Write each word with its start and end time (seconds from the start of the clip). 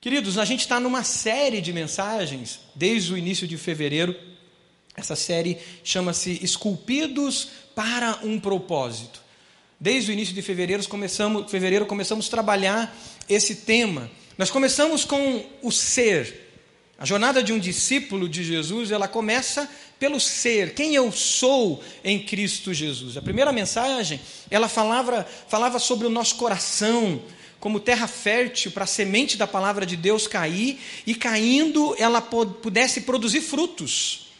Queridos, 0.00 0.38
a 0.38 0.46
gente 0.46 0.60
está 0.60 0.80
numa 0.80 1.04
série 1.04 1.60
de 1.60 1.74
mensagens 1.74 2.60
desde 2.74 3.12
o 3.12 3.18
início 3.18 3.46
de 3.46 3.58
fevereiro. 3.58 4.16
Essa 4.96 5.14
série 5.14 5.58
chama-se 5.84 6.42
Esculpidos 6.42 7.48
para 7.74 8.18
um 8.22 8.40
Propósito. 8.40 9.20
Desde 9.78 10.10
o 10.10 10.14
início 10.14 10.34
de 10.34 10.40
fevereiro 10.40 10.88
começamos, 10.88 11.50
fevereiro 11.50 11.84
começamos 11.84 12.28
a 12.28 12.30
trabalhar 12.30 12.98
esse 13.28 13.56
tema. 13.56 14.10
Nós 14.38 14.50
começamos 14.50 15.04
com 15.04 15.44
o 15.62 15.70
ser. 15.70 16.48
A 16.98 17.04
jornada 17.04 17.42
de 17.42 17.52
um 17.52 17.58
discípulo 17.58 18.26
de 18.26 18.42
Jesus, 18.42 18.90
ela 18.90 19.06
começa 19.06 19.68
pelo 19.98 20.18
ser, 20.18 20.72
quem 20.72 20.94
eu 20.94 21.12
sou 21.12 21.84
em 22.02 22.18
Cristo 22.24 22.72
Jesus. 22.72 23.18
A 23.18 23.22
primeira 23.22 23.52
mensagem, 23.52 24.18
ela 24.50 24.66
falava, 24.66 25.28
falava 25.46 25.78
sobre 25.78 26.06
o 26.06 26.10
nosso 26.10 26.36
coração, 26.36 27.20
como 27.60 27.78
terra 27.78 28.08
fértil 28.08 28.72
para 28.72 28.84
a 28.84 28.86
semente 28.86 29.36
da 29.36 29.46
palavra 29.46 29.84
de 29.84 29.94
Deus 29.94 30.26
cair 30.26 30.80
e 31.06 31.14
caindo 31.14 31.94
ela 31.98 32.20
pudesse 32.22 33.02
produzir 33.02 33.42
frutos. 33.42 34.30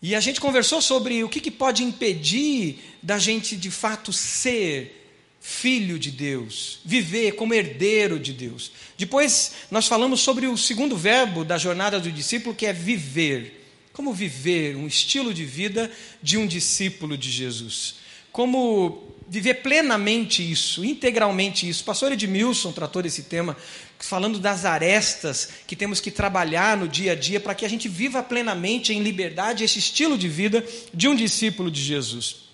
E 0.00 0.14
a 0.14 0.20
gente 0.20 0.40
conversou 0.40 0.80
sobre 0.80 1.24
o 1.24 1.28
que, 1.28 1.40
que 1.40 1.50
pode 1.50 1.82
impedir 1.82 2.78
da 3.02 3.18
gente 3.18 3.56
de 3.56 3.70
fato 3.70 4.12
ser 4.12 5.02
filho 5.40 5.98
de 5.98 6.10
Deus, 6.10 6.80
viver 6.84 7.32
como 7.32 7.54
herdeiro 7.54 8.18
de 8.18 8.32
Deus. 8.32 8.72
Depois 8.98 9.52
nós 9.70 9.86
falamos 9.86 10.20
sobre 10.20 10.46
o 10.46 10.56
segundo 10.56 10.96
verbo 10.96 11.44
da 11.44 11.58
jornada 11.58 11.98
do 11.98 12.10
discípulo, 12.10 12.54
que 12.54 12.66
é 12.66 12.72
viver. 12.72 13.64
Como 13.92 14.12
viver 14.12 14.76
um 14.76 14.86
estilo 14.86 15.32
de 15.32 15.44
vida 15.44 15.90
de 16.22 16.36
um 16.36 16.46
discípulo 16.46 17.16
de 17.16 17.30
Jesus. 17.30 17.96
Como 18.30 19.05
viver 19.28 19.54
plenamente 19.54 20.48
isso, 20.48 20.84
integralmente 20.84 21.68
isso. 21.68 21.82
O 21.82 21.86
pastor 21.86 22.12
Edmilson 22.12 22.72
tratou 22.72 23.02
desse 23.02 23.24
tema, 23.24 23.56
falando 23.98 24.38
das 24.38 24.64
arestas 24.64 25.48
que 25.66 25.74
temos 25.74 26.00
que 26.00 26.10
trabalhar 26.10 26.76
no 26.76 26.86
dia 26.86 27.12
a 27.12 27.14
dia 27.14 27.40
para 27.40 27.54
que 27.54 27.64
a 27.64 27.68
gente 27.68 27.88
viva 27.88 28.22
plenamente, 28.22 28.92
em 28.92 29.02
liberdade, 29.02 29.64
esse 29.64 29.78
estilo 29.78 30.16
de 30.16 30.28
vida 30.28 30.64
de 30.94 31.08
um 31.08 31.14
discípulo 31.14 31.70
de 31.70 31.82
Jesus. 31.82 32.46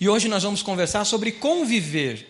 E 0.00 0.08
hoje 0.08 0.28
nós 0.28 0.42
vamos 0.42 0.62
conversar 0.62 1.04
sobre 1.04 1.32
conviver, 1.32 2.26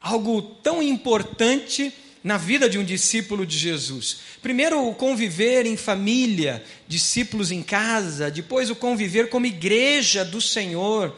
algo 0.00 0.42
tão 0.42 0.82
importante 0.82 1.92
na 2.22 2.36
vida 2.36 2.68
de 2.68 2.78
um 2.78 2.84
discípulo 2.84 3.44
de 3.44 3.58
Jesus. 3.58 4.18
Primeiro, 4.40 4.88
o 4.88 4.94
conviver 4.94 5.66
em 5.66 5.76
família, 5.76 6.64
discípulos 6.86 7.50
em 7.50 7.62
casa, 7.62 8.30
depois, 8.30 8.70
o 8.70 8.76
conviver 8.76 9.28
como 9.28 9.46
igreja 9.46 10.24
do 10.24 10.40
Senhor 10.40 11.16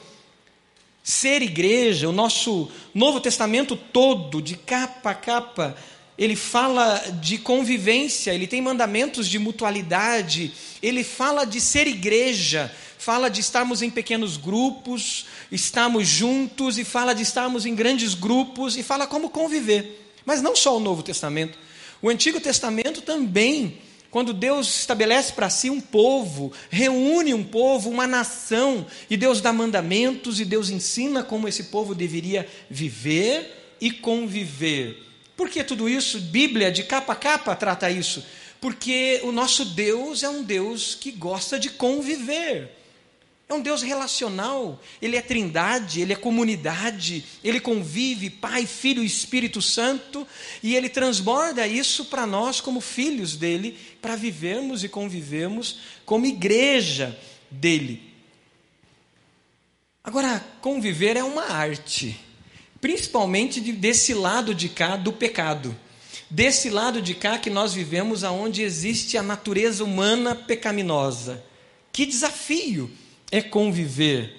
ser 1.05 1.43
igreja, 1.43 2.09
o 2.09 2.13
nosso 2.13 2.71
Novo 2.95 3.21
Testamento 3.21 3.77
todo, 3.77 4.41
de 4.41 4.57
capa 4.57 5.11
a 5.11 5.15
capa, 5.15 5.77
ele 6.17 6.35
fala 6.35 6.99
de 7.21 7.37
convivência, 7.37 8.33
ele 8.33 8.47
tem 8.47 8.63
mandamentos 8.63 9.29
de 9.29 9.39
mutualidade, 9.39 10.53
ele 10.83 11.05
fala 11.05 11.45
de 11.45 11.61
ser 11.61 11.87
igreja, 11.87 12.75
fala 12.97 13.29
de 13.29 13.43
estarmos 13.43 13.83
em 13.83 13.91
pequenos 13.91 14.39
grupos, 14.39 15.27
estarmos 15.53 16.09
juntos, 16.09 16.79
e 16.79 16.85
fala 16.85 17.15
de 17.15 17.23
estarmos 17.23 17.67
em 17.67 17.75
grandes 17.75 18.15
grupos, 18.15 18.75
e 18.79 18.83
fala 18.83 19.07
como 19.07 19.29
conviver. 19.29 20.15
Mas 20.25 20.41
não 20.41 20.57
só 20.57 20.75
o 20.79 20.81
Novo 20.81 21.03
Testamento, 21.03 21.59
o 22.01 22.09
Antigo 22.09 22.41
Testamento 22.41 23.03
também 23.03 23.79
quando 24.15 24.33
Deus 24.33 24.69
estabelece 24.79 25.33
para 25.33 25.51
si 25.51 25.69
um 25.69 25.81
povo, 25.81 26.53
reúne 26.71 27.35
um 27.35 27.43
povo, 27.43 27.91
uma 27.91 28.07
nação, 28.07 28.87
e 29.11 29.17
Deus 29.17 29.41
dá 29.41 29.53
mandamentos 29.53 30.39
e 30.39 30.45
Deus 30.45 30.71
ensina 30.71 31.25
como 31.25 31.49
esse 31.49 31.65
povo 31.65 31.97
deveria 31.97 32.47
viver 32.71 33.75
e 33.81 33.91
conviver. 33.91 35.03
Por 35.37 35.51
que 35.51 35.65
tudo 35.65 35.89
isso? 35.89 36.21
Bíblia, 36.21 36.71
de 36.71 36.85
capa 36.85 37.13
a 37.13 37.17
capa, 37.17 37.57
trata 37.57 37.91
isso. 37.91 38.25
Porque 38.61 39.21
o 39.25 39.33
nosso 39.33 39.65
Deus 39.65 40.23
é 40.23 40.29
um 40.29 40.45
Deus 40.45 40.95
que 40.95 41.11
gosta 41.11 41.59
de 41.59 41.71
conviver. 41.71 42.71
É 43.47 43.53
um 43.53 43.61
Deus 43.61 43.83
relacional, 43.83 44.81
Ele 45.03 45.17
é 45.17 45.23
trindade, 45.23 46.01
Ele 46.01 46.15
é 46.15 46.17
comunidade, 46.17 47.25
Ele 47.45 47.61
convive, 47.61 48.31
Pai, 48.31 48.65
Filho 48.65 49.03
e 49.03 49.07
Espírito 49.07 49.61
Santo, 49.61 50.27
e 50.63 50.75
Ele 50.75 50.89
transborda 50.89 51.67
isso 51.67 52.07
para 52.07 52.27
nós, 52.27 52.61
como 52.61 52.81
filhos 52.81 53.37
dele, 53.37 53.79
para 54.01 54.17
vivermos 54.17 54.83
e 54.83 54.89
convivermos 54.89 55.79
como 56.07 56.25
igreja 56.25 57.19
dele. 57.51 58.15
Agora, 60.03 60.43
conviver 60.63 61.17
é 61.17 61.25
uma 61.25 61.51
arte, 61.51 62.19
principalmente 62.81 63.61
desse 63.61 64.15
lado 64.15 64.55
de 64.55 64.71
cá 64.71 64.97
do 64.97 65.13
pecado. 65.13 65.77
Desse 66.31 66.71
lado 66.71 67.01
de 67.01 67.15
cá 67.15 67.39
que 67.39 67.51
nós 67.51 67.75
vivemos, 67.75 68.25
aonde 68.25 68.63
existe 68.63 69.19
a 69.19 69.23
natureza 69.23 69.85
humana 69.85 70.35
pecaminosa. 70.35 71.45
Que 71.93 72.07
desafio! 72.07 72.91
É 73.35 73.43
conviver. 73.43 74.33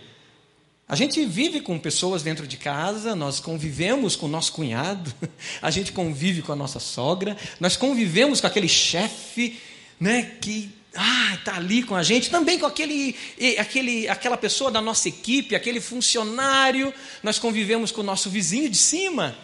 A 0.88 0.96
gente 0.96 1.26
vive 1.26 1.60
com 1.60 1.78
pessoas 1.78 2.24
dentro 2.24 2.48
de 2.48 2.56
casa, 2.56 3.14
nós 3.14 3.42
convivemos 3.42 4.16
com 4.16 4.26
o 4.26 4.30
nosso 4.30 4.54
cunhado, 4.54 5.14
a 5.62 5.70
gente 5.70 5.92
convive 5.92 6.42
com 6.42 6.54
a 6.54 6.56
nossa 6.56 6.80
sogra, 6.80 7.36
nós 7.60 7.76
convivemos 7.76 8.40
com 8.40 8.48
aquele 8.48 8.70
chefe, 8.70 9.60
né, 10.00 10.38
que 10.40 10.72
ah, 10.94 11.34
está 11.34 11.58
ali 11.58 11.84
com 11.84 11.94
a 11.94 12.04
gente, 12.04 12.30
também 12.30 12.58
com 12.58 12.66
aquele, 12.66 13.18
aquele, 13.60 14.08
aquela 14.08 14.38
pessoa 14.38 14.72
da 14.72 14.80
nossa 14.80 15.10
equipe, 15.10 15.58
aquele 15.58 15.82
funcionário, 15.82 16.94
nós 17.22 17.38
convivemos 17.38 17.92
com 17.92 18.00
o 18.00 18.06
nosso 18.06 18.30
vizinho 18.30 18.70
de 18.70 18.78
cima, 18.78 19.38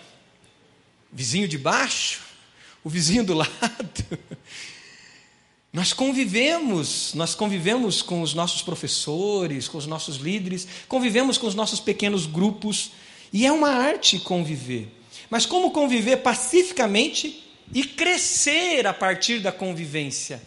vizinho 1.12 1.46
de 1.46 1.58
baixo, 1.58 2.22
o 2.86 2.90
vizinho 2.90 3.26
do 3.26 3.34
lado. 3.36 3.52
Nós 5.74 5.94
convivemos, 5.94 7.14
nós 7.14 7.34
convivemos 7.34 8.02
com 8.02 8.22
os 8.22 8.34
nossos 8.34 8.62
professores, 8.62 9.70
com 9.70 9.78
os 9.78 9.88
nossos 9.88 10.18
líderes, 10.18 10.68
convivemos 10.86 11.38
com 11.38 11.48
os 11.48 11.56
nossos 11.56 11.80
pequenos 11.80 12.26
grupos, 12.26 12.92
e 13.32 13.46
é 13.46 13.52
uma 13.54 13.70
arte 13.70 14.20
conviver. 14.20 14.90
Mas 15.30 15.46
como 15.46 15.72
conviver 15.72 16.18
pacificamente 16.18 17.42
e 17.74 17.86
crescer 17.86 18.86
a 18.86 18.94
partir 18.94 19.40
da 19.40 19.50
convivência? 19.50 20.42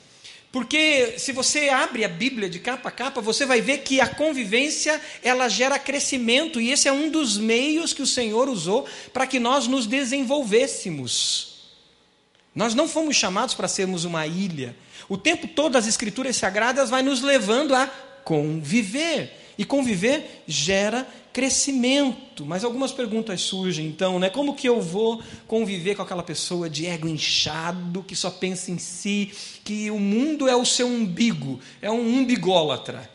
Porque 0.53 1.15
se 1.17 1.33
você 1.33 1.71
abre 1.71 2.05
a 2.05 2.09
Bíblia 2.09 2.51
de 2.51 2.59
capa 2.59 2.91
a 2.91 2.93
capa, 2.93 3.23
você 3.23 3.47
vai 3.47 3.63
ver 3.63 3.79
que 3.79 4.03
a 4.03 4.07
convivência, 4.07 5.01
ela 5.23 5.49
gera 5.49 5.79
crescimento, 5.79 6.61
e 6.61 6.71
esse 6.71 6.87
é 6.87 6.93
um 6.93 7.09
dos 7.09 7.39
meios 7.39 7.95
que 7.95 8.03
o 8.03 8.07
Senhor 8.07 8.47
usou 8.47 8.87
para 9.11 9.27
que 9.27 9.41
nós 9.41 9.67
nos 9.67 9.87
desenvolvêssemos. 9.87 11.54
Nós 12.55 12.75
não 12.75 12.87
fomos 12.87 13.17
chamados 13.17 13.55
para 13.55 13.67
sermos 13.67 14.05
uma 14.05 14.27
ilha, 14.27 14.77
o 15.09 15.19
tempo 15.19 15.49
todo 15.49 15.77
as 15.77 15.87
escrituras 15.87 16.37
sagradas 16.37 16.89
vai 16.89 17.03
nos 17.03 17.21
levando 17.21 17.75
a 17.75 17.87
conviver. 18.25 19.41
E 19.57 19.65
conviver 19.65 20.43
gera 20.49 21.07
crescimento. 21.33 22.45
Mas 22.45 22.65
algumas 22.65 22.91
perguntas 22.91 23.41
surgem, 23.41 23.87
então, 23.87 24.19
né? 24.19 24.29
Como 24.29 24.55
que 24.55 24.69
eu 24.69 24.81
vou 24.81 25.23
conviver 25.47 25.95
com 25.95 26.03
aquela 26.03 26.25
pessoa 26.25 26.69
de 26.69 26.87
ego 26.87 27.07
inchado, 27.07 28.03
que 28.03 28.17
só 28.17 28.31
pensa 28.31 28.73
em 28.73 28.79
si, 28.79 29.31
que 29.63 29.91
o 29.93 29.99
mundo 30.01 30.49
é 30.49 30.57
o 30.57 30.65
seu 30.65 30.89
umbigo, 30.89 31.61
é 31.81 31.91
um 31.91 32.19
umbigólatra? 32.19 33.14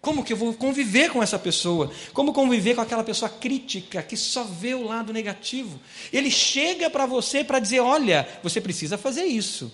Como 0.00 0.24
que 0.24 0.32
eu 0.32 0.36
vou 0.36 0.54
conviver 0.54 1.10
com 1.10 1.22
essa 1.22 1.38
pessoa? 1.38 1.92
Como 2.14 2.32
conviver 2.32 2.74
com 2.74 2.80
aquela 2.80 3.04
pessoa 3.04 3.28
crítica 3.28 4.02
que 4.02 4.16
só 4.16 4.44
vê 4.44 4.72
o 4.72 4.84
lado 4.84 5.12
negativo? 5.12 5.78
Ele 6.10 6.30
chega 6.30 6.88
para 6.88 7.04
você 7.04 7.44
para 7.44 7.58
dizer: 7.58 7.80
olha, 7.80 8.26
você 8.42 8.60
precisa 8.60 8.96
fazer 8.96 9.24
isso. 9.24 9.70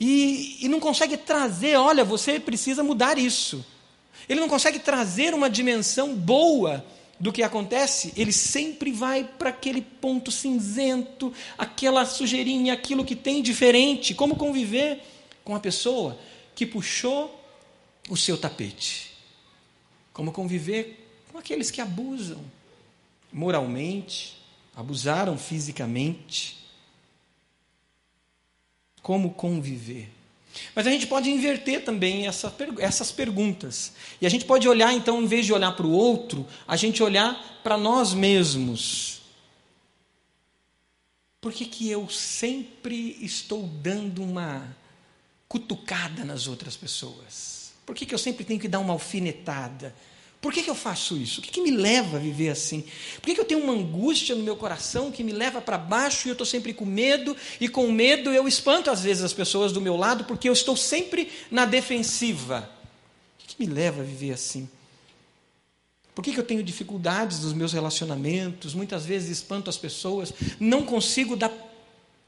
E, 0.00 0.58
e 0.62 0.68
não 0.68 0.80
consegue 0.80 1.16
trazer, 1.16 1.76
olha, 1.76 2.04
você 2.04 2.40
precisa 2.40 2.82
mudar 2.82 3.18
isso. 3.18 3.64
Ele 4.28 4.40
não 4.40 4.48
consegue 4.48 4.78
trazer 4.78 5.34
uma 5.34 5.50
dimensão 5.50 6.14
boa 6.14 6.84
do 7.20 7.32
que 7.32 7.42
acontece, 7.42 8.12
ele 8.16 8.32
sempre 8.32 8.92
vai 8.92 9.24
para 9.24 9.48
aquele 9.48 9.82
ponto 9.82 10.30
cinzento, 10.30 11.32
aquela 11.58 12.06
sujeirinha, 12.06 12.72
aquilo 12.72 13.04
que 13.04 13.16
tem 13.16 13.42
diferente. 13.42 14.14
Como 14.14 14.36
conviver 14.36 15.02
com 15.44 15.54
a 15.56 15.60
pessoa 15.60 16.16
que 16.54 16.64
puxou 16.64 17.37
o 18.08 18.16
seu 18.16 18.36
tapete? 18.36 19.12
Como 20.12 20.32
conviver 20.32 21.24
com 21.30 21.38
aqueles 21.38 21.70
que 21.70 21.80
abusam 21.80 22.44
moralmente, 23.32 24.36
abusaram 24.74 25.36
fisicamente? 25.38 26.58
como 29.08 29.30
conviver. 29.30 30.06
Mas 30.74 30.86
a 30.86 30.90
gente 30.90 31.06
pode 31.06 31.30
inverter 31.30 31.82
também 31.82 32.26
essa, 32.26 32.54
essas 32.78 33.10
perguntas. 33.10 33.94
E 34.20 34.26
a 34.26 34.28
gente 34.28 34.44
pode 34.44 34.68
olhar, 34.68 34.92
então, 34.92 35.22
em 35.22 35.26
vez 35.26 35.46
de 35.46 35.52
olhar 35.54 35.72
para 35.72 35.86
o 35.86 35.90
outro, 35.90 36.46
a 36.66 36.76
gente 36.76 37.02
olhar 37.02 37.60
para 37.62 37.78
nós 37.78 38.12
mesmos. 38.12 39.22
Por 41.40 41.54
que, 41.54 41.64
que 41.64 41.88
eu 41.88 42.06
sempre 42.10 43.16
estou 43.22 43.62
dando 43.62 44.22
uma 44.22 44.76
cutucada 45.48 46.22
nas 46.22 46.46
outras 46.46 46.76
pessoas? 46.76 47.57
Por 47.88 47.94
que, 47.94 48.04
que 48.04 48.14
eu 48.14 48.18
sempre 48.18 48.44
tenho 48.44 48.60
que 48.60 48.68
dar 48.68 48.80
uma 48.80 48.92
alfinetada? 48.92 49.94
Por 50.42 50.52
que, 50.52 50.62
que 50.62 50.68
eu 50.68 50.74
faço 50.74 51.16
isso? 51.16 51.40
O 51.40 51.42
que, 51.42 51.50
que 51.50 51.62
me 51.62 51.70
leva 51.70 52.18
a 52.18 52.20
viver 52.20 52.50
assim? 52.50 52.84
Por 53.14 53.22
que, 53.22 53.34
que 53.34 53.40
eu 53.40 53.46
tenho 53.46 53.64
uma 53.64 53.72
angústia 53.72 54.34
no 54.34 54.42
meu 54.42 54.56
coração 54.56 55.10
que 55.10 55.24
me 55.24 55.32
leva 55.32 55.62
para 55.62 55.78
baixo 55.78 56.28
e 56.28 56.30
eu 56.30 56.32
estou 56.32 56.46
sempre 56.46 56.74
com 56.74 56.84
medo? 56.84 57.34
E 57.58 57.66
com 57.66 57.90
medo 57.90 58.28
eu 58.28 58.46
espanto 58.46 58.90
às 58.90 59.04
vezes 59.04 59.24
as 59.24 59.32
pessoas 59.32 59.72
do 59.72 59.80
meu 59.80 59.96
lado 59.96 60.24
porque 60.24 60.50
eu 60.50 60.52
estou 60.52 60.76
sempre 60.76 61.32
na 61.50 61.64
defensiva. 61.64 62.70
O 63.38 63.38
que, 63.38 63.54
que 63.54 63.66
me 63.66 63.72
leva 63.72 64.02
a 64.02 64.04
viver 64.04 64.32
assim? 64.32 64.68
Por 66.14 66.22
que, 66.22 66.34
que 66.34 66.38
eu 66.38 66.44
tenho 66.44 66.62
dificuldades 66.62 67.42
nos 67.42 67.54
meus 67.54 67.72
relacionamentos? 67.72 68.74
Muitas 68.74 69.06
vezes 69.06 69.30
espanto 69.30 69.70
as 69.70 69.78
pessoas, 69.78 70.30
não 70.60 70.82
consigo 70.82 71.34
dar 71.34 71.50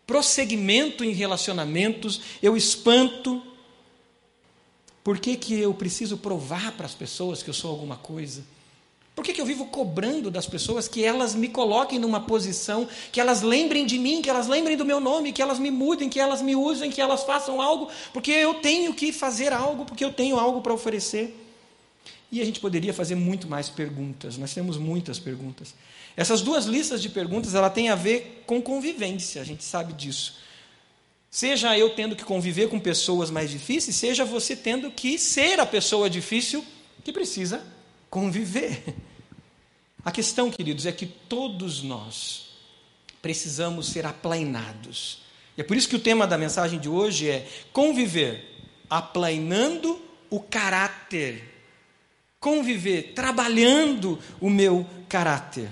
prosseguimento 0.06 1.04
em 1.04 1.12
relacionamentos, 1.12 2.22
eu 2.42 2.56
espanto. 2.56 3.49
Por 5.10 5.18
que, 5.18 5.34
que 5.36 5.58
eu 5.58 5.74
preciso 5.74 6.16
provar 6.16 6.70
para 6.76 6.86
as 6.86 6.94
pessoas 6.94 7.42
que 7.42 7.50
eu 7.50 7.52
sou 7.52 7.72
alguma 7.72 7.96
coisa? 7.96 8.44
Por 9.12 9.24
que, 9.24 9.32
que 9.32 9.40
eu 9.40 9.44
vivo 9.44 9.66
cobrando 9.66 10.30
das 10.30 10.46
pessoas 10.46 10.86
que 10.86 11.04
elas 11.04 11.34
me 11.34 11.48
coloquem 11.48 11.98
numa 11.98 12.20
posição, 12.20 12.86
que 13.10 13.20
elas 13.20 13.42
lembrem 13.42 13.84
de 13.84 13.98
mim, 13.98 14.22
que 14.22 14.30
elas 14.30 14.46
lembrem 14.46 14.76
do 14.76 14.84
meu 14.84 15.00
nome, 15.00 15.32
que 15.32 15.42
elas 15.42 15.58
me 15.58 15.68
mudem, 15.68 16.08
que 16.08 16.20
elas 16.20 16.40
me 16.40 16.54
usem, 16.54 16.92
que 16.92 17.00
elas 17.00 17.24
façam 17.24 17.60
algo, 17.60 17.88
porque 18.12 18.30
eu 18.30 18.54
tenho 18.54 18.94
que 18.94 19.10
fazer 19.12 19.52
algo, 19.52 19.84
porque 19.84 20.04
eu 20.04 20.12
tenho 20.12 20.38
algo 20.38 20.60
para 20.60 20.72
oferecer? 20.72 21.36
E 22.30 22.40
a 22.40 22.44
gente 22.44 22.60
poderia 22.60 22.94
fazer 22.94 23.16
muito 23.16 23.48
mais 23.48 23.68
perguntas, 23.68 24.38
nós 24.38 24.54
temos 24.54 24.76
muitas 24.76 25.18
perguntas. 25.18 25.74
Essas 26.16 26.40
duas 26.40 26.66
listas 26.66 27.02
de 27.02 27.08
perguntas, 27.08 27.56
ela 27.56 27.68
tem 27.68 27.88
a 27.88 27.96
ver 27.96 28.44
com 28.46 28.62
convivência, 28.62 29.42
a 29.42 29.44
gente 29.44 29.64
sabe 29.64 29.92
disso. 29.92 30.38
Seja 31.30 31.78
eu 31.78 31.90
tendo 31.90 32.16
que 32.16 32.24
conviver 32.24 32.68
com 32.68 32.80
pessoas 32.80 33.30
mais 33.30 33.50
difíceis, 33.50 33.94
seja 33.94 34.24
você 34.24 34.56
tendo 34.56 34.90
que 34.90 35.16
ser 35.16 35.60
a 35.60 35.66
pessoa 35.66 36.10
difícil 36.10 36.64
que 37.04 37.12
precisa 37.12 37.64
conviver. 38.10 38.82
A 40.04 40.10
questão, 40.10 40.50
queridos, 40.50 40.86
é 40.86 40.92
que 40.92 41.06
todos 41.06 41.82
nós 41.82 42.48
precisamos 43.22 43.86
ser 43.88 44.06
aplainados. 44.06 45.22
E 45.56 45.60
é 45.60 45.64
por 45.64 45.76
isso 45.76 45.88
que 45.88 45.96
o 45.96 46.00
tema 46.00 46.26
da 46.26 46.38
mensagem 46.38 46.80
de 46.80 46.88
hoje 46.88 47.28
é 47.28 47.46
conviver, 47.72 48.44
aplainando 48.88 50.00
o 50.28 50.40
caráter. 50.40 51.44
Conviver, 52.40 53.12
trabalhando 53.14 54.18
o 54.40 54.48
meu 54.48 54.86
caráter. 55.08 55.68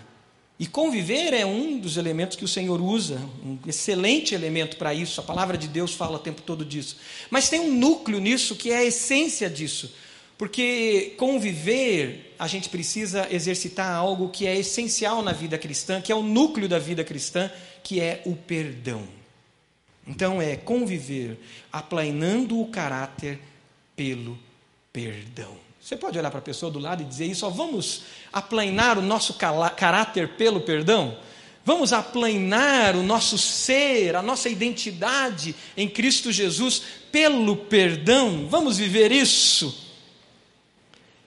E 0.58 0.66
conviver 0.66 1.32
é 1.32 1.46
um 1.46 1.78
dos 1.78 1.96
elementos 1.96 2.36
que 2.36 2.44
o 2.44 2.48
Senhor 2.48 2.80
usa, 2.80 3.20
um 3.44 3.58
excelente 3.64 4.34
elemento 4.34 4.76
para 4.76 4.92
isso, 4.92 5.20
a 5.20 5.22
palavra 5.22 5.56
de 5.56 5.68
Deus 5.68 5.94
fala 5.94 6.16
o 6.16 6.20
tempo 6.20 6.42
todo 6.42 6.64
disso. 6.64 6.96
Mas 7.30 7.48
tem 7.48 7.60
um 7.60 7.72
núcleo 7.72 8.18
nisso 8.18 8.56
que 8.56 8.72
é 8.72 8.78
a 8.78 8.84
essência 8.84 9.48
disso. 9.48 9.94
Porque 10.36 11.14
conviver, 11.16 12.34
a 12.38 12.48
gente 12.48 12.68
precisa 12.68 13.28
exercitar 13.30 13.94
algo 13.94 14.30
que 14.30 14.46
é 14.46 14.56
essencial 14.56 15.22
na 15.22 15.32
vida 15.32 15.56
cristã, 15.58 16.00
que 16.00 16.10
é 16.10 16.14
o 16.14 16.22
núcleo 16.22 16.68
da 16.68 16.78
vida 16.78 17.04
cristã, 17.04 17.50
que 17.84 18.00
é 18.00 18.22
o 18.24 18.34
perdão. 18.34 19.02
Então 20.06 20.40
é 20.42 20.56
conviver, 20.56 21.38
aplainando 21.70 22.60
o 22.60 22.66
caráter 22.66 23.38
pelo 23.94 24.38
perdão. 24.92 25.67
Você 25.88 25.96
pode 25.96 26.18
olhar 26.18 26.30
para 26.30 26.40
a 26.40 26.42
pessoa 26.42 26.70
do 26.70 26.78
lado 26.78 27.00
e 27.00 27.06
dizer 27.06 27.24
isso, 27.24 27.46
ó, 27.46 27.48
vamos 27.48 28.02
aplainar 28.30 28.98
o 28.98 29.00
nosso 29.00 29.32
caráter 29.74 30.36
pelo 30.36 30.60
perdão? 30.60 31.16
Vamos 31.64 31.94
aplainar 31.94 32.94
o 32.94 33.02
nosso 33.02 33.38
ser, 33.38 34.14
a 34.14 34.20
nossa 34.20 34.50
identidade 34.50 35.54
em 35.74 35.88
Cristo 35.88 36.30
Jesus 36.30 36.82
pelo 37.10 37.56
perdão? 37.56 38.46
Vamos 38.50 38.76
viver 38.76 39.10
isso? 39.10 39.88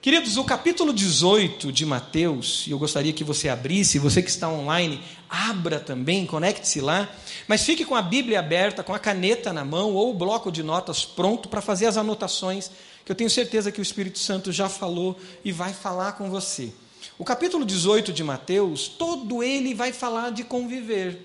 Queridos, 0.00 0.36
o 0.36 0.44
capítulo 0.44 0.92
18 0.92 1.72
de 1.72 1.84
Mateus, 1.84 2.64
e 2.68 2.70
eu 2.70 2.78
gostaria 2.78 3.12
que 3.12 3.24
você 3.24 3.48
abrisse, 3.48 3.98
você 3.98 4.22
que 4.22 4.30
está 4.30 4.48
online, 4.48 5.00
abra 5.28 5.80
também, 5.80 6.24
conecte-se 6.24 6.80
lá, 6.80 7.08
mas 7.48 7.64
fique 7.64 7.84
com 7.84 7.96
a 7.96 8.02
Bíblia 8.02 8.38
aberta, 8.38 8.84
com 8.84 8.94
a 8.94 8.98
caneta 9.00 9.52
na 9.52 9.64
mão 9.64 9.92
ou 9.92 10.10
o 10.10 10.14
bloco 10.14 10.52
de 10.52 10.62
notas 10.62 11.04
pronto 11.04 11.48
para 11.48 11.60
fazer 11.60 11.86
as 11.86 11.96
anotações 11.96 12.70
que 13.04 13.10
eu 13.10 13.16
tenho 13.16 13.30
certeza 13.30 13.72
que 13.72 13.80
o 13.80 13.82
Espírito 13.82 14.18
Santo 14.18 14.52
já 14.52 14.68
falou 14.68 15.18
e 15.44 15.50
vai 15.50 15.72
falar 15.72 16.12
com 16.12 16.30
você. 16.30 16.72
O 17.18 17.24
capítulo 17.24 17.64
18 17.64 18.12
de 18.12 18.22
Mateus, 18.22 18.88
todo 18.88 19.42
ele 19.42 19.74
vai 19.74 19.92
falar 19.92 20.30
de 20.30 20.44
conviver, 20.44 21.20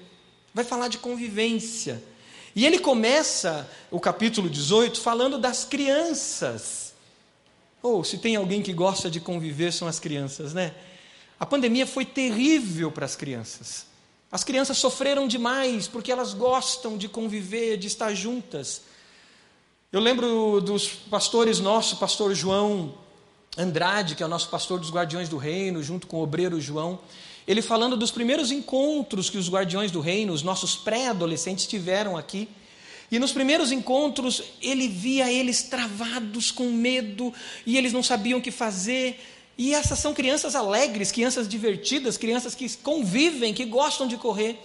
vai 0.54 0.64
falar 0.64 0.88
de 0.88 0.98
convivência. 0.98 2.04
E 2.56 2.66
ele 2.66 2.80
começa 2.80 3.70
o 3.92 4.00
capítulo 4.00 4.50
18 4.50 5.00
falando 5.00 5.38
das 5.38 5.64
crianças. 5.64 6.94
Ou 7.84 8.00
oh, 8.00 8.04
se 8.04 8.18
tem 8.18 8.36
alguém 8.36 8.64
que 8.64 8.74
gosta 8.74 9.12
de 9.12 9.20
conviver, 9.20 9.72
são 9.72 9.88
as 9.88 10.00
crianças, 10.00 10.54
né? 10.54 10.74
A 11.40 11.46
pandemia 11.46 11.86
foi 11.86 12.04
terrível 12.04 12.92
para 12.92 13.06
as 13.06 13.16
crianças. 13.16 13.86
As 14.32 14.44
crianças 14.44 14.78
sofreram 14.78 15.28
demais 15.28 15.88
porque 15.88 16.12
elas 16.12 16.34
gostam 16.34 16.98
de 16.98 17.08
conviver, 17.08 17.78
de 17.78 17.88
estar 17.88 18.14
juntas. 18.14 18.82
Eu 19.90 20.02
lembro 20.02 20.60
dos 20.60 20.90
pastores 20.90 21.62
nossos, 21.62 21.98
pastor 21.98 22.36
João 22.36 22.94
Andrade, 23.58 24.16
que 24.16 24.22
é 24.22 24.26
o 24.26 24.30
nosso 24.30 24.50
pastor 24.50 24.82
dos 24.82 24.92
Guardiões 24.92 25.30
do 25.30 25.38
Reino, 25.38 25.82
junto 25.82 26.08
com 26.08 26.18
o 26.18 26.24
obreiro 26.24 26.60
João, 26.60 27.00
ele 27.48 27.62
falando 27.62 27.96
dos 27.96 28.12
primeiros 28.12 28.52
encontros 28.52 29.30
que 29.30 29.38
os 29.38 29.50
Guardiões 29.50 29.90
do 29.90 30.02
Reino, 30.02 30.34
os 30.34 30.44
nossos 30.44 30.76
pré-adolescentes, 30.76 31.66
tiveram 31.66 32.18
aqui. 32.18 32.50
E 33.10 33.18
nos 33.18 33.32
primeiros 33.32 33.72
encontros, 33.72 34.44
ele 34.62 34.90
via 34.90 35.32
eles 35.32 35.64
travados 35.64 36.52
com 36.52 36.70
medo 36.70 37.34
e 37.66 37.78
eles 37.78 37.94
não 37.94 38.04
sabiam 38.04 38.40
o 38.40 38.42
que 38.42 38.52
fazer. 38.52 39.18
E 39.58 39.74
essas 39.74 40.00
são 40.00 40.14
crianças 40.14 40.54
alegres, 40.54 41.14
crianças 41.14 41.48
divertidas, 41.48 42.18
crianças 42.18 42.54
que 42.54 42.70
convivem, 42.76 43.54
que 43.54 43.64
gostam 43.64 44.06
de 44.06 44.18
correr. 44.18 44.60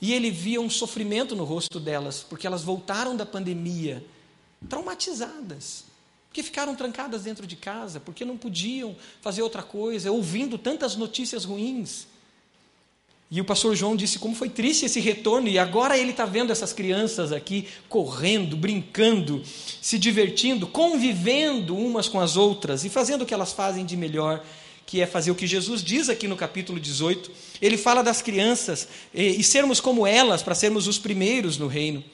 E 0.00 0.12
ele 0.12 0.30
via 0.30 0.60
um 0.60 0.70
sofrimento 0.70 1.34
no 1.34 1.42
rosto 1.42 1.80
delas, 1.80 2.22
porque 2.22 2.46
elas 2.46 2.62
voltaram 2.62 3.16
da 3.16 3.26
pandemia 3.26 4.13
traumatizadas, 4.68 5.84
que 6.32 6.42
ficaram 6.42 6.74
trancadas 6.74 7.22
dentro 7.22 7.46
de 7.46 7.56
casa, 7.56 8.00
porque 8.00 8.24
não 8.24 8.36
podiam 8.36 8.96
fazer 9.20 9.42
outra 9.42 9.62
coisa, 9.62 10.10
ouvindo 10.10 10.58
tantas 10.58 10.96
notícias 10.96 11.44
ruins. 11.44 12.06
E 13.30 13.40
o 13.40 13.44
pastor 13.44 13.74
João 13.74 13.96
disse 13.96 14.18
como 14.18 14.34
foi 14.34 14.48
triste 14.48 14.84
esse 14.84 15.00
retorno, 15.00 15.48
e 15.48 15.58
agora 15.58 15.98
ele 15.98 16.10
está 16.10 16.24
vendo 16.24 16.52
essas 16.52 16.72
crianças 16.72 17.32
aqui 17.32 17.66
correndo, 17.88 18.56
brincando, 18.56 19.42
se 19.82 19.98
divertindo, 19.98 20.66
convivendo 20.66 21.76
umas 21.76 22.08
com 22.08 22.20
as 22.20 22.36
outras 22.36 22.84
e 22.84 22.90
fazendo 22.90 23.22
o 23.22 23.26
que 23.26 23.34
elas 23.34 23.52
fazem 23.52 23.84
de 23.84 23.96
melhor, 23.96 24.44
que 24.86 25.00
é 25.00 25.06
fazer 25.06 25.30
o 25.30 25.34
que 25.34 25.46
Jesus 25.46 25.82
diz 25.82 26.08
aqui 26.08 26.28
no 26.28 26.36
capítulo 26.36 26.78
18. 26.78 27.30
Ele 27.60 27.76
fala 27.76 28.02
das 28.02 28.20
crianças 28.20 28.86
e, 29.12 29.40
e 29.40 29.42
sermos 29.42 29.80
como 29.80 30.06
elas, 30.06 30.42
para 30.42 30.54
sermos 30.54 30.86
os 30.86 30.98
primeiros 30.98 31.58
no 31.58 31.66
reino. 31.66 32.04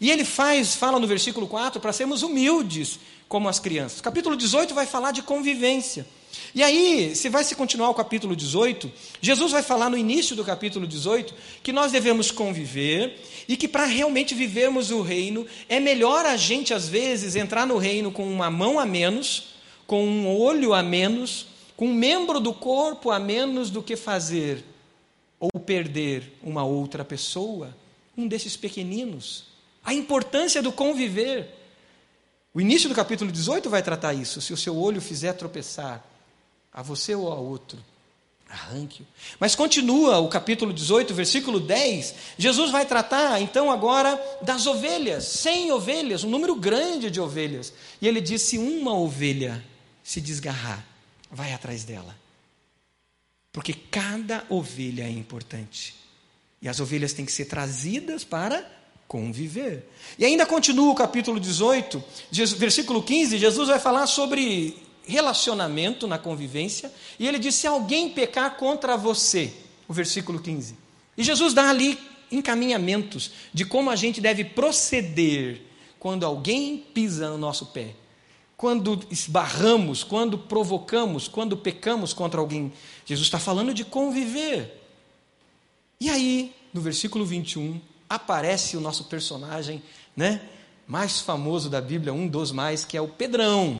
E 0.00 0.10
ele 0.10 0.24
faz, 0.24 0.74
fala 0.74 0.98
no 0.98 1.06
versículo 1.06 1.46
4, 1.46 1.78
para 1.78 1.92
sermos 1.92 2.22
humildes 2.22 2.98
como 3.28 3.48
as 3.48 3.60
crianças. 3.60 4.00
Capítulo 4.00 4.34
18 4.34 4.74
vai 4.74 4.86
falar 4.86 5.10
de 5.12 5.20
convivência. 5.20 6.06
E 6.54 6.62
aí, 6.62 7.14
se 7.14 7.28
vai 7.28 7.44
se 7.44 7.54
continuar 7.54 7.90
o 7.90 7.94
capítulo 7.94 8.34
18, 8.34 8.90
Jesus 9.20 9.52
vai 9.52 9.62
falar 9.62 9.90
no 9.90 9.98
início 9.98 10.34
do 10.34 10.44
capítulo 10.44 10.86
18 10.86 11.34
que 11.62 11.70
nós 11.70 11.92
devemos 11.92 12.30
conviver 12.30 13.20
e 13.46 13.56
que 13.58 13.68
para 13.68 13.84
realmente 13.84 14.34
vivermos 14.34 14.90
o 14.90 15.02
reino, 15.02 15.46
é 15.68 15.78
melhor 15.78 16.24
a 16.24 16.36
gente, 16.36 16.72
às 16.72 16.88
vezes, 16.88 17.36
entrar 17.36 17.66
no 17.66 17.76
reino 17.76 18.10
com 18.10 18.26
uma 18.26 18.50
mão 18.50 18.80
a 18.80 18.86
menos, 18.86 19.54
com 19.86 20.06
um 20.06 20.34
olho 20.34 20.72
a 20.72 20.82
menos, 20.82 21.46
com 21.76 21.86
um 21.86 21.94
membro 21.94 22.40
do 22.40 22.54
corpo 22.54 23.10
a 23.10 23.18
menos 23.18 23.70
do 23.70 23.82
que 23.82 23.96
fazer 23.96 24.64
ou 25.38 25.50
perder 25.60 26.38
uma 26.42 26.64
outra 26.64 27.04
pessoa, 27.04 27.76
um 28.16 28.26
desses 28.26 28.56
pequeninos 28.56 29.50
a 29.84 29.94
importância 29.94 30.62
do 30.62 30.72
conviver. 30.72 31.56
O 32.52 32.60
início 32.60 32.88
do 32.88 32.94
capítulo 32.94 33.30
18 33.30 33.70
vai 33.70 33.82
tratar 33.82 34.14
isso. 34.14 34.40
Se 34.40 34.52
o 34.52 34.56
seu 34.56 34.76
olho 34.76 35.00
fizer 35.00 35.32
tropeçar 35.34 36.04
a 36.72 36.82
você 36.82 37.14
ou 37.14 37.32
a 37.32 37.36
outro, 37.36 37.78
arranque-o. 38.48 39.06
Mas 39.38 39.54
continua 39.54 40.18
o 40.18 40.28
capítulo 40.28 40.72
18, 40.72 41.14
versículo 41.14 41.60
10. 41.60 42.14
Jesus 42.36 42.70
vai 42.70 42.84
tratar 42.84 43.40
então 43.40 43.70
agora 43.70 44.20
das 44.42 44.66
ovelhas, 44.66 45.24
100 45.24 45.72
ovelhas, 45.72 46.24
um 46.24 46.30
número 46.30 46.54
grande 46.56 47.10
de 47.10 47.20
ovelhas. 47.20 47.72
E 48.00 48.08
ele 48.08 48.20
diz: 48.20 48.42
se 48.42 48.58
uma 48.58 48.94
ovelha 48.94 49.64
se 50.02 50.20
desgarrar, 50.20 50.84
vai 51.30 51.52
atrás 51.52 51.84
dela. 51.84 52.16
Porque 53.52 53.72
cada 53.72 54.44
ovelha 54.48 55.04
é 55.04 55.10
importante. 55.10 55.94
E 56.62 56.68
as 56.68 56.78
ovelhas 56.78 57.12
têm 57.12 57.24
que 57.24 57.32
ser 57.32 57.46
trazidas 57.46 58.22
para 58.22 58.79
conviver. 59.10 59.90
E 60.16 60.24
ainda 60.24 60.46
continua 60.46 60.92
o 60.92 60.94
capítulo 60.94 61.40
18, 61.40 62.00
versículo 62.56 63.02
15, 63.02 63.38
Jesus 63.38 63.66
vai 63.66 63.80
falar 63.80 64.06
sobre 64.06 64.76
relacionamento 65.04 66.06
na 66.06 66.16
convivência, 66.16 66.92
e 67.18 67.26
ele 67.26 67.40
diz: 67.40 67.56
se 67.56 67.66
alguém 67.66 68.10
pecar 68.10 68.56
contra 68.56 68.96
você, 68.96 69.52
o 69.88 69.92
versículo 69.92 70.38
15. 70.38 70.76
E 71.18 71.24
Jesus 71.24 71.52
dá 71.52 71.68
ali 71.68 71.98
encaminhamentos 72.30 73.32
de 73.52 73.64
como 73.64 73.90
a 73.90 73.96
gente 73.96 74.20
deve 74.20 74.44
proceder 74.44 75.60
quando 75.98 76.24
alguém 76.24 76.78
pisa 76.94 77.30
no 77.30 77.36
nosso 77.36 77.66
pé, 77.66 77.96
quando 78.56 79.00
esbarramos, 79.10 80.04
quando 80.04 80.38
provocamos, 80.38 81.26
quando 81.26 81.56
pecamos 81.56 82.12
contra 82.12 82.38
alguém. 82.38 82.72
Jesus 83.04 83.26
está 83.26 83.40
falando 83.40 83.74
de 83.74 83.84
conviver. 83.84 84.80
E 86.00 86.08
aí, 86.08 86.54
no 86.72 86.80
versículo 86.80 87.26
21, 87.26 87.89
aparece 88.10 88.76
o 88.76 88.80
nosso 88.80 89.04
personagem, 89.04 89.80
né? 90.16 90.40
Mais 90.84 91.20
famoso 91.20 91.70
da 91.70 91.80
Bíblia, 91.80 92.12
um 92.12 92.26
dos 92.26 92.50
mais, 92.50 92.84
que 92.84 92.96
é 92.96 93.00
o 93.00 93.06
Pedrão. 93.06 93.78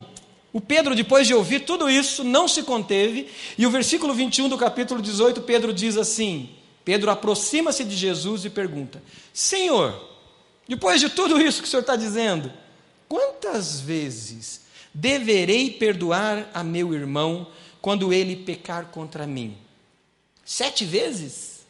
O 0.52 0.60
Pedro, 0.60 0.94
depois 0.94 1.26
de 1.26 1.34
ouvir 1.34 1.60
tudo 1.60 1.90
isso, 1.90 2.22
não 2.22 2.46
se 2.46 2.62
conteve, 2.62 3.28
e 3.58 3.66
o 3.66 3.70
versículo 3.70 4.14
21 4.14 4.48
do 4.48 4.56
capítulo 4.56 5.02
18, 5.02 5.42
Pedro 5.42 5.72
diz 5.72 5.96
assim: 5.96 6.50
Pedro 6.84 7.10
aproxima-se 7.10 7.84
de 7.84 7.96
Jesus 7.96 8.44
e 8.44 8.50
pergunta: 8.50 9.02
Senhor, 9.34 10.00
depois 10.68 11.00
de 11.00 11.10
tudo 11.10 11.40
isso 11.40 11.60
que 11.60 11.66
o 11.66 11.70
senhor 11.70 11.80
está 11.80 11.96
dizendo, 11.96 12.52
quantas 13.08 13.80
vezes 13.80 14.62
deverei 14.94 15.72
perdoar 15.72 16.48
a 16.54 16.62
meu 16.62 16.94
irmão 16.94 17.48
quando 17.82 18.12
ele 18.12 18.36
pecar 18.36 18.86
contra 18.86 19.26
mim? 19.26 19.58
Sete 20.44 20.84
vezes? 20.84 21.66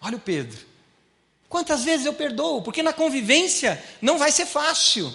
Olha 0.00 0.16
o 0.16 0.20
Pedro. 0.20 0.69
Quantas 1.50 1.82
vezes 1.82 2.06
eu 2.06 2.14
perdoo? 2.14 2.62
Porque 2.62 2.80
na 2.80 2.92
convivência 2.92 3.82
não 4.00 4.16
vai 4.16 4.30
ser 4.30 4.46
fácil. 4.46 5.12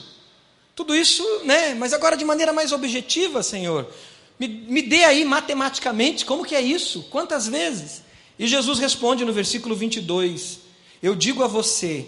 Tudo 0.75 0.94
isso, 0.94 1.24
né? 1.46 1.74
Mas 1.74 1.94
agora 1.94 2.18
de 2.18 2.25
maneira 2.25 2.51
mais 2.51 2.74
objetiva, 2.74 3.42
Senhor. 3.42 3.89
Me, 4.38 4.46
me 4.46 4.82
dê 4.82 5.06
aí 5.06 5.24
matematicamente 5.24 6.25
como 6.25 6.44
que 6.44 6.54
é 6.54 6.60
isso? 6.60 7.04
Quantas 7.04 7.48
vezes? 7.48 8.04
E 8.38 8.46
Jesus 8.48 8.80
responde 8.80 9.24
no 9.24 9.32
versículo 9.32 9.74
22: 9.74 10.60
Eu 11.01 11.15
digo 11.15 11.42
a 11.42 11.48
você, 11.48 12.06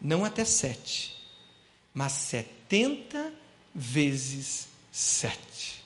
não 0.00 0.24
até 0.24 0.46
sete, 0.46 1.14
mas 1.92 2.12
setenta 2.12 3.30
vezes 3.74 4.68
sete. 4.90 5.84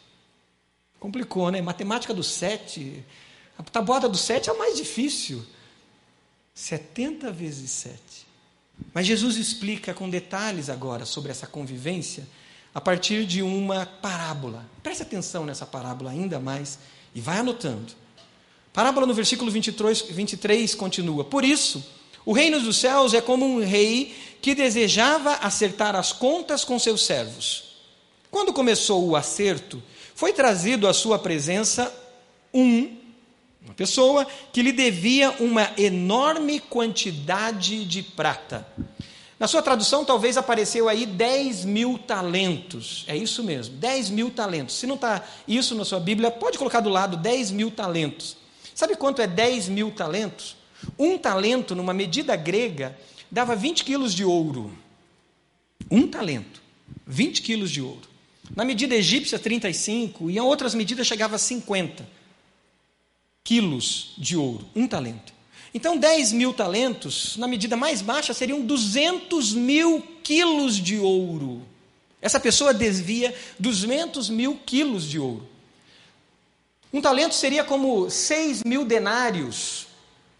Complicou, 1.00 1.50
né? 1.50 1.60
Matemática 1.60 2.14
do 2.14 2.22
sete, 2.22 3.04
a 3.58 3.62
tabuada 3.64 4.08
do 4.08 4.16
sete 4.16 4.48
é 4.48 4.52
a 4.52 4.56
mais 4.56 4.76
difícil. 4.76 5.44
Setenta 6.54 7.30
vezes 7.32 7.70
sete. 7.70 8.26
Mas 8.92 9.06
Jesus 9.06 9.36
explica 9.36 9.94
com 9.94 10.08
detalhes 10.08 10.68
agora 10.68 11.04
sobre 11.04 11.30
essa 11.30 11.46
convivência 11.46 12.26
a 12.74 12.80
partir 12.80 13.24
de 13.24 13.42
uma 13.42 13.86
parábola. 13.86 14.66
Preste 14.82 15.02
atenção 15.02 15.44
nessa 15.44 15.66
parábola 15.66 16.10
ainda 16.10 16.38
mais 16.38 16.78
e 17.14 17.20
vai 17.20 17.38
anotando. 17.38 17.92
Parábola 18.72 19.06
no 19.06 19.14
versículo 19.14 19.50
23, 19.50 20.02
23 20.02 20.74
continua: 20.74 21.24
Por 21.24 21.44
isso, 21.44 21.84
o 22.24 22.32
reino 22.32 22.60
dos 22.60 22.76
céus 22.78 23.14
é 23.14 23.20
como 23.20 23.44
um 23.44 23.64
rei 23.64 24.14
que 24.40 24.54
desejava 24.54 25.34
acertar 25.36 25.94
as 25.94 26.12
contas 26.12 26.64
com 26.64 26.78
seus 26.78 27.04
servos. 27.04 27.72
Quando 28.30 28.52
começou 28.52 29.06
o 29.06 29.16
acerto, 29.16 29.82
foi 30.14 30.32
trazido 30.32 30.88
à 30.88 30.94
sua 30.94 31.18
presença 31.18 31.92
um 32.52 32.96
uma 33.64 33.74
pessoa 33.74 34.26
que 34.52 34.62
lhe 34.62 34.72
devia 34.72 35.30
uma 35.38 35.70
enorme 35.78 36.58
quantidade 36.58 37.84
de 37.84 38.02
prata. 38.02 38.66
Na 39.38 39.48
sua 39.48 39.62
tradução, 39.62 40.04
talvez 40.04 40.36
apareceu 40.36 40.88
aí 40.88 41.06
10 41.06 41.64
mil 41.64 41.98
talentos. 41.98 43.04
É 43.08 43.16
isso 43.16 43.42
mesmo, 43.42 43.74
10 43.76 44.10
mil 44.10 44.30
talentos. 44.30 44.76
Se 44.76 44.86
não 44.86 44.96
está 44.96 45.24
isso 45.46 45.74
na 45.74 45.84
sua 45.84 46.00
Bíblia, 46.00 46.30
pode 46.30 46.58
colocar 46.58 46.80
do 46.80 46.88
lado 46.88 47.16
10 47.16 47.50
mil 47.50 47.70
talentos. 47.70 48.36
Sabe 48.74 48.96
quanto 48.96 49.22
é 49.22 49.26
10 49.26 49.68
mil 49.68 49.90
talentos? 49.90 50.56
Um 50.98 51.16
talento, 51.16 51.74
numa 51.74 51.92
medida 51.92 52.36
grega, 52.36 52.96
dava 53.30 53.54
20 53.56 53.84
quilos 53.84 54.14
de 54.14 54.24
ouro. 54.24 54.72
Um 55.90 56.06
talento, 56.06 56.62
20 57.06 57.42
quilos 57.42 57.70
de 57.70 57.80
ouro. 57.80 58.08
Na 58.54 58.64
medida 58.64 58.94
egípcia, 58.94 59.38
35, 59.38 60.30
e 60.30 60.36
em 60.36 60.40
outras 60.40 60.74
medidas 60.74 61.06
chegava 61.06 61.36
a 61.36 61.38
50 61.38 62.21
quilos 63.44 64.14
de 64.16 64.36
ouro, 64.36 64.66
um 64.74 64.86
talento. 64.86 65.32
Então, 65.74 65.96
10 65.96 66.32
mil 66.32 66.52
talentos, 66.52 67.36
na 67.36 67.48
medida 67.48 67.76
mais 67.76 68.02
baixa, 68.02 68.34
seriam 68.34 68.60
200 68.60 69.54
mil 69.54 70.02
quilos 70.22 70.76
de 70.76 70.98
ouro. 70.98 71.62
Essa 72.20 72.38
pessoa 72.38 72.74
desvia 72.74 73.34
200 73.58 74.28
mil 74.28 74.56
quilos 74.66 75.04
de 75.08 75.18
ouro. 75.18 75.48
Um 76.92 77.00
talento 77.00 77.34
seria 77.34 77.64
como 77.64 78.10
6 78.10 78.62
mil 78.64 78.84
denários. 78.84 79.86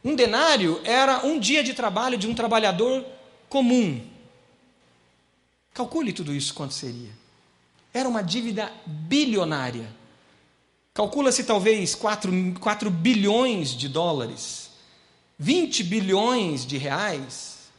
Um 0.05 0.15
denário 0.15 0.81
era 0.85 1.25
um 1.25 1.39
dia 1.39 1.65
de 1.65 1.73
trabalho 1.73 2.19
de 2.19 2.27
um 2.29 2.35
trabalhador 2.35 3.05
comum. 3.49 4.05
Calcule 5.73 6.13
tudo 6.13 6.35
isso 6.35 6.53
quanto 6.53 6.75
seria. 6.75 7.11
Era 7.95 8.09
uma 8.09 8.23
dívida 8.23 8.71
bilionária. 8.85 9.89
Calcula-se 10.95 11.45
talvez 11.45 11.95
4, 11.95 12.31
4 12.61 12.91
bilhões 12.91 13.71
de 13.71 13.89
dólares, 13.89 14.71
20 15.39 15.85
bilhões 15.85 16.67
de 16.67 16.77
reais. 16.77 17.71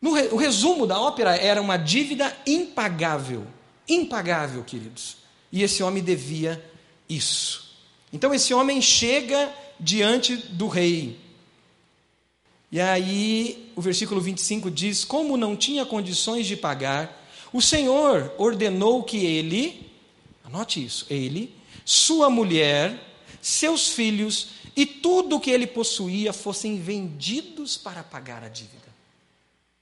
No, 0.00 0.10
o 0.10 0.36
resumo 0.36 0.86
da 0.86 1.00
ópera 1.00 1.34
era 1.34 1.60
uma 1.60 1.76
dívida 1.76 2.36
impagável. 2.46 3.44
Impagável, 3.88 4.62
queridos. 4.62 5.16
E 5.50 5.62
esse 5.62 5.82
homem 5.82 6.02
devia 6.02 6.64
isso. 7.08 7.76
Então 8.12 8.32
esse 8.32 8.54
homem 8.54 8.80
chega 8.80 9.52
diante 9.78 10.36
do 10.36 10.68
rei. 10.68 11.18
E 12.70 12.80
aí 12.80 13.72
o 13.74 13.80
versículo 13.80 14.20
25 14.20 14.70
diz: 14.70 15.04
Como 15.04 15.36
não 15.36 15.56
tinha 15.56 15.84
condições 15.84 16.46
de 16.46 16.56
pagar, 16.56 17.28
o 17.52 17.60
Senhor 17.60 18.32
ordenou 18.38 19.02
que 19.02 19.26
ele, 19.26 19.90
anote 20.44 20.82
isso, 20.82 21.04
ele 21.10 21.61
sua 21.84 22.30
mulher, 22.30 22.98
seus 23.40 23.88
filhos 23.88 24.48
e 24.76 24.86
tudo 24.86 25.36
o 25.36 25.40
que 25.40 25.50
ele 25.50 25.66
possuía 25.66 26.32
fossem 26.32 26.80
vendidos 26.80 27.76
para 27.76 28.02
pagar 28.02 28.42
a 28.42 28.48
dívida. 28.48 28.82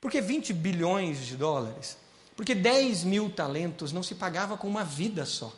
Por 0.00 0.11
que 0.11 0.21
20 0.21 0.52
bilhões 0.52 1.26
de 1.26 1.37
dólares? 1.37 1.97
Porque 2.35 2.54
10 2.54 3.04
mil 3.04 3.30
talentos 3.30 3.92
não 3.92 4.02
se 4.02 4.14
pagava 4.14 4.57
com 4.57 4.66
uma 4.66 4.83
vida 4.83 5.26
só, 5.26 5.54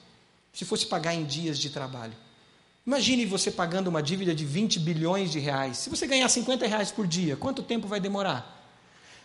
se 0.52 0.64
fosse 0.64 0.86
pagar 0.86 1.14
em 1.14 1.24
dias 1.24 1.58
de 1.58 1.70
trabalho. 1.70 2.14
Imagine 2.84 3.24
você 3.24 3.52
pagando 3.52 3.86
uma 3.86 4.02
dívida 4.02 4.34
de 4.34 4.44
20 4.44 4.80
bilhões 4.80 5.30
de 5.30 5.38
reais. 5.38 5.78
Se 5.78 5.88
você 5.88 6.06
ganhar 6.06 6.28
50 6.28 6.66
reais 6.66 6.90
por 6.90 7.06
dia, 7.06 7.36
quanto 7.36 7.62
tempo 7.62 7.86
vai 7.86 8.00
demorar? 8.00 8.60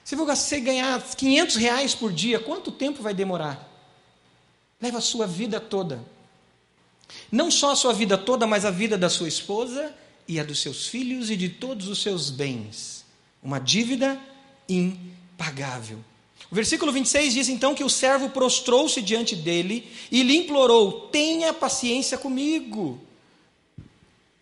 Se 0.03 0.15
você 0.15 0.59
ganhar 0.62 1.01
500 1.01 1.55
reais 1.55 1.95
por 1.95 2.13
dia, 2.13 2.39
quanto 2.39 2.71
tempo 2.71 3.01
vai 3.01 3.15
demorar? 3.15 3.67
Leva 4.79 5.00
a 5.00 5.01
sua 5.01 5.25
vida 5.25 5.59
toda 5.59 6.00
não 7.32 7.50
só 7.50 7.72
a 7.72 7.76
sua 7.76 7.94
vida 7.94 8.18
toda, 8.18 8.46
mas 8.48 8.66
a 8.66 8.72
vida 8.72 8.98
da 8.98 9.10
sua 9.10 9.28
esposa 9.28 9.94
e 10.28 10.40
a 10.40 10.44
dos 10.44 10.62
seus 10.62 10.88
filhos 10.88 11.30
e 11.30 11.36
de 11.36 11.50
todos 11.50 11.88
os 11.88 12.02
seus 12.02 12.30
bens. 12.30 13.06
Uma 13.42 13.60
dívida 13.60 14.20
impagável. 14.68 16.00
O 16.52 16.56
versículo 16.56 16.92
26 16.92 17.34
diz 17.34 17.50
então 17.50 17.76
que 17.76 17.84
o 17.84 17.90
servo 17.90 18.30
prostrou-se 18.30 19.02
diante 19.02 19.36
dele 19.36 19.92
e 20.12 20.24
lhe 20.24 20.38
implorou: 20.38 21.10
tenha 21.10 21.54
paciência 21.54 22.18
comigo. 22.18 23.02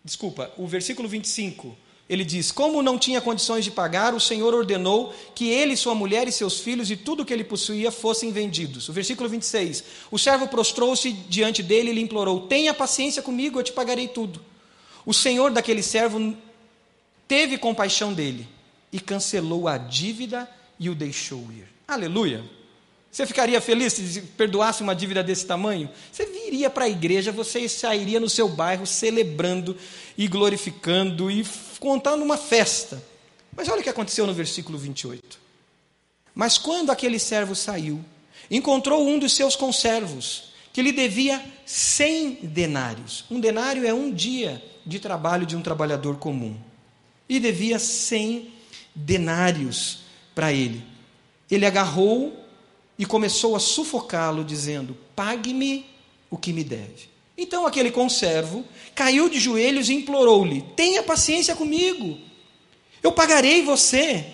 Desculpa, 0.04 0.52
o 0.56 0.66
versículo 0.66 1.08
25 1.08 1.76
ele 2.08 2.24
diz: 2.24 2.52
Como 2.52 2.82
não 2.82 2.98
tinha 2.98 3.20
condições 3.20 3.64
de 3.64 3.70
pagar, 3.70 4.14
o 4.14 4.20
Senhor 4.20 4.54
ordenou 4.54 5.14
que 5.34 5.48
ele, 5.48 5.76
sua 5.76 5.94
mulher 5.94 6.28
e 6.28 6.32
seus 6.32 6.60
filhos 6.60 6.90
e 6.90 6.96
tudo 6.96 7.22
o 7.22 7.26
que 7.26 7.32
ele 7.32 7.44
possuía 7.44 7.90
fossem 7.90 8.30
vendidos. 8.30 8.88
O 8.88 8.92
versículo 8.92 9.28
26. 9.28 9.84
O 10.10 10.18
servo 10.18 10.46
prostrou-se 10.46 11.10
diante 11.10 11.62
dele 11.62 11.90
e 11.90 11.94
lhe 11.94 12.00
implorou: 12.00 12.46
Tenha 12.46 12.72
paciência 12.72 13.22
comigo, 13.22 13.58
eu 13.58 13.64
te 13.64 13.72
pagarei 13.72 14.06
tudo. 14.06 14.40
O 15.04 15.12
senhor 15.12 15.50
daquele 15.50 15.82
servo 15.82 16.36
teve 17.26 17.58
compaixão 17.58 18.12
dele 18.12 18.46
e 18.92 19.00
cancelou 19.00 19.66
a 19.66 19.76
dívida 19.76 20.48
e 20.78 20.88
o 20.88 20.94
deixou 20.94 21.40
ir. 21.52 21.66
Aleluia! 21.88 22.44
Você 23.10 23.24
ficaria 23.24 23.60
feliz 23.62 23.94
se 23.94 24.20
perdoasse 24.20 24.82
uma 24.82 24.94
dívida 24.94 25.22
desse 25.22 25.46
tamanho? 25.46 25.88
Você 26.12 26.26
viria 26.26 26.68
para 26.68 26.84
a 26.84 26.88
igreja, 26.88 27.32
você 27.32 27.66
sairia 27.66 28.20
no 28.20 28.28
seu 28.28 28.46
bairro 28.46 28.86
celebrando 28.86 29.74
e 30.18 30.28
glorificando 30.28 31.30
e 31.30 31.42
contando 31.78 32.22
uma 32.22 32.36
festa. 32.36 33.02
Mas 33.54 33.68
olha 33.68 33.80
o 33.80 33.82
que 33.82 33.88
aconteceu 33.88 34.26
no 34.26 34.34
versículo 34.34 34.78
28. 34.78 35.38
Mas 36.34 36.58
quando 36.58 36.90
aquele 36.90 37.18
servo 37.18 37.54
saiu, 37.54 38.04
encontrou 38.50 39.06
um 39.06 39.18
dos 39.18 39.34
seus 39.34 39.56
conservos, 39.56 40.52
que 40.72 40.82
lhe 40.82 40.92
devia 40.92 41.42
cem 41.64 42.34
denários. 42.42 43.24
Um 43.30 43.40
denário 43.40 43.86
é 43.86 43.94
um 43.94 44.12
dia 44.12 44.62
de 44.84 44.98
trabalho 45.00 45.46
de 45.46 45.56
um 45.56 45.62
trabalhador 45.62 46.16
comum. 46.16 46.56
E 47.28 47.40
devia 47.40 47.78
cem 47.78 48.52
denários 48.94 50.00
para 50.34 50.52
ele. 50.52 50.84
Ele 51.50 51.64
agarrou 51.64 52.44
e 52.98 53.06
começou 53.06 53.56
a 53.56 53.60
sufocá-lo, 53.60 54.44
dizendo: 54.44 54.96
Pague-me 55.14 55.86
o 56.30 56.36
que 56.36 56.52
me 56.52 56.62
deve. 56.62 57.08
Então 57.36 57.66
aquele 57.66 57.90
conservo 57.90 58.64
caiu 58.96 59.28
de 59.28 59.38
joelhos 59.38 59.88
e 59.88 59.94
implorou-lhe: 59.94 60.62
Tenha 60.74 61.02
paciência 61.02 61.54
comigo, 61.54 62.18
eu 63.02 63.12
pagarei 63.12 63.62
você. 63.62 64.26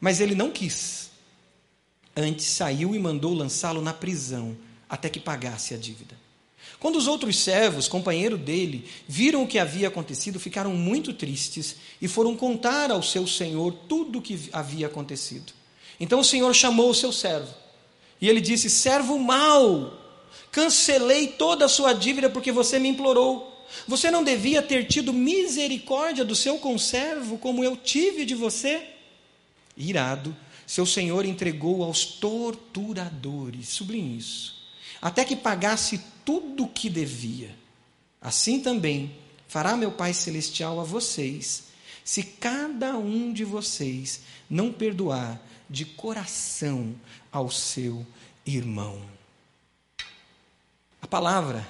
Mas 0.00 0.20
ele 0.20 0.34
não 0.34 0.50
quis. 0.50 1.10
Antes 2.16 2.46
saiu 2.46 2.94
e 2.94 2.98
mandou 2.98 3.34
lançá-lo 3.34 3.80
na 3.80 3.92
prisão, 3.92 4.56
até 4.88 5.08
que 5.08 5.18
pagasse 5.18 5.74
a 5.74 5.76
dívida. 5.76 6.14
Quando 6.78 6.96
os 6.96 7.08
outros 7.08 7.38
servos, 7.38 7.88
companheiro 7.88 8.36
dele, 8.36 8.86
viram 9.08 9.42
o 9.42 9.46
que 9.46 9.58
havia 9.58 9.88
acontecido, 9.88 10.38
ficaram 10.38 10.72
muito 10.74 11.12
tristes 11.12 11.76
e 12.00 12.06
foram 12.06 12.36
contar 12.36 12.90
ao 12.90 13.02
seu 13.02 13.26
senhor 13.26 13.72
tudo 13.88 14.18
o 14.18 14.22
que 14.22 14.48
havia 14.52 14.86
acontecido. 14.86 15.52
Então 15.98 16.20
o 16.20 16.24
senhor 16.24 16.54
chamou 16.54 16.90
o 16.90 16.94
seu 16.94 17.10
servo 17.10 17.52
e 18.20 18.28
ele 18.28 18.40
disse: 18.40 18.68
Servo 18.68 19.18
mau, 19.18 20.03
cancelei 20.54 21.26
toda 21.26 21.64
a 21.64 21.68
sua 21.68 21.92
dívida 21.92 22.30
porque 22.30 22.52
você 22.52 22.78
me 22.78 22.88
implorou. 22.88 23.66
Você 23.88 24.08
não 24.08 24.22
devia 24.22 24.62
ter 24.62 24.86
tido 24.86 25.12
misericórdia 25.12 26.24
do 26.24 26.36
seu 26.36 26.58
conservo 26.58 27.36
como 27.38 27.64
eu 27.64 27.76
tive 27.76 28.24
de 28.24 28.36
você? 28.36 28.86
Irado, 29.76 30.34
seu 30.64 30.86
senhor 30.86 31.24
entregou 31.24 31.82
aos 31.82 32.04
torturadores, 32.04 33.70
sublinhe 33.70 34.16
isso, 34.16 34.62
até 35.02 35.24
que 35.24 35.34
pagasse 35.34 36.00
tudo 36.24 36.62
o 36.62 36.68
que 36.68 36.88
devia. 36.88 37.50
Assim 38.20 38.60
também 38.60 39.12
fará 39.48 39.76
meu 39.76 39.90
Pai 39.90 40.14
Celestial 40.14 40.78
a 40.78 40.84
vocês, 40.84 41.64
se 42.04 42.22
cada 42.22 42.96
um 42.96 43.32
de 43.32 43.44
vocês 43.44 44.20
não 44.48 44.72
perdoar 44.72 45.42
de 45.68 45.84
coração 45.84 46.94
ao 47.32 47.50
seu 47.50 48.06
irmão. 48.46 49.13
Palavra 51.14 51.64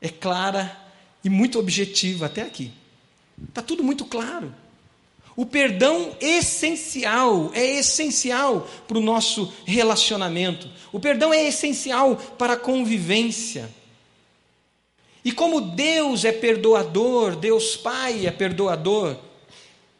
é 0.00 0.08
clara 0.08 0.74
e 1.22 1.28
muito 1.28 1.58
objetiva 1.58 2.24
até 2.24 2.40
aqui. 2.40 2.72
Está 3.46 3.60
tudo 3.60 3.84
muito 3.84 4.06
claro. 4.06 4.54
O 5.36 5.44
perdão 5.44 6.16
essencial, 6.18 7.50
é 7.52 7.62
essencial 7.62 8.66
para 8.88 8.96
o 8.96 9.02
nosso 9.02 9.52
relacionamento. 9.66 10.66
O 10.90 10.98
perdão 10.98 11.30
é 11.30 11.46
essencial 11.46 12.16
para 12.16 12.54
a 12.54 12.56
convivência. 12.56 13.70
E 15.22 15.30
como 15.30 15.60
Deus 15.60 16.24
é 16.24 16.32
perdoador, 16.32 17.36
Deus 17.36 17.76
Pai 17.76 18.26
é 18.26 18.30
perdoador, 18.30 19.14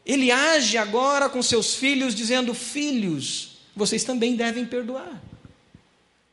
Ele 0.03 0.31
age 0.31 0.75
agora 0.75 1.29
com 1.29 1.43
seus 1.43 1.75
filhos, 1.75 2.15
dizendo: 2.15 2.55
Filhos, 2.55 3.59
vocês 3.75 4.03
também 4.03 4.35
devem 4.35 4.65
perdoar. 4.65 5.21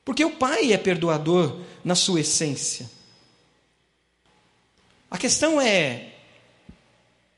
Porque 0.08 0.24
o 0.24 0.30
Pai 0.30 0.72
é 0.72 0.78
perdoador 0.78 1.60
na 1.84 1.94
sua 1.94 2.20
essência. 2.20 2.90
A 5.10 5.18
questão 5.18 5.60
é: 5.60 6.14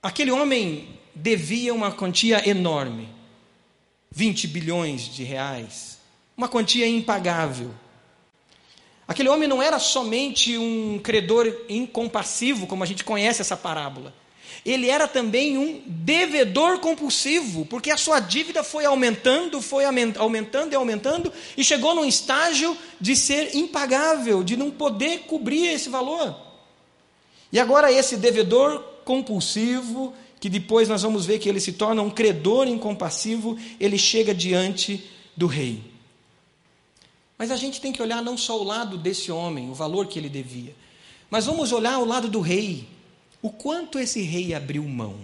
aquele 0.00 0.30
homem 0.30 0.88
devia 1.12 1.74
uma 1.74 1.90
quantia 1.90 2.48
enorme 2.48 3.08
20 4.12 4.46
bilhões 4.46 5.12
de 5.12 5.24
reais 5.24 5.98
uma 6.36 6.48
quantia 6.48 6.86
impagável. 6.86 7.74
Aquele 9.08 9.28
homem 9.28 9.48
não 9.48 9.60
era 9.60 9.80
somente 9.80 10.56
um 10.56 11.00
credor 11.02 11.52
incompassivo, 11.68 12.68
como 12.68 12.84
a 12.84 12.86
gente 12.86 13.02
conhece 13.02 13.40
essa 13.40 13.56
parábola. 13.56 14.14
Ele 14.64 14.90
era 14.90 15.08
também 15.08 15.56
um 15.56 15.82
devedor 15.86 16.80
compulsivo, 16.80 17.64
porque 17.64 17.90
a 17.90 17.96
sua 17.96 18.20
dívida 18.20 18.62
foi 18.62 18.84
aumentando, 18.84 19.62
foi 19.62 19.84
aumentando 19.84 20.72
e 20.72 20.76
aumentando, 20.76 21.32
e 21.56 21.64
chegou 21.64 21.94
num 21.94 22.04
estágio 22.04 22.76
de 23.00 23.16
ser 23.16 23.56
impagável, 23.56 24.44
de 24.44 24.56
não 24.56 24.70
poder 24.70 25.20
cobrir 25.20 25.66
esse 25.66 25.88
valor. 25.88 26.36
E 27.50 27.58
agora 27.58 27.90
esse 27.90 28.16
devedor 28.16 28.84
compulsivo, 29.04 30.14
que 30.38 30.48
depois 30.48 30.88
nós 30.88 31.02
vamos 31.02 31.24
ver 31.24 31.38
que 31.38 31.48
ele 31.48 31.60
se 31.60 31.72
torna 31.72 32.02
um 32.02 32.10
credor 32.10 32.68
incompassivo, 32.68 33.58
ele 33.78 33.98
chega 33.98 34.34
diante 34.34 35.10
do 35.36 35.46
rei. 35.46 35.82
Mas 37.38 37.50
a 37.50 37.56
gente 37.56 37.80
tem 37.80 37.92
que 37.92 38.02
olhar 38.02 38.22
não 38.22 38.36
só 38.36 38.60
o 38.60 38.64
lado 38.64 38.98
desse 38.98 39.32
homem, 39.32 39.70
o 39.70 39.74
valor 39.74 40.06
que 40.06 40.18
ele 40.18 40.28
devia, 40.28 40.76
mas 41.30 41.46
vamos 41.46 41.72
olhar 41.72 41.98
o 41.98 42.04
lado 42.04 42.28
do 42.28 42.40
rei. 42.40 42.86
O 43.42 43.50
quanto 43.50 43.99
esse 43.99 44.23
rei 44.23 44.54
abriu 44.54 44.85
mão. 44.85 45.18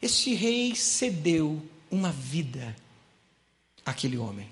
Este 0.00 0.34
rei 0.34 0.74
cedeu 0.74 1.60
uma 1.90 2.12
vida 2.12 2.76
àquele 3.84 4.16
homem. 4.16 4.48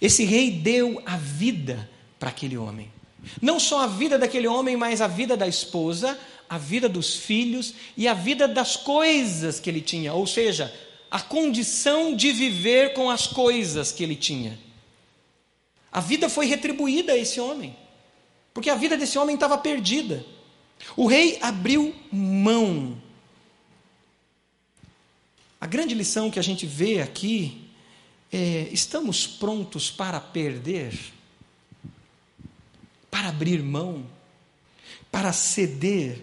Esse 0.00 0.24
rei 0.24 0.50
deu 0.50 1.02
a 1.04 1.16
vida 1.16 1.90
para 2.18 2.30
aquele 2.30 2.56
homem. 2.56 2.90
Não 3.40 3.60
só 3.60 3.82
a 3.82 3.86
vida 3.86 4.18
daquele 4.18 4.48
homem, 4.48 4.76
mas 4.76 5.00
a 5.00 5.06
vida 5.06 5.36
da 5.36 5.46
esposa, 5.46 6.18
a 6.48 6.58
vida 6.58 6.88
dos 6.88 7.16
filhos 7.16 7.74
e 7.96 8.08
a 8.08 8.14
vida 8.14 8.48
das 8.48 8.76
coisas 8.76 9.60
que 9.60 9.70
ele 9.70 9.80
tinha, 9.80 10.12
ou 10.12 10.26
seja, 10.26 10.72
a 11.10 11.20
condição 11.20 12.14
de 12.16 12.32
viver 12.32 12.94
com 12.94 13.10
as 13.10 13.26
coisas 13.26 13.92
que 13.92 14.02
ele 14.02 14.16
tinha. 14.16 14.58
A 15.90 16.00
vida 16.00 16.28
foi 16.28 16.46
retribuída 16.46 17.12
a 17.12 17.18
esse 17.18 17.38
homem, 17.38 17.76
porque 18.52 18.70
a 18.70 18.74
vida 18.74 18.96
desse 18.96 19.18
homem 19.18 19.34
estava 19.34 19.56
perdida. 19.58 20.24
O 20.96 21.06
rei 21.06 21.38
abriu 21.40 21.94
mão. 22.10 23.00
A 25.60 25.66
grande 25.66 25.94
lição 25.94 26.30
que 26.30 26.38
a 26.38 26.42
gente 26.42 26.66
vê 26.66 27.00
aqui 27.00 27.68
é: 28.32 28.68
estamos 28.72 29.26
prontos 29.26 29.90
para 29.90 30.20
perder? 30.20 30.92
para 33.12 33.28
abrir 33.28 33.62
mão, 33.62 34.06
para 35.10 35.34
ceder. 35.34 36.18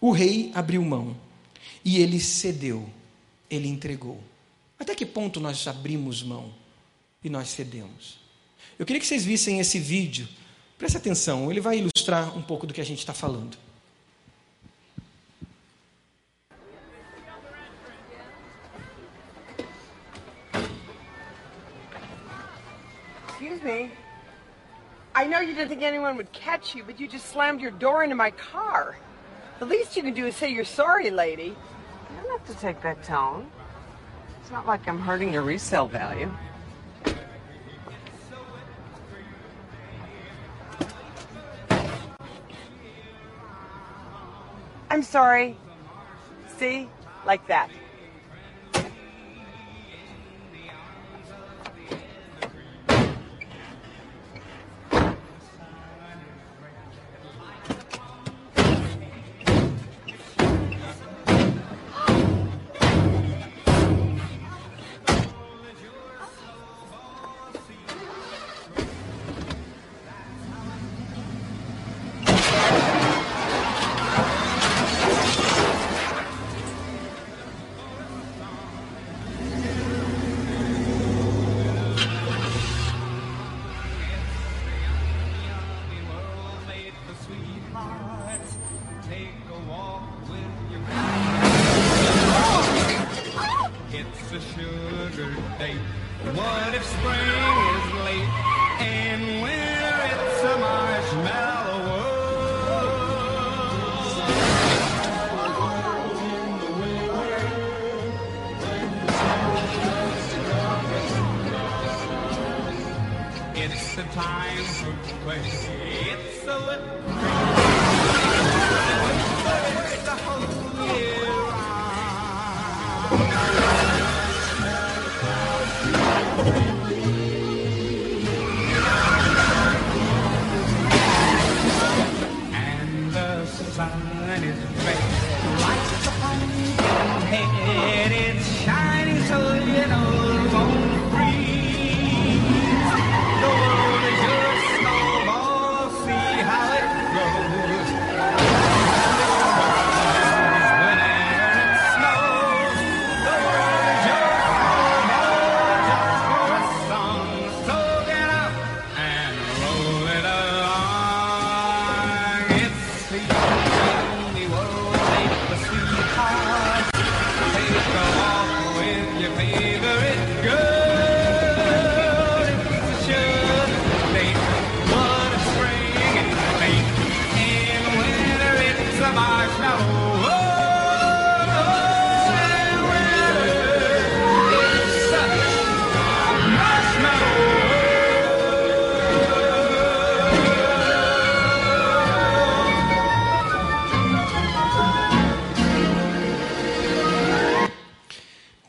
O 0.00 0.10
rei 0.10 0.50
abriu 0.54 0.82
mão 0.82 1.14
e 1.84 1.98
ele 1.98 2.18
cedeu, 2.18 2.88
ele 3.50 3.68
entregou. 3.68 4.18
Até 4.78 4.94
que 4.94 5.04
ponto 5.04 5.38
nós 5.38 5.66
abrimos 5.68 6.22
mão 6.22 6.52
e 7.22 7.28
nós 7.28 7.50
cedemos? 7.50 8.18
Eu 8.78 8.86
queria 8.86 8.98
que 8.98 9.06
vocês 9.06 9.24
vissem 9.24 9.60
esse 9.60 9.78
vídeo. 9.78 10.26
Preste 10.78 10.98
atenção, 10.98 11.50
ele 11.50 11.60
vai 11.60 11.78
ilustrar 11.78 12.36
um 12.36 12.42
pouco 12.42 12.66
do 12.66 12.74
que 12.74 12.80
a 12.80 12.84
gente 12.84 12.98
está 12.98 13.14
falando. 13.14 13.56
Excuse 23.28 23.62
me. 23.62 23.90
I 25.14 25.24
know 25.24 25.40
you 25.40 25.54
didn't 25.54 25.70
think 25.70 25.82
anyone 25.82 26.16
would 26.16 26.30
catch 26.32 26.74
you, 26.74 26.84
but 26.84 27.00
you 27.00 27.08
just 27.08 27.26
slammed 27.32 27.62
your 27.62 27.70
door 27.70 28.04
into 28.04 28.14
my 28.14 28.30
car. 28.30 28.98
The 29.58 29.64
least 29.64 29.96
you 29.96 30.02
can 30.02 30.12
do 30.12 30.26
is 30.26 30.36
say 30.36 30.50
you're 30.50 30.64
sorry, 30.66 31.10
lady. 31.10 31.56
You 32.10 32.22
don't 32.22 32.38
have 32.38 32.46
to 32.54 32.60
take 32.60 32.82
that 32.82 33.02
tone. 33.02 33.46
It's 34.42 34.50
not 34.50 34.66
like 34.66 34.86
I'm 34.86 35.00
hurting 35.00 35.32
your 35.32 35.42
resale 35.42 35.88
value. 35.88 36.30
I'm 44.96 45.02
sorry. 45.02 45.58
See? 46.56 46.88
Like 47.26 47.46
that. 47.48 47.68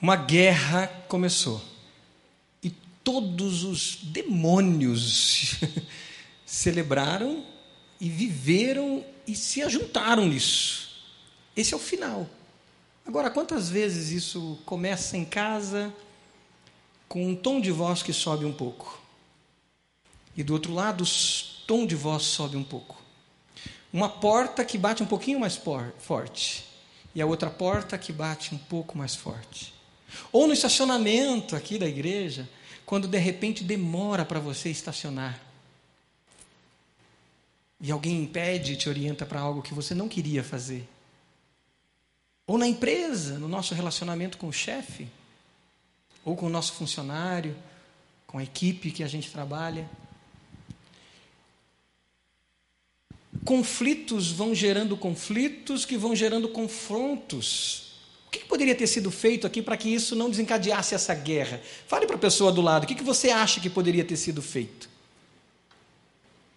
Uma 0.08 0.16
guerra 0.16 0.88
começou. 1.10 1.62
E 2.64 2.70
todos 3.04 3.66
os 3.66 3.98
demônios 4.04 5.60
celebraram 6.48 7.44
e 8.00 8.08
viveram 8.08 9.04
e 9.28 9.36
se 9.36 9.62
ajuntaram 9.62 10.26
nisso. 10.26 11.04
Esse 11.58 11.74
é 11.74 11.76
o 11.76 11.80
final. 11.82 12.26
Agora, 13.06 13.30
quantas 13.30 13.70
vezes 13.70 14.12
isso 14.12 14.58
começa 14.66 15.18
em 15.18 15.26
casa 15.26 15.94
com 17.10 17.28
um 17.28 17.36
tom 17.36 17.60
de 17.60 17.70
voz 17.70 18.02
que 18.02 18.14
sobe 18.14 18.46
um 18.46 18.54
pouco? 18.54 19.02
E 20.38 20.42
do 20.42 20.54
outro 20.54 20.74
lado, 20.74 21.04
o 21.04 21.08
tom 21.68 21.86
de 21.86 21.96
voz 21.96 22.24
sobe 22.24 22.56
um 22.56 22.64
pouco. 22.64 22.96
Uma 23.92 24.08
porta 24.08 24.64
que 24.64 24.78
bate 24.78 25.04
um 25.04 25.06
pouquinho 25.06 25.42
mais 25.42 25.62
forte. 26.00 26.66
E 27.14 27.22
a 27.22 27.26
outra 27.26 27.50
porta 27.50 27.98
que 27.98 28.14
bate 28.14 28.56
um 28.56 28.58
pouco 28.58 28.98
mais 28.98 29.14
forte. 29.14 29.76
Ou 30.32 30.48
no 30.48 30.54
estacionamento 30.54 31.56
aqui 31.56 31.78
da 31.78 31.88
igreja, 31.88 32.48
quando 32.86 33.08
de 33.08 33.18
repente 33.18 33.64
demora 33.64 34.24
para 34.24 34.40
você 34.40 34.70
estacionar. 34.70 35.42
E 37.80 37.92
alguém 37.92 38.24
impede 38.24 38.74
e 38.74 38.76
te 38.78 38.90
orienta 38.90 39.26
para 39.26 39.40
algo 39.40 39.62
que 39.62 39.74
você 39.74 39.94
não 39.94 40.08
queria 40.08 40.44
fazer. 40.44 40.88
Ou 42.48 42.58
na 42.58 42.66
empresa, 42.66 43.38
no 43.38 43.48
nosso 43.48 43.76
relacionamento 43.76 44.38
com 44.38 44.48
o 44.48 44.54
chefe, 44.54 45.08
ou 46.24 46.36
com 46.36 46.46
o 46.46 46.50
nosso 46.50 46.74
funcionário, 46.74 47.56
com 48.26 48.38
a 48.38 48.44
equipe 48.44 48.92
que 48.92 49.04
a 49.04 49.08
gente 49.08 49.30
trabalha. 49.32 49.90
Conflitos 53.46 54.32
vão 54.32 54.56
gerando 54.56 54.98
conflitos 54.98 55.86
que 55.86 55.98
vão 55.98 56.16
gerando 56.16 56.50
confrontos. 56.50 57.87
O 58.28 58.30
que 58.30 58.40
poderia 58.40 58.76
ter 58.76 58.88
sido 58.88 59.10
feito 59.10 59.48
aqui 59.48 59.62
para 59.62 59.78
que 59.78 59.88
isso 59.88 60.16
não 60.16 60.30
desencadeasse 60.30 60.94
essa 60.94 61.16
guerra? 61.16 61.62
Fale 61.88 62.06
para 62.06 62.18
a 62.18 62.20
pessoa 62.20 62.52
do 62.52 62.62
lado, 62.62 62.84
o 62.84 62.88
que 62.88 63.02
você 63.02 63.30
acha 63.30 63.62
que 63.62 63.70
poderia 63.70 64.04
ter 64.04 64.18
sido 64.18 64.42
feito? 64.42 64.90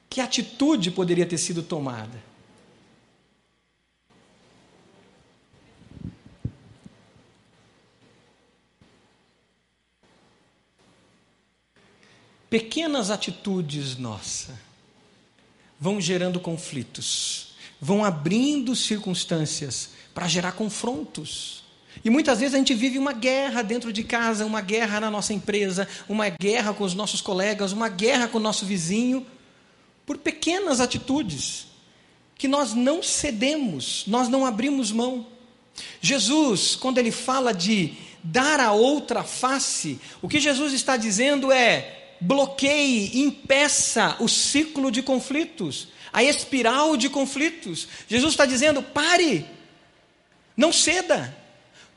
Que 0.09 0.21
atitude 0.21 0.91
poderia 0.91 1.25
ter 1.25 1.39
sido 1.39 1.63
tomada? 1.63 2.31
Pequenas 12.51 13.13
atitudes 13.13 13.97
nossas 13.97 14.57
vão 15.79 16.01
gerando 16.01 16.41
conflitos, 16.41 17.55
vão 17.81 18.05
abrindo 18.05 18.75
circunstâncias 18.75 19.91
para 20.21 20.29
gerar 20.29 20.53
confrontos. 20.53 21.63
E 22.05 22.11
muitas 22.11 22.41
vezes 22.41 22.55
a 22.55 22.59
gente 22.59 22.75
vive 22.75 22.99
uma 22.99 23.15
guerra 23.15 23.63
dentro 23.63 23.91
de 23.91 24.05
casa, 24.05 24.45
uma 24.45 24.61
guerra 24.61 25.01
na 25.01 25.11
nossa 25.11 25.33
empresa, 25.33 25.89
uma 26.07 26.29
guerra 26.29 26.75
com 26.75 26.85
os 26.85 26.93
nossos 26.93 27.23
colegas, 27.23 27.73
uma 27.73 27.89
guerra 27.89 28.29
com 28.29 28.37
o 28.37 28.41
nosso 28.41 28.67
vizinho, 28.67 29.27
por 30.05 30.19
pequenas 30.19 30.79
atitudes 30.79 31.69
que 32.37 32.47
nós 32.47 32.75
não 32.75 33.03
cedemos, 33.03 34.05
nós 34.07 34.29
não 34.29 34.45
abrimos 34.45 34.93
mão. 34.93 35.27
Jesus, 36.03 36.77
quando 36.77 36.99
ele 36.99 37.11
fala 37.11 37.55
de 37.55 37.95
dar 38.23 38.61
a 38.61 38.73
outra 38.73 39.25
face, 39.25 39.99
o 40.21 40.29
que 40.29 40.39
Jesus 40.39 40.75
está 40.75 40.99
dizendo 40.99 41.51
é: 41.51 42.17
bloqueie, 42.21 43.23
impeça 43.23 44.17
o 44.21 44.29
ciclo 44.29 44.91
de 44.91 45.01
conflitos, 45.01 45.89
a 46.13 46.23
espiral 46.23 46.95
de 46.95 47.09
conflitos. 47.09 47.89
Jesus 48.07 48.35
está 48.35 48.45
dizendo: 48.45 48.83
pare, 48.83 49.47
não 50.61 50.71
ceda, 50.71 51.35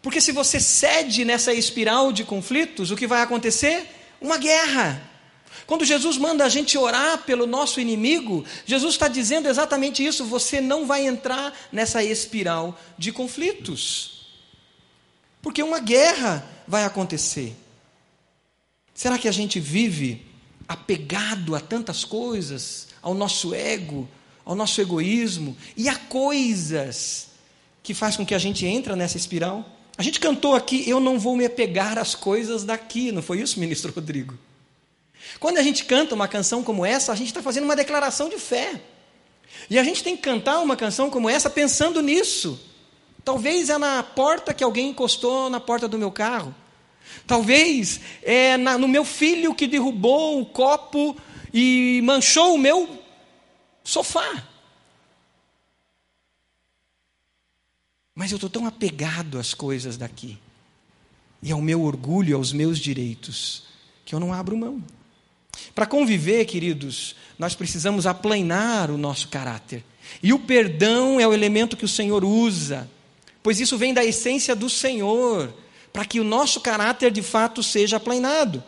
porque 0.01 0.21
se 0.21 0.31
você 0.31 0.57
cede 0.57 1.25
nessa 1.25 1.53
espiral 1.53 2.13
de 2.13 2.23
conflitos, 2.23 2.91
o 2.91 2.95
que 2.95 3.05
vai 3.05 3.21
acontecer? 3.21 3.85
Uma 4.21 4.37
guerra. 4.37 5.01
Quando 5.67 5.83
Jesus 5.83 6.17
manda 6.17 6.45
a 6.45 6.49
gente 6.49 6.77
orar 6.77 7.23
pelo 7.23 7.45
nosso 7.45 7.81
inimigo, 7.81 8.45
Jesus 8.65 8.93
está 8.93 9.09
dizendo 9.09 9.49
exatamente 9.49 10.03
isso: 10.03 10.23
você 10.23 10.61
não 10.61 10.87
vai 10.87 11.05
entrar 11.05 11.53
nessa 11.73 12.01
espiral 12.01 12.79
de 12.97 13.11
conflitos, 13.11 14.29
porque 15.41 15.61
uma 15.61 15.79
guerra 15.79 16.47
vai 16.65 16.85
acontecer. 16.85 17.53
Será 18.93 19.17
que 19.17 19.27
a 19.27 19.31
gente 19.33 19.59
vive 19.59 20.25
apegado 20.69 21.53
a 21.53 21.59
tantas 21.59 22.05
coisas, 22.05 22.87
ao 23.01 23.13
nosso 23.13 23.53
ego, 23.53 24.07
ao 24.45 24.55
nosso 24.55 24.79
egoísmo 24.79 25.57
e 25.75 25.89
a 25.89 25.95
coisas 25.95 27.32
que 27.83 27.93
faz 27.93 28.15
com 28.15 28.25
que 28.25 28.33
a 28.33 28.39
gente 28.39 28.65
entre 28.65 28.95
nessa 28.95 29.17
espiral? 29.17 29.65
A 29.97 30.01
gente 30.01 30.19
cantou 30.19 30.55
aqui, 30.55 30.89
eu 30.89 30.99
não 30.99 31.19
vou 31.19 31.35
me 31.35 31.45
apegar 31.45 31.99
às 31.99 32.15
coisas 32.15 32.63
daqui, 32.63 33.11
não 33.11 33.21
foi 33.21 33.41
isso, 33.41 33.59
ministro 33.61 33.93
Rodrigo? 33.93 34.35
Quando 35.39 35.57
a 35.57 35.61
gente 35.61 35.83
canta 35.85 36.15
uma 36.15 36.27
canção 36.27 36.63
como 36.63 36.85
essa, 36.85 37.11
a 37.11 37.15
gente 37.15 37.27
está 37.27 37.41
fazendo 37.41 37.65
uma 37.65 37.75
declaração 37.75 38.29
de 38.29 38.37
fé. 38.37 38.81
E 39.69 39.77
a 39.77 39.83
gente 39.83 40.03
tem 40.03 40.15
que 40.15 40.21
cantar 40.21 40.59
uma 40.59 40.75
canção 40.75 41.09
como 41.09 41.29
essa 41.29 41.49
pensando 41.49 42.01
nisso. 42.01 42.59
Talvez 43.23 43.69
é 43.69 43.77
na 43.77 44.01
porta 44.03 44.53
que 44.53 44.63
alguém 44.63 44.89
encostou 44.89 45.49
na 45.49 45.59
porta 45.59 45.87
do 45.87 45.97
meu 45.97 46.11
carro. 46.11 46.53
Talvez 47.27 47.99
é 48.21 48.57
na, 48.57 48.77
no 48.77 48.87
meu 48.87 49.05
filho 49.05 49.53
que 49.53 49.67
derrubou 49.67 50.41
o 50.41 50.45
copo 50.45 51.15
e 51.53 52.01
manchou 52.03 52.55
o 52.55 52.57
meu 52.57 52.89
sofá. 53.83 54.43
Mas 58.15 58.31
eu 58.31 58.35
estou 58.35 58.49
tão 58.49 58.65
apegado 58.65 59.39
às 59.39 59.53
coisas 59.53 59.97
daqui 59.97 60.37
e 61.41 61.51
ao 61.51 61.61
meu 61.61 61.81
orgulho, 61.81 62.37
aos 62.37 62.53
meus 62.53 62.79
direitos, 62.79 63.63
que 64.05 64.13
eu 64.13 64.19
não 64.19 64.33
abro 64.33 64.55
mão. 64.55 64.81
Para 65.73 65.85
conviver, 65.85 66.45
queridos, 66.45 67.15
nós 67.37 67.55
precisamos 67.55 68.05
aplanar 68.05 68.91
o 68.91 68.97
nosso 68.97 69.27
caráter. 69.27 69.83
E 70.21 70.31
o 70.33 70.39
perdão 70.39 71.19
é 71.19 71.27
o 71.27 71.33
elemento 71.33 71.77
que 71.77 71.85
o 71.85 71.89
Senhor 71.89 72.23
usa, 72.23 72.89
pois 73.41 73.59
isso 73.59 73.77
vem 73.77 73.93
da 73.93 74.05
essência 74.05 74.55
do 74.55 74.69
Senhor, 74.69 75.53
para 75.91 76.05
que 76.05 76.19
o 76.19 76.23
nosso 76.23 76.61
caráter 76.61 77.11
de 77.11 77.21
fato 77.21 77.61
seja 77.61 77.97
aplanado. 77.97 78.63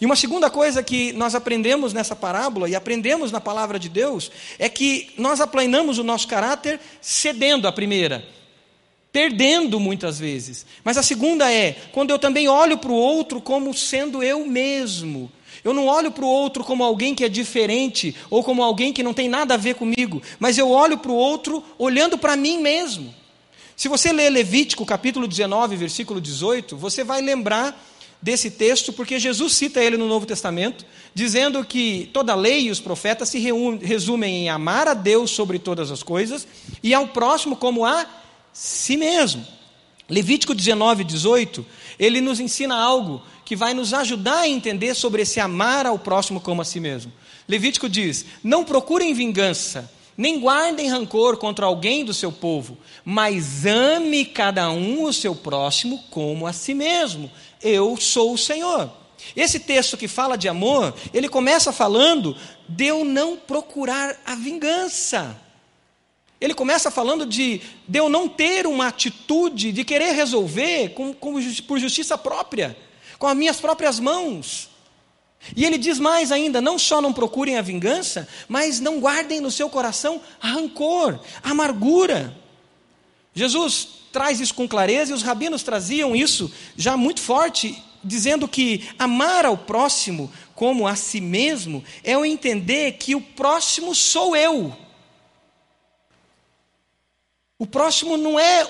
E 0.00 0.04
uma 0.04 0.16
segunda 0.16 0.50
coisa 0.50 0.82
que 0.82 1.12
nós 1.14 1.34
aprendemos 1.34 1.92
nessa 1.92 2.14
parábola 2.14 2.68
e 2.68 2.74
aprendemos 2.74 3.32
na 3.32 3.40
palavra 3.40 3.78
de 3.78 3.88
Deus 3.88 4.30
é 4.58 4.68
que 4.68 5.10
nós 5.16 5.40
aplanamos 5.40 5.98
o 5.98 6.04
nosso 6.04 6.28
caráter 6.28 6.78
cedendo 7.00 7.66
a 7.66 7.72
primeira, 7.72 8.26
perdendo 9.12 9.80
muitas 9.80 10.18
vezes. 10.18 10.64
Mas 10.84 10.96
a 10.96 11.02
segunda 11.02 11.52
é 11.52 11.76
quando 11.92 12.10
eu 12.10 12.18
também 12.18 12.48
olho 12.48 12.78
para 12.78 12.92
o 12.92 12.94
outro 12.94 13.40
como 13.40 13.74
sendo 13.74 14.22
eu 14.22 14.46
mesmo. 14.46 15.30
Eu 15.62 15.74
não 15.74 15.86
olho 15.86 16.10
para 16.10 16.24
o 16.24 16.28
outro 16.28 16.64
como 16.64 16.82
alguém 16.84 17.14
que 17.14 17.24
é 17.24 17.28
diferente 17.28 18.14
ou 18.30 18.42
como 18.42 18.62
alguém 18.62 18.92
que 18.92 19.02
não 19.02 19.12
tem 19.12 19.28
nada 19.28 19.54
a 19.54 19.58
ver 19.58 19.74
comigo, 19.74 20.22
mas 20.38 20.56
eu 20.56 20.70
olho 20.70 20.96
para 20.96 21.10
o 21.10 21.16
outro 21.16 21.62
olhando 21.78 22.16
para 22.16 22.36
mim 22.36 22.58
mesmo. 22.60 23.14
Se 23.76 23.88
você 23.88 24.12
ler 24.12 24.30
Levítico 24.30 24.86
capítulo 24.86 25.26
19, 25.26 25.76
versículo 25.76 26.20
18, 26.20 26.76
você 26.76 27.02
vai 27.02 27.20
lembrar 27.20 27.86
desse 28.22 28.50
texto, 28.50 28.92
porque 28.92 29.18
Jesus 29.18 29.54
cita 29.54 29.82
ele 29.82 29.96
no 29.96 30.06
Novo 30.06 30.26
Testamento, 30.26 30.84
dizendo 31.14 31.64
que 31.64 32.10
toda 32.12 32.32
a 32.32 32.36
lei 32.36 32.66
e 32.66 32.70
os 32.70 32.80
profetas 32.80 33.30
se 33.30 33.38
resumem 33.82 34.44
em 34.44 34.48
amar 34.50 34.86
a 34.86 34.94
Deus 34.94 35.30
sobre 35.30 35.58
todas 35.58 35.90
as 35.90 36.02
coisas 36.02 36.46
e 36.82 36.92
ao 36.92 37.08
próximo 37.08 37.56
como 37.56 37.84
a 37.84 38.06
si 38.52 38.96
mesmo. 38.96 39.46
Levítico 40.08 40.54
19, 40.54 41.04
18, 41.04 41.64
ele 41.98 42.20
nos 42.20 42.40
ensina 42.40 42.76
algo 42.76 43.22
que 43.44 43.54
vai 43.54 43.72
nos 43.74 43.94
ajudar 43.94 44.40
a 44.40 44.48
entender 44.48 44.94
sobre 44.94 45.22
esse 45.22 45.38
amar 45.38 45.86
ao 45.86 45.98
próximo 45.98 46.40
como 46.40 46.62
a 46.62 46.64
si 46.64 46.80
mesmo. 46.80 47.12
Levítico 47.48 47.88
diz: 47.88 48.26
Não 48.42 48.64
procurem 48.64 49.14
vingança, 49.14 49.90
nem 50.16 50.40
guardem 50.40 50.88
rancor 50.88 51.36
contra 51.36 51.66
alguém 51.66 52.04
do 52.04 52.12
seu 52.12 52.32
povo, 52.32 52.76
mas 53.04 53.64
ame 53.64 54.24
cada 54.24 54.70
um 54.70 55.04
o 55.04 55.12
seu 55.12 55.34
próximo 55.34 56.02
como 56.10 56.46
a 56.46 56.52
si 56.52 56.74
mesmo. 56.74 57.30
Eu 57.62 57.96
sou 57.96 58.34
o 58.34 58.38
Senhor. 58.38 58.90
Esse 59.36 59.60
texto 59.60 59.96
que 59.96 60.08
fala 60.08 60.36
de 60.36 60.48
amor, 60.48 60.94
ele 61.12 61.28
começa 61.28 61.72
falando 61.72 62.36
de 62.68 62.86
eu 62.86 63.04
não 63.04 63.36
procurar 63.36 64.16
a 64.24 64.34
vingança. 64.34 65.36
Ele 66.40 66.54
começa 66.54 66.90
falando 66.90 67.26
de, 67.26 67.60
de 67.86 67.98
eu 67.98 68.08
não 68.08 68.28
ter 68.28 68.66
uma 68.66 68.86
atitude 68.86 69.72
de 69.72 69.84
querer 69.84 70.12
resolver 70.12 70.90
com, 70.90 71.12
com, 71.12 71.34
por 71.66 71.78
justiça 71.78 72.16
própria 72.16 72.76
com 73.20 73.28
as 73.28 73.36
minhas 73.36 73.60
próprias 73.60 74.00
mãos. 74.00 74.70
E 75.54 75.64
ele 75.64 75.78
diz 75.78 76.00
mais 76.00 76.32
ainda: 76.32 76.60
não 76.60 76.78
só 76.78 77.00
não 77.00 77.12
procurem 77.12 77.56
a 77.56 77.62
vingança, 77.62 78.26
mas 78.48 78.80
não 78.80 78.98
guardem 78.98 79.40
no 79.40 79.50
seu 79.50 79.68
coração 79.68 80.20
rancor, 80.40 81.20
amargura. 81.42 82.36
Jesus 83.32 83.88
traz 84.10 84.40
isso 84.40 84.54
com 84.54 84.66
clareza 84.66 85.12
e 85.12 85.14
os 85.14 85.22
rabinos 85.22 85.62
traziam 85.62 86.16
isso 86.16 86.50
já 86.76 86.96
muito 86.96 87.20
forte, 87.20 87.80
dizendo 88.02 88.48
que 88.48 88.88
amar 88.98 89.44
ao 89.44 89.56
próximo 89.56 90.32
como 90.54 90.88
a 90.88 90.96
si 90.96 91.20
mesmo 91.20 91.84
é 92.02 92.16
o 92.18 92.24
entender 92.24 92.92
que 92.92 93.14
o 93.14 93.20
próximo 93.20 93.94
sou 93.94 94.34
eu. 94.34 94.74
O 97.60 97.66
próximo 97.66 98.16
não 98.16 98.40
é 98.40 98.66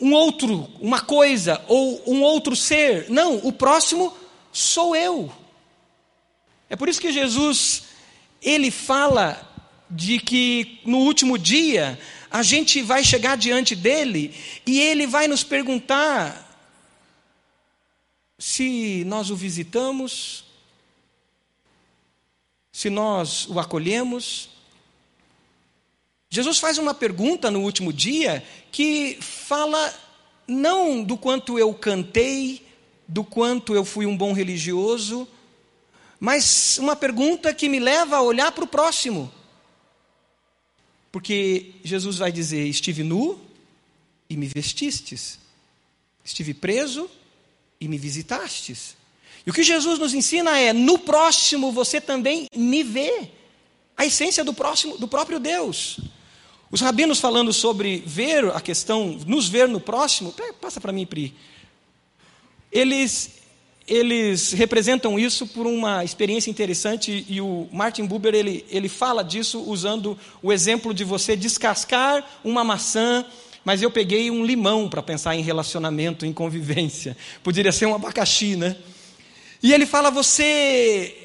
um 0.00 0.12
outro, 0.12 0.70
uma 0.80 1.00
coisa 1.00 1.60
ou 1.66 2.00
um 2.06 2.22
outro 2.22 2.54
ser. 2.54 3.10
Não, 3.10 3.38
o 3.38 3.52
próximo 3.52 4.16
sou 4.52 4.94
eu. 4.94 5.32
É 6.68 6.76
por 6.76 6.88
isso 6.88 7.00
que 7.00 7.12
Jesus 7.12 7.86
ele 8.40 8.70
fala 8.70 9.52
de 9.90 10.20
que 10.20 10.78
no 10.86 10.98
último 10.98 11.36
dia 11.36 11.98
a 12.30 12.40
gente 12.44 12.80
vai 12.82 13.02
chegar 13.02 13.36
diante 13.36 13.74
dele 13.74 14.32
e 14.64 14.80
ele 14.80 15.04
vai 15.04 15.26
nos 15.26 15.42
perguntar 15.42 16.46
se 18.38 19.02
nós 19.08 19.28
o 19.28 19.34
visitamos, 19.34 20.44
se 22.70 22.88
nós 22.88 23.48
o 23.48 23.58
acolhemos, 23.58 24.50
Jesus 26.32 26.60
faz 26.60 26.78
uma 26.78 26.94
pergunta 26.94 27.50
no 27.50 27.60
último 27.60 27.92
dia 27.92 28.44
que 28.70 29.18
fala 29.20 29.92
não 30.46 31.02
do 31.02 31.16
quanto 31.16 31.58
eu 31.58 31.74
cantei, 31.74 32.64
do 33.08 33.24
quanto 33.24 33.74
eu 33.74 33.84
fui 33.84 34.06
um 34.06 34.16
bom 34.16 34.32
religioso, 34.32 35.26
mas 36.20 36.78
uma 36.78 36.94
pergunta 36.94 37.52
que 37.52 37.68
me 37.68 37.80
leva 37.80 38.18
a 38.18 38.22
olhar 38.22 38.52
para 38.52 38.62
o 38.62 38.68
próximo. 38.68 39.32
Porque 41.10 41.74
Jesus 41.82 42.18
vai 42.18 42.30
dizer: 42.30 42.64
Estive 42.64 43.02
nu 43.02 43.40
e 44.28 44.36
me 44.36 44.46
vestistes, 44.46 45.40
estive 46.24 46.54
preso 46.54 47.10
e 47.80 47.88
me 47.88 47.98
visitastes. 47.98 48.96
E 49.44 49.50
o 49.50 49.52
que 49.52 49.64
Jesus 49.64 49.98
nos 49.98 50.14
ensina 50.14 50.56
é: 50.60 50.72
no 50.72 50.96
próximo 50.96 51.72
você 51.72 52.00
também 52.00 52.46
me 52.54 52.84
vê. 52.84 53.30
A 53.96 54.06
essência 54.06 54.42
do 54.42 54.54
próximo, 54.54 54.96
do 54.96 55.06
próprio 55.06 55.38
Deus. 55.38 56.00
Os 56.70 56.80
rabinos 56.80 57.18
falando 57.18 57.52
sobre 57.52 58.02
ver 58.06 58.44
a 58.54 58.60
questão, 58.60 59.18
nos 59.26 59.48
ver 59.48 59.66
no 59.66 59.80
próximo, 59.80 60.32
passa 60.60 60.80
para 60.80 60.92
mim, 60.92 61.04
Pri. 61.04 61.34
Eles, 62.70 63.40
eles 63.88 64.52
representam 64.52 65.18
isso 65.18 65.48
por 65.48 65.66
uma 65.66 66.04
experiência 66.04 66.48
interessante 66.48 67.26
e 67.28 67.40
o 67.40 67.68
Martin 67.72 68.06
Buber 68.06 68.36
ele, 68.36 68.64
ele 68.70 68.88
fala 68.88 69.24
disso 69.24 69.60
usando 69.66 70.16
o 70.40 70.52
exemplo 70.52 70.94
de 70.94 71.02
você 71.02 71.34
descascar 71.34 72.24
uma 72.44 72.62
maçã, 72.62 73.26
mas 73.64 73.82
eu 73.82 73.90
peguei 73.90 74.30
um 74.30 74.44
limão 74.44 74.88
para 74.88 75.02
pensar 75.02 75.34
em 75.34 75.42
relacionamento, 75.42 76.24
em 76.24 76.32
convivência. 76.32 77.16
Poderia 77.42 77.72
ser 77.72 77.86
um 77.86 77.94
abacaxi, 77.96 78.54
né? 78.54 78.76
E 79.60 79.72
ele 79.72 79.86
fala: 79.86 80.10
você 80.10 81.19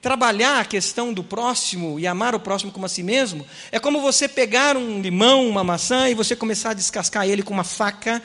trabalhar 0.00 0.60
a 0.60 0.64
questão 0.64 1.12
do 1.12 1.22
próximo 1.22 1.98
e 2.00 2.06
amar 2.06 2.34
o 2.34 2.40
próximo 2.40 2.72
como 2.72 2.86
a 2.86 2.88
si 2.88 3.02
mesmo, 3.02 3.46
é 3.70 3.78
como 3.78 4.00
você 4.00 4.26
pegar 4.28 4.76
um 4.76 5.00
limão, 5.00 5.46
uma 5.48 5.62
maçã 5.62 6.08
e 6.08 6.14
você 6.14 6.34
começar 6.34 6.70
a 6.70 6.74
descascar 6.74 7.28
ele 7.28 7.42
com 7.42 7.52
uma 7.52 7.64
faca 7.64 8.22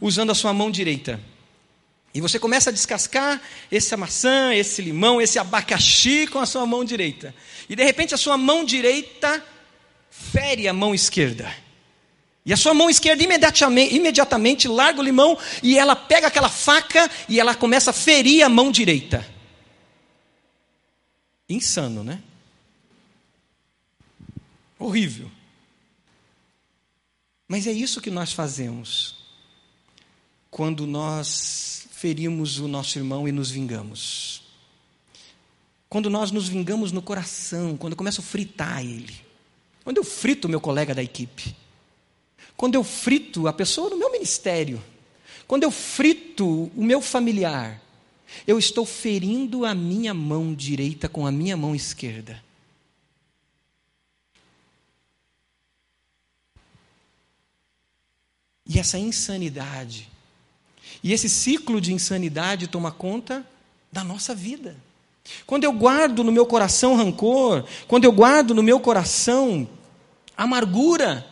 usando 0.00 0.30
a 0.30 0.34
sua 0.34 0.52
mão 0.52 0.70
direita. 0.70 1.20
E 2.14 2.20
você 2.20 2.38
começa 2.38 2.70
a 2.70 2.72
descascar 2.72 3.40
essa 3.70 3.96
maçã, 3.96 4.54
esse 4.54 4.80
limão, 4.80 5.20
esse 5.20 5.38
abacaxi 5.38 6.26
com 6.26 6.38
a 6.38 6.46
sua 6.46 6.66
mão 6.66 6.84
direita. 6.84 7.34
E 7.68 7.76
de 7.76 7.84
repente 7.84 8.14
a 8.14 8.18
sua 8.18 8.38
mão 8.38 8.64
direita 8.64 9.44
fere 10.10 10.66
a 10.66 10.72
mão 10.72 10.94
esquerda. 10.94 11.52
E 12.46 12.52
a 12.52 12.56
sua 12.56 12.72
mão 12.72 12.88
esquerda 12.88 13.22
imediatamente, 13.22 13.94
imediatamente 13.94 14.66
larga 14.66 15.00
o 15.00 15.04
limão 15.04 15.36
e 15.62 15.78
ela 15.78 15.94
pega 15.94 16.28
aquela 16.28 16.48
faca 16.48 17.10
e 17.28 17.38
ela 17.38 17.54
começa 17.54 17.90
a 17.90 17.92
ferir 17.92 18.42
a 18.42 18.48
mão 18.48 18.72
direita. 18.72 19.37
Insano, 21.48 22.04
né? 22.04 22.22
Horrível. 24.78 25.30
Mas 27.48 27.66
é 27.66 27.72
isso 27.72 28.00
que 28.00 28.10
nós 28.10 28.32
fazemos 28.32 29.16
quando 30.50 30.86
nós 30.86 31.86
ferimos 31.90 32.58
o 32.58 32.68
nosso 32.68 32.98
irmão 32.98 33.26
e 33.26 33.32
nos 33.32 33.50
vingamos. 33.50 34.42
Quando 35.88 36.10
nós 36.10 36.30
nos 36.30 36.48
vingamos 36.48 36.92
no 36.92 37.00
coração, 37.00 37.76
quando 37.76 37.92
eu 37.94 37.96
começo 37.96 38.20
a 38.20 38.24
fritar 38.24 38.84
ele. 38.84 39.14
Quando 39.82 39.96
eu 39.96 40.04
frito 40.04 40.48
meu 40.48 40.60
colega 40.60 40.94
da 40.94 41.02
equipe. 41.02 41.56
Quando 42.56 42.74
eu 42.74 42.84
frito 42.84 43.48
a 43.48 43.52
pessoa 43.52 43.88
no 43.88 43.96
meu 43.96 44.12
ministério. 44.12 44.82
Quando 45.46 45.62
eu 45.62 45.70
frito 45.70 46.70
o 46.76 46.84
meu 46.84 47.00
familiar. 47.00 47.80
Eu 48.46 48.58
estou 48.58 48.84
ferindo 48.84 49.64
a 49.64 49.74
minha 49.74 50.12
mão 50.12 50.54
direita 50.54 51.08
com 51.08 51.26
a 51.26 51.32
minha 51.32 51.56
mão 51.56 51.74
esquerda. 51.74 52.42
E 58.66 58.78
essa 58.78 58.98
insanidade, 58.98 60.08
e 61.02 61.12
esse 61.12 61.28
ciclo 61.28 61.80
de 61.80 61.92
insanidade 61.92 62.68
toma 62.68 62.92
conta 62.92 63.46
da 63.90 64.04
nossa 64.04 64.34
vida. 64.34 64.76
Quando 65.46 65.64
eu 65.64 65.72
guardo 65.72 66.22
no 66.22 66.30
meu 66.30 66.44
coração 66.46 66.94
rancor, 66.94 67.66
quando 67.86 68.04
eu 68.04 68.12
guardo 68.12 68.54
no 68.54 68.62
meu 68.62 68.78
coração 68.78 69.68
amargura, 70.36 71.26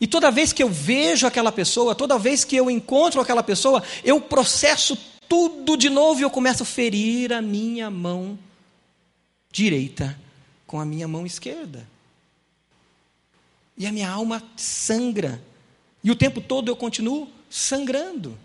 e 0.00 0.06
toda 0.06 0.30
vez 0.30 0.52
que 0.52 0.62
eu 0.62 0.68
vejo 0.68 1.26
aquela 1.26 1.50
pessoa, 1.50 1.94
toda 1.94 2.18
vez 2.18 2.44
que 2.44 2.56
eu 2.56 2.70
encontro 2.70 3.20
aquela 3.20 3.42
pessoa, 3.42 3.82
eu 4.04 4.20
processo 4.20 4.96
tudo 5.28 5.76
de 5.76 5.88
novo 5.88 6.20
e 6.20 6.22
eu 6.22 6.30
começo 6.30 6.62
a 6.62 6.66
ferir 6.66 7.32
a 7.32 7.40
minha 7.40 7.90
mão 7.90 8.38
direita 9.50 10.18
com 10.66 10.78
a 10.78 10.84
minha 10.84 11.08
mão 11.08 11.24
esquerda. 11.24 11.88
E 13.76 13.86
a 13.86 13.92
minha 13.92 14.10
alma 14.10 14.42
sangra. 14.56 15.42
E 16.02 16.10
o 16.10 16.16
tempo 16.16 16.40
todo 16.40 16.70
eu 16.70 16.76
continuo 16.76 17.28
sangrando. 17.48 18.38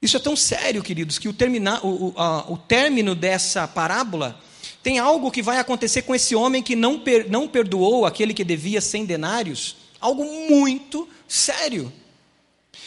Isso 0.00 0.16
é 0.16 0.20
tão 0.20 0.34
sério, 0.34 0.82
queridos, 0.82 1.18
que 1.18 1.28
o, 1.28 1.34
o, 1.82 2.08
o, 2.08 2.14
a, 2.16 2.50
o 2.50 2.56
término 2.56 3.14
dessa 3.14 3.68
parábola 3.68 4.40
tem 4.82 4.98
algo 4.98 5.30
que 5.30 5.42
vai 5.42 5.58
acontecer 5.58 6.02
com 6.02 6.14
esse 6.14 6.34
homem 6.34 6.62
que 6.62 6.74
não, 6.74 6.98
per, 6.98 7.28
não 7.30 7.46
perdoou 7.46 8.06
aquele 8.06 8.32
que 8.32 8.44
devia 8.44 8.80
cem 8.80 9.04
denários, 9.04 9.76
algo 10.00 10.24
muito 10.24 11.08
sério. 11.28 11.92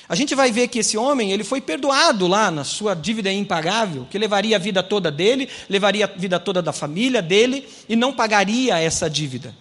A 0.09 0.15
gente 0.15 0.35
vai 0.35 0.51
ver 0.51 0.67
que 0.67 0.79
esse 0.79 0.97
homem, 0.97 1.31
ele 1.31 1.43
foi 1.43 1.61
perdoado 1.61 2.27
lá 2.27 2.51
na 2.51 2.63
sua 2.63 2.93
dívida 2.93 3.31
impagável, 3.31 4.05
que 4.09 4.17
levaria 4.17 4.55
a 4.55 4.59
vida 4.59 4.83
toda 4.83 5.11
dele, 5.11 5.47
levaria 5.69 6.05
a 6.05 6.07
vida 6.07 6.39
toda 6.39 6.61
da 6.61 6.73
família 6.73 7.21
dele 7.21 7.67
e 7.87 7.95
não 7.95 8.11
pagaria 8.11 8.77
essa 8.79 9.09
dívida. 9.09 9.55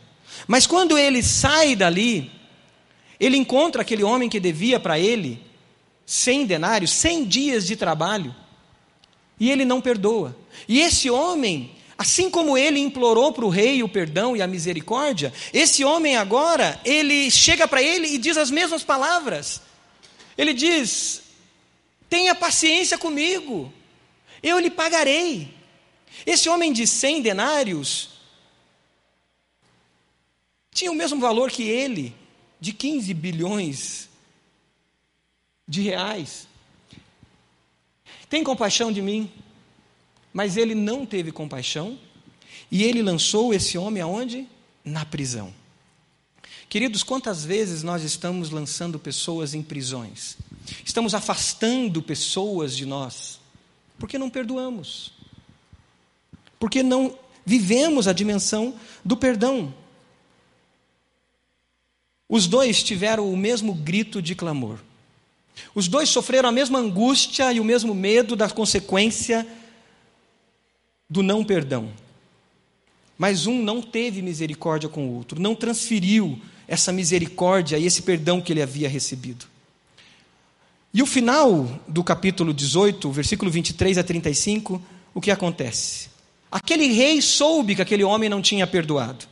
Mas 0.46 0.66
quando 0.66 0.98
ele 0.98 1.22
sai 1.22 1.76
dali, 1.76 2.30
ele 3.20 3.36
encontra 3.36 3.82
aquele 3.82 4.02
homem 4.02 4.28
que 4.28 4.40
devia 4.40 4.80
para 4.80 4.98
ele 4.98 5.40
cem 6.04 6.44
denários, 6.44 6.90
cem 6.90 7.24
dias 7.24 7.66
de 7.66 7.76
trabalho, 7.76 8.34
e 9.38 9.50
ele 9.50 9.64
não 9.64 9.80
perdoa. 9.80 10.36
E 10.68 10.80
esse 10.80 11.08
homem 11.08 11.70
Assim 12.02 12.28
como 12.28 12.58
ele 12.58 12.80
implorou 12.80 13.32
para 13.32 13.44
o 13.44 13.48
rei 13.48 13.80
o 13.80 13.88
perdão 13.88 14.36
e 14.36 14.42
a 14.42 14.46
misericórdia, 14.48 15.32
esse 15.52 15.84
homem 15.84 16.16
agora, 16.16 16.80
ele 16.84 17.30
chega 17.30 17.68
para 17.68 17.80
ele 17.80 18.08
e 18.08 18.18
diz 18.18 18.36
as 18.36 18.50
mesmas 18.50 18.82
palavras. 18.82 19.62
Ele 20.36 20.52
diz: 20.52 21.22
tenha 22.10 22.34
paciência 22.34 22.98
comigo, 22.98 23.72
eu 24.42 24.58
lhe 24.58 24.68
pagarei. 24.68 25.54
Esse 26.26 26.48
homem 26.48 26.72
de 26.72 26.88
cem 26.88 27.22
denários 27.22 28.10
tinha 30.72 30.90
o 30.90 30.96
mesmo 30.96 31.20
valor 31.20 31.52
que 31.52 31.62
ele, 31.62 32.12
de 32.58 32.72
15 32.72 33.14
bilhões 33.14 34.08
de 35.68 35.82
reais. 35.82 36.48
Tem 38.28 38.42
compaixão 38.42 38.90
de 38.90 39.00
mim? 39.00 39.30
Mas 40.32 40.56
ele 40.56 40.74
não 40.74 41.04
teve 41.04 41.30
compaixão 41.30 41.98
e 42.70 42.82
ele 42.84 43.02
lançou 43.02 43.52
esse 43.52 43.76
homem 43.76 44.02
aonde? 44.02 44.48
Na 44.84 45.04
prisão. 45.04 45.52
Queridos, 46.68 47.02
quantas 47.02 47.44
vezes 47.44 47.82
nós 47.82 48.02
estamos 48.02 48.50
lançando 48.50 48.98
pessoas 48.98 49.52
em 49.54 49.62
prisões? 49.62 50.38
Estamos 50.84 51.14
afastando 51.14 52.02
pessoas 52.02 52.74
de 52.76 52.86
nós 52.86 53.42
porque 54.02 54.18
não 54.18 54.28
perdoamos. 54.28 55.12
Porque 56.58 56.82
não 56.82 57.16
vivemos 57.46 58.08
a 58.08 58.12
dimensão 58.12 58.74
do 59.04 59.16
perdão. 59.16 59.72
Os 62.28 62.48
dois 62.48 62.82
tiveram 62.82 63.32
o 63.32 63.36
mesmo 63.36 63.72
grito 63.72 64.20
de 64.20 64.34
clamor. 64.34 64.80
Os 65.72 65.86
dois 65.86 66.08
sofreram 66.08 66.48
a 66.48 66.52
mesma 66.52 66.80
angústia 66.80 67.52
e 67.52 67.60
o 67.60 67.64
mesmo 67.64 67.94
medo 67.94 68.34
da 68.34 68.50
consequência 68.50 69.46
do 71.12 71.22
não 71.22 71.44
perdão. 71.44 71.90
Mas 73.18 73.46
um 73.46 73.62
não 73.62 73.82
teve 73.82 74.22
misericórdia 74.22 74.88
com 74.88 75.06
o 75.06 75.14
outro, 75.14 75.38
não 75.38 75.54
transferiu 75.54 76.40
essa 76.66 76.90
misericórdia 76.90 77.76
e 77.76 77.84
esse 77.84 78.00
perdão 78.00 78.40
que 78.40 78.50
ele 78.50 78.62
havia 78.62 78.88
recebido. 78.88 79.44
E 80.94 81.02
o 81.02 81.06
final 81.06 81.80
do 81.86 82.02
capítulo 82.02 82.54
18, 82.54 83.10
versículo 83.12 83.50
23 83.50 83.98
a 83.98 84.02
35, 84.02 84.82
o 85.14 85.20
que 85.20 85.30
acontece? 85.30 86.08
Aquele 86.50 86.86
rei 86.88 87.20
soube 87.20 87.76
que 87.76 87.82
aquele 87.82 88.04
homem 88.04 88.30
não 88.30 88.40
tinha 88.40 88.66
perdoado. 88.66 89.26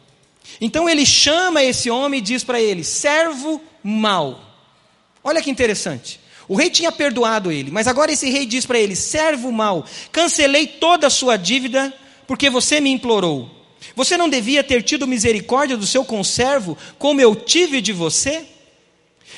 Então 0.61 0.89
ele 0.89 1.07
chama 1.07 1.63
esse 1.63 1.91
homem 1.91 2.19
e 2.19 2.23
diz 2.23 2.45
para 2.45 2.61
ele: 2.61 2.85
servo 2.85 3.61
mau. 3.83 4.39
Olha 5.25 5.43
que 5.43 5.51
interessante. 5.51 6.20
O 6.51 6.57
rei 6.57 6.69
tinha 6.69 6.91
perdoado 6.91 7.53
ele, 7.53 7.71
mas 7.71 7.87
agora 7.87 8.11
esse 8.11 8.29
rei 8.29 8.45
diz 8.45 8.67
para 8.67 8.77
ele: 8.77 8.97
servo 8.97 9.53
mau, 9.53 9.85
cancelei 10.11 10.67
toda 10.67 11.07
a 11.07 11.11
sua 11.11 11.37
dívida 11.37 11.95
porque 12.27 12.51
você 12.51 12.81
me 12.81 12.91
implorou. 12.91 13.49
Você 13.95 14.17
não 14.17 14.29
devia 14.29 14.65
ter 14.65 14.83
tido 14.83 15.07
misericórdia 15.07 15.77
do 15.77 15.87
seu 15.87 16.05
conservo, 16.05 16.77
como 16.99 17.21
eu 17.21 17.37
tive 17.37 17.81
de 17.81 17.93
você? 17.93 18.45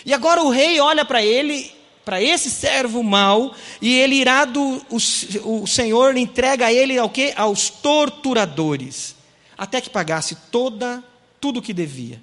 E 0.07 0.14
agora 0.14 0.42
o 0.42 0.48
rei 0.48 0.81
olha 0.81 1.05
para 1.05 1.22
ele, 1.22 1.70
para 2.03 2.22
esse 2.22 2.51
servo 2.51 3.03
mau, 3.03 3.55
e 3.83 3.92
ele 3.92 4.14
irá 4.14 4.46
do 4.46 4.81
o, 4.88 5.62
o 5.64 5.66
Senhor 5.66 6.16
entrega 6.16 6.72
ele 6.72 6.96
ao 6.96 7.11
quê? 7.11 7.35
Aos 7.37 7.68
torturadores, 7.68 9.14
até 9.59 9.83
que 9.83 9.90
pagasse 9.90 10.35
toda 10.51 11.05
tudo 11.38 11.59
o 11.59 11.62
que 11.62 11.75
devia. 11.75 12.22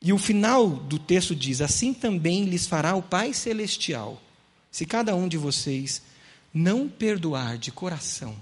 E 0.00 0.12
o 0.12 0.18
final 0.18 0.68
do 0.68 0.98
texto 0.98 1.34
diz: 1.34 1.60
Assim 1.60 1.92
também 1.92 2.44
lhes 2.44 2.66
fará 2.66 2.94
o 2.94 3.02
Pai 3.02 3.32
celestial, 3.32 4.20
se 4.70 4.84
cada 4.84 5.14
um 5.14 5.26
de 5.28 5.36
vocês 5.36 6.02
não 6.52 6.88
perdoar 6.88 7.58
de 7.58 7.70
coração 7.70 8.34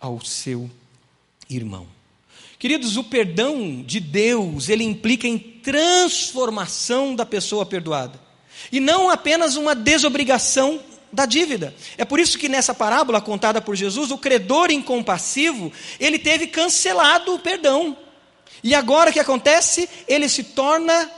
ao 0.00 0.24
seu 0.24 0.70
irmão. 1.48 1.86
Queridos, 2.58 2.96
o 2.96 3.02
perdão 3.02 3.82
de 3.82 3.98
Deus, 3.98 4.68
ele 4.68 4.84
implica 4.84 5.26
em 5.26 5.36
transformação 5.36 7.14
da 7.14 7.26
pessoa 7.26 7.66
perdoada. 7.66 8.20
E 8.70 8.78
não 8.78 9.10
apenas 9.10 9.56
uma 9.56 9.74
desobrigação 9.74 10.80
da 11.12 11.26
dívida. 11.26 11.74
É 11.98 12.04
por 12.04 12.20
isso 12.20 12.38
que 12.38 12.48
nessa 12.48 12.72
parábola 12.72 13.20
contada 13.20 13.60
por 13.60 13.74
Jesus, 13.74 14.10
o 14.10 14.18
credor 14.18 14.70
incompassivo, 14.70 15.72
ele 15.98 16.18
teve 16.18 16.46
cancelado 16.46 17.34
o 17.34 17.38
perdão. 17.38 17.96
E 18.62 18.74
agora 18.74 19.10
o 19.10 19.12
que 19.12 19.18
acontece? 19.18 19.88
Ele 20.06 20.28
se 20.28 20.44
torna 20.44 21.10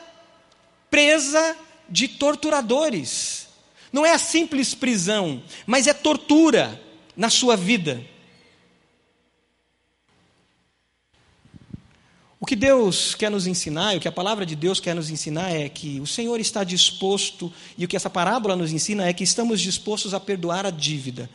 presa 0.90 1.56
de 1.88 2.08
torturadores. 2.08 3.48
Não 3.92 4.06
é 4.06 4.12
a 4.12 4.18
simples 4.18 4.74
prisão, 4.74 5.42
mas 5.66 5.86
é 5.86 5.92
tortura 5.92 6.80
na 7.16 7.28
sua 7.28 7.56
vida. 7.56 8.04
O 12.40 12.46
que 12.46 12.56
Deus 12.56 13.14
quer 13.14 13.30
nos 13.30 13.46
ensinar, 13.46 13.94
e 13.94 13.96
o 13.96 14.00
que 14.00 14.08
a 14.08 14.12
palavra 14.12 14.44
de 14.44 14.54
Deus 14.54 14.78
quer 14.78 14.94
nos 14.94 15.08
ensinar 15.10 15.50
é 15.50 15.68
que 15.68 16.00
o 16.00 16.06
Senhor 16.06 16.38
está 16.40 16.62
disposto, 16.62 17.52
e 17.78 17.84
o 17.84 17.88
que 17.88 17.96
essa 17.96 18.10
parábola 18.10 18.54
nos 18.54 18.70
ensina 18.70 19.06
é 19.06 19.12
que 19.12 19.24
estamos 19.24 19.60
dispostos 19.60 20.12
a 20.12 20.20
perdoar 20.20 20.66
a 20.66 20.70
dívida. 20.70 21.30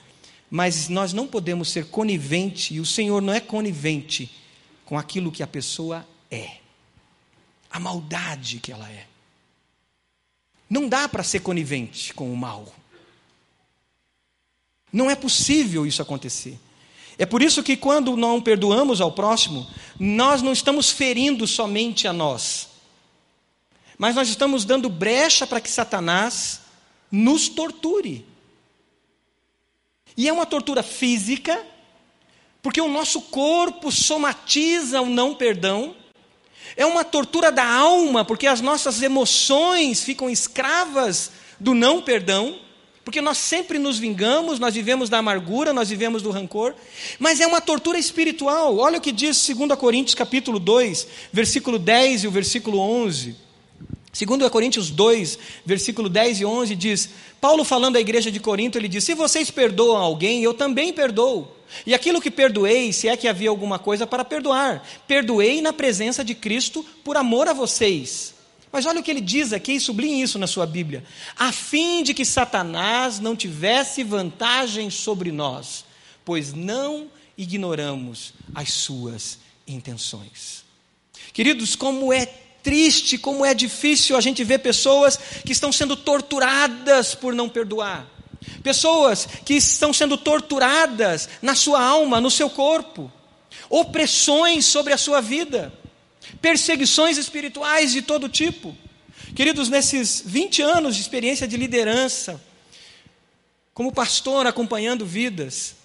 Mas 0.52 0.88
nós 0.88 1.12
não 1.12 1.26
podemos 1.26 1.70
ser 1.70 1.86
conivente, 1.88 2.76
e 2.76 2.80
o 2.80 2.86
Senhor 2.86 3.22
não 3.22 3.34
é 3.34 3.40
conivente 3.40 4.39
com 4.90 4.98
aquilo 4.98 5.32
que 5.32 5.44
a 5.44 5.48
pessoa 5.48 6.04
é. 6.32 6.54
A 7.70 7.80
maldade 7.80 8.60
que 8.60 8.72
ela 8.72 8.90
é. 8.90 9.06
Não 10.68 10.90
dá 10.90 11.08
para 11.08 11.22
ser 11.22 11.42
conivente 11.42 12.12
com 12.12 12.34
o 12.34 12.36
mal. 12.36 12.74
Não 14.92 15.08
é 15.08 15.16
possível 15.16 15.86
isso 15.86 16.02
acontecer. 16.02 16.60
É 17.20 17.26
por 17.28 17.44
isso 17.44 17.62
que 17.62 17.78
quando 17.78 18.18
não 18.18 18.42
perdoamos 18.42 19.00
ao 19.00 19.12
próximo, 19.12 19.70
nós 20.00 20.42
não 20.42 20.52
estamos 20.52 20.90
ferindo 20.90 21.46
somente 21.46 22.08
a 22.08 22.14
nós, 22.14 22.70
mas 23.96 24.16
nós 24.16 24.28
estamos 24.28 24.66
dando 24.66 24.90
brecha 24.90 25.46
para 25.46 25.62
que 25.62 25.70
Satanás 25.70 26.62
nos 27.12 27.48
torture. 27.48 28.26
E 30.18 30.28
é 30.28 30.34
uma 30.34 30.48
tortura 30.48 30.82
física, 30.82 31.64
porque 32.62 32.82
o 32.82 32.88
nosso 32.88 33.22
corpo 33.22 33.92
somatiza 33.92 35.02
o 35.02 35.10
não 35.10 35.34
perdão, 35.34 35.96
é 36.76 36.86
uma 36.86 37.04
tortura 37.04 37.52
da 37.52 37.66
alma, 37.66 38.24
porque 38.24 38.48
as 38.48 38.62
nossas 38.62 39.02
emoções 39.02 40.04
ficam 40.04 40.30
escravas 40.30 41.32
do 41.60 41.74
não 41.74 42.02
perdão. 42.02 42.58
Porque 43.04 43.22
nós 43.22 43.40
sempre 43.40 43.80
nos 43.80 43.98
vingamos, 43.98 44.60
nós 44.60 44.76
vivemos 44.76 45.10
da 45.10 45.18
amargura, 45.18 45.74
nós 45.74 45.90
vivemos 45.90 46.22
do 46.22 46.30
rancor, 46.30 46.76
mas 47.18 47.40
é 47.40 47.48
uma 47.48 47.60
tortura 47.60 47.98
espiritual. 47.98 48.78
Olha 48.78 49.00
o 49.00 49.02
que 49.02 49.12
diz 49.12 49.48
2 49.48 49.80
Coríntios 49.80 50.14
capítulo 50.14 50.60
2, 50.60 51.08
versículo 51.34 51.80
10 51.80 52.26
e 52.26 52.28
o 52.28 52.32
versículo 52.32 52.78
11. 52.78 53.36
2 54.12 54.50
Coríntios 54.50 54.90
2, 54.90 55.38
versículo 55.66 56.10
10 56.10 56.42
e 56.42 56.46
11 56.46 56.76
diz: 56.76 57.10
Paulo 57.40 57.64
falando 57.64 57.96
à 57.96 58.00
igreja 58.00 58.32
de 58.32 58.40
Corinto, 58.40 58.78
ele 58.78 58.88
diz: 58.88 59.04
Se 59.04 59.14
vocês 59.14 59.52
perdoam 59.52 59.98
alguém, 59.98 60.44
eu 60.44 60.54
também 60.54 60.92
perdoo. 60.92 61.48
E 61.86 61.94
aquilo 61.94 62.20
que 62.20 62.32
perdoei, 62.32 62.92
se 62.92 63.08
é 63.08 63.16
que 63.16 63.28
havia 63.28 63.50
alguma 63.50 63.78
coisa 63.78 64.08
para 64.08 64.26
perdoar, 64.26 64.84
perdoei 65.08 65.62
na 65.62 65.72
presença 65.72 66.24
de 66.24 66.34
Cristo 66.34 66.84
por 67.04 67.16
amor 67.16 67.48
a 67.48 67.54
vocês. 67.54 68.34
Mas 68.72 68.86
olha 68.86 69.00
o 69.00 69.04
que 69.04 69.12
ele 69.12 69.22
diz 69.22 69.54
aqui, 69.54 69.74
e 69.74 69.80
sublinhe 69.80 70.22
isso 70.22 70.40
na 70.40 70.48
sua 70.48 70.66
Bíblia: 70.66 71.04
a 71.38 71.52
fim 71.52 72.04
de 72.04 72.14
que 72.14 72.26
Satanás 72.26 73.20
não 73.20 73.36
tivesse 73.36 74.04
vantagem 74.04 74.90
sobre 74.90 75.32
nós, 75.32 75.86
pois 76.26 76.54
não 76.54 77.08
ignoramos 77.38 78.34
as 78.54 78.74
suas 78.74 79.40
intenções. 79.68 80.66
Queridos, 81.32 81.76
como 81.76 82.12
é 82.12 82.26
triste, 82.70 83.18
como 83.18 83.44
é 83.44 83.56
difícil 83.56 84.16
a 84.16 84.22
gente 84.22 84.44
ver 84.44 84.60
pessoas 84.60 85.20
que 85.44 85.52
estão 85.52 85.72
sendo 85.72 85.96
torturadas 85.96 87.16
por 87.16 87.34
não 87.34 87.50
perdoar. 87.50 88.08
Pessoas 88.62 89.28
que 89.44 89.56
estão 89.56 89.92
sendo 89.92 90.16
torturadas 90.16 91.28
na 91.42 91.56
sua 91.56 91.84
alma, 91.84 92.22
no 92.22 92.30
seu 92.30 92.48
corpo. 92.48 93.12
Opressões 93.72 94.66
sobre 94.66 94.94
a 94.94 94.98
sua 95.00 95.20
vida 95.20 95.74
perseguições 96.42 97.18
espirituais 97.18 97.92
de 97.92 98.04
todo 98.04 98.30
tipo. 98.30 98.78
Queridos, 99.36 99.68
nesses 99.68 100.22
20 100.24 100.62
anos 100.62 100.96
de 100.96 101.02
experiência 101.02 101.48
de 101.48 101.58
liderança, 101.58 102.40
como 103.74 103.92
pastor 103.92 104.46
acompanhando 104.46 105.08
vidas, 105.08 105.76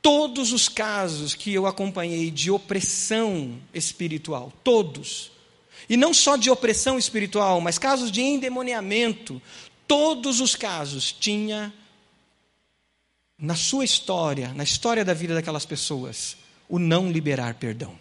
todos 0.00 0.50
os 0.50 0.66
casos 0.66 1.34
que 1.34 1.52
eu 1.52 1.66
acompanhei 1.66 2.30
de 2.30 2.50
opressão 2.50 3.58
espiritual, 3.74 4.50
todos, 4.64 5.30
e 5.90 5.96
não 5.96 6.14
só 6.14 6.36
de 6.36 6.48
opressão 6.48 6.96
espiritual, 6.96 7.60
mas 7.60 7.76
casos 7.76 8.12
de 8.12 8.20
endemoniamento, 8.20 9.42
todos 9.88 10.40
os 10.40 10.54
casos 10.54 11.10
tinha 11.10 11.74
na 13.36 13.56
sua 13.56 13.84
história, 13.84 14.54
na 14.54 14.62
história 14.62 15.04
da 15.04 15.12
vida 15.12 15.34
daquelas 15.34 15.66
pessoas, 15.66 16.36
o 16.68 16.78
não 16.78 17.10
liberar 17.10 17.54
perdão. 17.54 17.98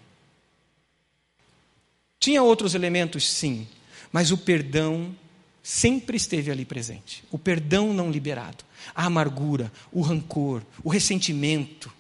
Tinha 2.20 2.44
outros 2.44 2.76
elementos, 2.76 3.28
sim, 3.28 3.68
mas 4.12 4.30
o 4.30 4.38
perdão 4.38 5.16
sempre 5.64 6.16
esteve 6.16 6.52
ali 6.52 6.66
presente. 6.66 7.24
O 7.32 7.40
perdão 7.40 7.92
não 7.92 8.12
liberado, 8.12 8.64
a 8.94 9.06
amargura, 9.06 9.72
o 9.92 10.02
rancor, 10.02 10.62
o 10.84 10.90
ressentimento. 10.90 11.92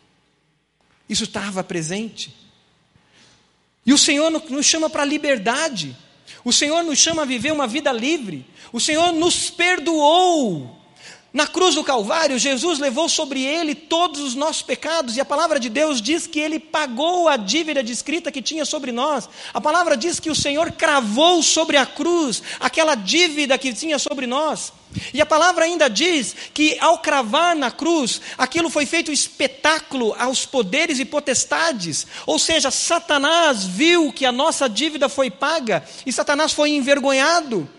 Isso 1.09 1.23
estava 1.23 1.63
presente. 1.63 2.35
E 3.89 3.93
o 3.93 3.97
Senhor 3.97 4.29
nos 4.29 4.67
chama 4.67 4.87
para 4.87 5.01
a 5.01 5.05
liberdade. 5.05 5.97
O 6.45 6.53
Senhor 6.53 6.83
nos 6.83 6.99
chama 6.99 7.23
a 7.23 7.25
viver 7.25 7.51
uma 7.51 7.65
vida 7.65 7.91
livre. 7.91 8.45
O 8.71 8.79
Senhor 8.79 9.11
nos 9.11 9.49
perdoou. 9.49 10.78
Na 11.31 11.45
cruz 11.45 11.75
do 11.75 11.83
Calvário, 11.83 12.39
Jesus 12.39 12.79
levou 12.79 13.07
sobre 13.07 13.43
ele 13.43 13.75
todos 13.75 14.19
os 14.19 14.33
nossos 14.33 14.63
pecados, 14.63 15.15
e 15.15 15.21
a 15.21 15.25
palavra 15.25 15.59
de 15.59 15.69
Deus 15.69 16.01
diz 16.01 16.25
que 16.25 16.39
ele 16.39 16.59
pagou 16.59 17.27
a 17.27 17.37
dívida 17.37 17.83
descrita 17.83 18.31
que 18.31 18.41
tinha 18.41 18.65
sobre 18.65 18.91
nós. 18.91 19.29
A 19.53 19.61
palavra 19.61 19.95
diz 19.95 20.19
que 20.19 20.31
o 20.31 20.35
Senhor 20.35 20.71
cravou 20.71 21.43
sobre 21.43 21.77
a 21.77 21.85
cruz 21.85 22.41
aquela 22.59 22.95
dívida 22.95 23.59
que 23.59 23.71
tinha 23.73 23.99
sobre 23.99 24.25
nós. 24.25 24.73
E 25.13 25.21
a 25.21 25.25
palavra 25.25 25.65
ainda 25.65 25.87
diz 25.87 26.35
que 26.51 26.75
ao 26.79 26.97
cravar 26.97 27.55
na 27.55 27.69
cruz, 27.69 28.19
aquilo 28.35 28.71
foi 28.71 28.87
feito 28.87 29.11
espetáculo 29.11 30.15
aos 30.17 30.47
poderes 30.47 30.97
e 30.97 31.05
potestades. 31.05 32.07
Ou 32.25 32.39
seja, 32.39 32.71
Satanás 32.71 33.65
viu 33.65 34.11
que 34.11 34.25
a 34.25 34.31
nossa 34.31 34.67
dívida 34.67 35.07
foi 35.07 35.29
paga 35.29 35.83
e 36.07 36.11
Satanás 36.11 36.53
foi 36.53 36.71
envergonhado. 36.71 37.69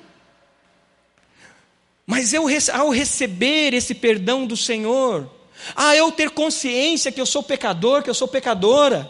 Mas 2.11 2.32
eu, 2.32 2.46
ao 2.72 2.90
receber 2.90 3.72
esse 3.72 3.94
perdão 3.94 4.44
do 4.44 4.56
Senhor, 4.56 5.30
a 5.76 5.94
eu 5.94 6.11
ter 6.11 6.30
consciência 6.30 7.12
que 7.12 7.20
eu 7.20 7.24
sou 7.24 7.40
pecador, 7.40 8.02
que 8.02 8.11
eu 8.11 8.14
sou 8.14 8.26
pecadora, 8.26 9.08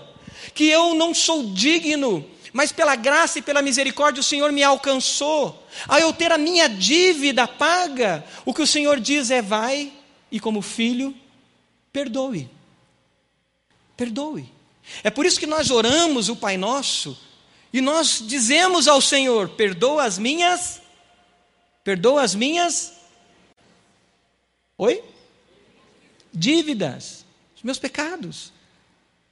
que 0.55 0.67
eu 0.67 0.95
não 0.95 1.15
sou 1.15 1.45
digno, 1.55 2.23
mas 2.53 2.73
pela 2.73 2.95
graça 2.97 3.39
e 3.39 3.43
pela 3.43 3.63
misericórdia 3.63 4.21
o 4.21 4.23
Senhor 4.23 4.53
me 4.53 4.63
alcançou, 4.63 5.67
a 5.89 5.99
eu 5.99 6.13
ter 6.13 6.31
a 6.31 6.37
minha 6.37 6.69
dívida 6.69 7.49
paga, 7.49 8.23
o 8.45 8.53
que 8.53 8.61
o 8.61 8.67
Senhor 8.67 9.01
diz 9.01 9.31
é: 9.31 9.41
vai 9.41 9.91
e, 10.31 10.39
como 10.39 10.61
filho, 10.61 11.17
perdoe. 11.91 12.51
Perdoe. 13.97 14.47
É 15.03 15.09
por 15.09 15.25
isso 15.25 15.41
que 15.41 15.47
nós 15.47 15.71
oramos 15.71 16.29
o 16.29 16.37
Pai 16.37 16.59
Nosso 16.59 17.19
e 17.73 17.81
nós 17.81 18.23
dizemos 18.27 18.87
ao 18.87 19.01
Senhor: 19.01 19.49
perdoa 19.49 20.05
as 20.05 20.19
minhas 20.19 20.80
Perdoa 21.83 22.23
as 22.23 22.35
minhas. 22.35 22.93
Oi? 24.77 25.03
Dívidas, 26.33 27.25
os 27.57 27.63
meus 27.63 27.79
pecados. 27.79 28.53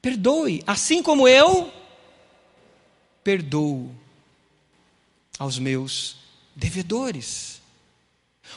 Perdoe, 0.01 0.62
assim 0.66 1.03
como 1.03 1.28
eu 1.28 1.72
perdoo 3.22 3.90
aos 5.38 5.59
meus 5.59 6.16
devedores. 6.57 7.61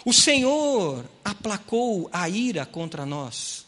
O 0.05 0.13
Senhor 0.13 1.05
aplacou 1.23 2.09
a 2.13 2.29
ira 2.29 2.65
contra 2.65 3.05
nós. 3.05 3.65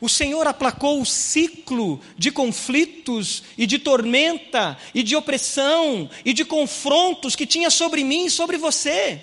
O 0.00 0.08
Senhor 0.08 0.46
aplacou 0.46 1.00
o 1.00 1.06
ciclo 1.06 2.00
de 2.16 2.30
conflitos 2.30 3.42
e 3.58 3.66
de 3.66 3.78
tormenta 3.78 4.78
e 4.94 5.02
de 5.02 5.14
opressão 5.16 6.08
e 6.24 6.32
de 6.32 6.44
confrontos 6.44 7.36
que 7.36 7.46
tinha 7.46 7.70
sobre 7.70 8.02
mim 8.04 8.26
e 8.26 8.30
sobre 8.30 8.56
você. 8.56 9.22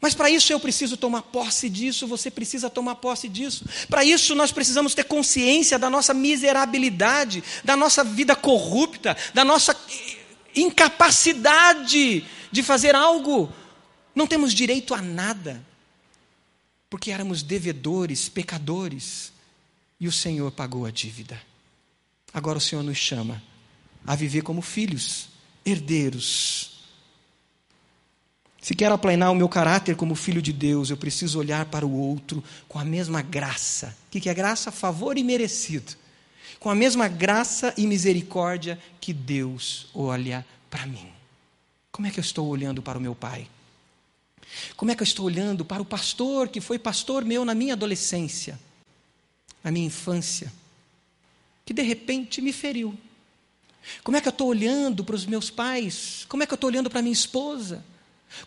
Mas 0.00 0.14
para 0.14 0.30
isso 0.30 0.52
eu 0.52 0.60
preciso 0.60 0.96
tomar 0.96 1.22
posse 1.22 1.68
disso, 1.68 2.06
você 2.06 2.30
precisa 2.30 2.70
tomar 2.70 2.96
posse 2.96 3.28
disso. 3.28 3.64
Para 3.88 4.04
isso 4.04 4.34
nós 4.34 4.52
precisamos 4.52 4.94
ter 4.94 5.04
consciência 5.04 5.78
da 5.78 5.90
nossa 5.90 6.14
miserabilidade, 6.14 7.42
da 7.64 7.76
nossa 7.76 8.04
vida 8.04 8.36
corrupta, 8.36 9.16
da 9.34 9.44
nossa 9.44 9.76
incapacidade 10.54 12.24
de 12.50 12.62
fazer 12.62 12.94
algo. 12.94 13.52
Não 14.14 14.26
temos 14.26 14.54
direito 14.54 14.94
a 14.94 15.02
nada, 15.02 15.64
porque 16.88 17.10
éramos 17.10 17.42
devedores, 17.42 18.28
pecadores, 18.28 19.32
e 19.98 20.06
o 20.06 20.12
Senhor 20.12 20.52
pagou 20.52 20.86
a 20.86 20.92
dívida. 20.92 21.40
Agora 22.32 22.58
o 22.58 22.60
Senhor 22.60 22.84
nos 22.84 22.98
chama 22.98 23.42
a 24.06 24.14
viver 24.14 24.42
como 24.42 24.62
filhos, 24.62 25.28
herdeiros 25.64 26.67
se 28.68 28.74
quero 28.74 28.94
aplanar 28.94 29.32
o 29.32 29.34
meu 29.34 29.48
caráter 29.48 29.96
como 29.96 30.14
filho 30.14 30.42
de 30.42 30.52
Deus, 30.52 30.90
eu 30.90 30.96
preciso 30.98 31.38
olhar 31.38 31.64
para 31.64 31.86
o 31.86 31.90
outro 31.90 32.44
com 32.68 32.78
a 32.78 32.84
mesma 32.84 33.22
graça. 33.22 33.96
O 34.06 34.10
que 34.10 34.28
é 34.28 34.34
graça? 34.34 34.70
Favor 34.70 35.16
e 35.16 35.24
merecido. 35.24 35.96
Com 36.60 36.68
a 36.68 36.74
mesma 36.74 37.08
graça 37.08 37.72
e 37.78 37.86
misericórdia 37.86 38.78
que 39.00 39.14
Deus 39.14 39.86
olha 39.94 40.44
para 40.68 40.84
mim. 40.84 41.08
Como 41.90 42.06
é 42.06 42.10
que 42.10 42.20
eu 42.20 42.22
estou 42.22 42.46
olhando 42.46 42.82
para 42.82 42.98
o 42.98 43.00
meu 43.00 43.14
pai? 43.14 43.48
Como 44.76 44.90
é 44.90 44.94
que 44.94 45.00
eu 45.00 45.06
estou 45.06 45.24
olhando 45.24 45.64
para 45.64 45.80
o 45.80 45.86
pastor 45.86 46.46
que 46.50 46.60
foi 46.60 46.78
pastor 46.78 47.24
meu 47.24 47.46
na 47.46 47.54
minha 47.54 47.72
adolescência, 47.72 48.60
na 49.64 49.70
minha 49.70 49.86
infância, 49.86 50.52
que 51.64 51.72
de 51.72 51.80
repente 51.80 52.42
me 52.42 52.52
feriu? 52.52 52.94
Como 54.04 54.18
é 54.18 54.20
que 54.20 54.28
eu 54.28 54.30
estou 54.30 54.48
olhando 54.48 55.02
para 55.02 55.16
os 55.16 55.24
meus 55.24 55.48
pais? 55.48 56.26
Como 56.28 56.42
é 56.42 56.46
que 56.46 56.52
eu 56.52 56.56
estou 56.56 56.68
olhando 56.68 56.90
para 56.90 57.00
minha 57.00 57.14
esposa? 57.14 57.82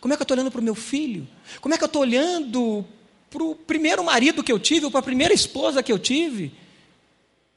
Como 0.00 0.12
é 0.12 0.16
que 0.16 0.22
eu 0.22 0.24
estou 0.24 0.36
olhando 0.36 0.50
para 0.50 0.60
o 0.60 0.64
meu 0.64 0.74
filho? 0.74 1.26
Como 1.60 1.74
é 1.74 1.78
que 1.78 1.84
eu 1.84 1.86
estou 1.86 2.02
olhando 2.02 2.84
para 3.30 3.42
o 3.42 3.54
primeiro 3.54 4.04
marido 4.04 4.42
que 4.42 4.52
eu 4.52 4.58
tive, 4.58 4.84
ou 4.84 4.90
para 4.90 5.00
a 5.00 5.04
primeira 5.04 5.32
esposa 5.32 5.82
que 5.82 5.92
eu 5.92 5.98
tive, 5.98 6.52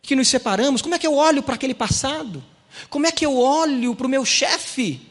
que 0.01 0.15
nos 0.15 0.27
separamos? 0.27 0.81
Como 0.81 0.95
é 0.95 0.99
que 0.99 1.07
eu 1.07 1.15
olho 1.15 1.43
para 1.43 1.55
aquele 1.55 1.73
passado? 1.73 2.43
Como 2.89 3.05
é 3.05 3.11
que 3.11 3.25
eu 3.25 3.37
olho 3.37 3.95
para 3.95 4.07
o 4.07 4.09
meu 4.09 4.25
chefe? 4.25 5.01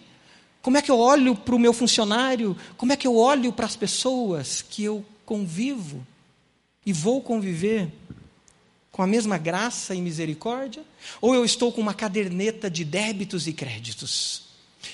Como 0.63 0.79
é 0.79 0.83
que 0.83 0.91
eu 0.91 0.99
olho 0.99 1.35
para 1.35 1.55
o 1.55 1.59
meu 1.59 1.73
funcionário? 1.73 2.57
Como 2.77 2.93
é 2.93 2.97
que 2.97 3.07
eu 3.07 3.17
olho 3.17 3.53
para 3.53 3.67
as 3.67 3.77
pessoas 3.77 4.63
que 4.63 4.83
eu 4.83 5.05
convivo 5.27 6.07
e 6.87 6.93
vou 6.93 7.21
conviver? 7.21 7.93
Com 8.91 9.03
a 9.03 9.07
mesma 9.07 9.37
graça 9.37 9.95
e 9.95 10.01
misericórdia? 10.01 10.83
Ou 11.21 11.35
eu 11.35 11.45
estou 11.45 11.73
com 11.73 11.81
uma 11.81 11.93
caderneta 11.93 12.71
de 12.71 12.85
débitos 12.85 13.47
e 13.47 13.53
créditos? 13.53 14.44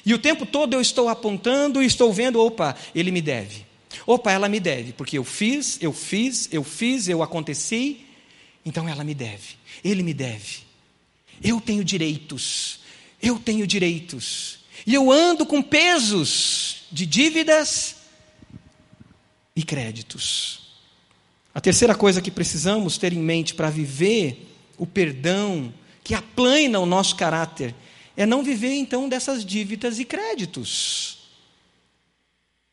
E 0.05 0.15
o 0.15 0.19
tempo 0.19 0.47
todo 0.47 0.75
eu 0.75 0.81
estou 0.81 1.09
apontando 1.09 1.83
e 1.83 1.87
estou 1.87 2.13
vendo, 2.13 2.41
opa, 2.41 2.77
ele 2.95 3.11
me 3.11 3.21
deve. 3.21 3.67
Opa, 4.07 4.33
ela 4.33 4.49
me 4.49 4.61
deve, 4.61 4.93
porque 4.93 5.19
eu 5.19 5.25
fiz, 5.25 5.79
eu 5.81 5.93
fiz, 5.93 6.49
eu 6.53 6.65
fiz, 6.65 7.09
eu 7.09 7.23
aconteci, 7.23 8.07
então 8.65 8.89
ela 8.89 9.05
me 9.05 9.15
deve. 9.15 9.57
Ele 9.85 10.03
me 10.03 10.15
deve. 10.15 10.61
Eu 11.43 11.61
tenho 11.61 11.85
direitos. 11.85 12.81
Eu 13.23 13.39
tenho 13.39 13.67
direitos. 13.67 14.61
E 14.87 14.95
eu 14.95 15.11
ando 15.11 15.45
com 15.45 15.63
pesos 15.63 16.85
de 16.91 17.05
dívidas 17.05 17.97
e 19.55 19.63
créditos. 19.63 20.61
A 21.55 21.61
terceira 21.61 21.95
coisa 21.95 22.23
que 22.23 22.31
precisamos 22.31 22.97
ter 22.97 23.13
em 23.13 23.19
mente 23.19 23.55
para 23.55 23.71
viver 23.71 24.49
o 24.79 24.87
perdão 24.87 25.73
que 26.03 26.15
aplana 26.15 26.79
o 26.79 26.87
nosso 26.87 27.17
caráter 27.17 27.75
é 28.21 28.27
não 28.27 28.43
viver 28.43 28.75
então 28.75 29.09
dessas 29.09 29.43
dívidas 29.43 29.99
e 29.99 30.05
créditos. 30.05 31.21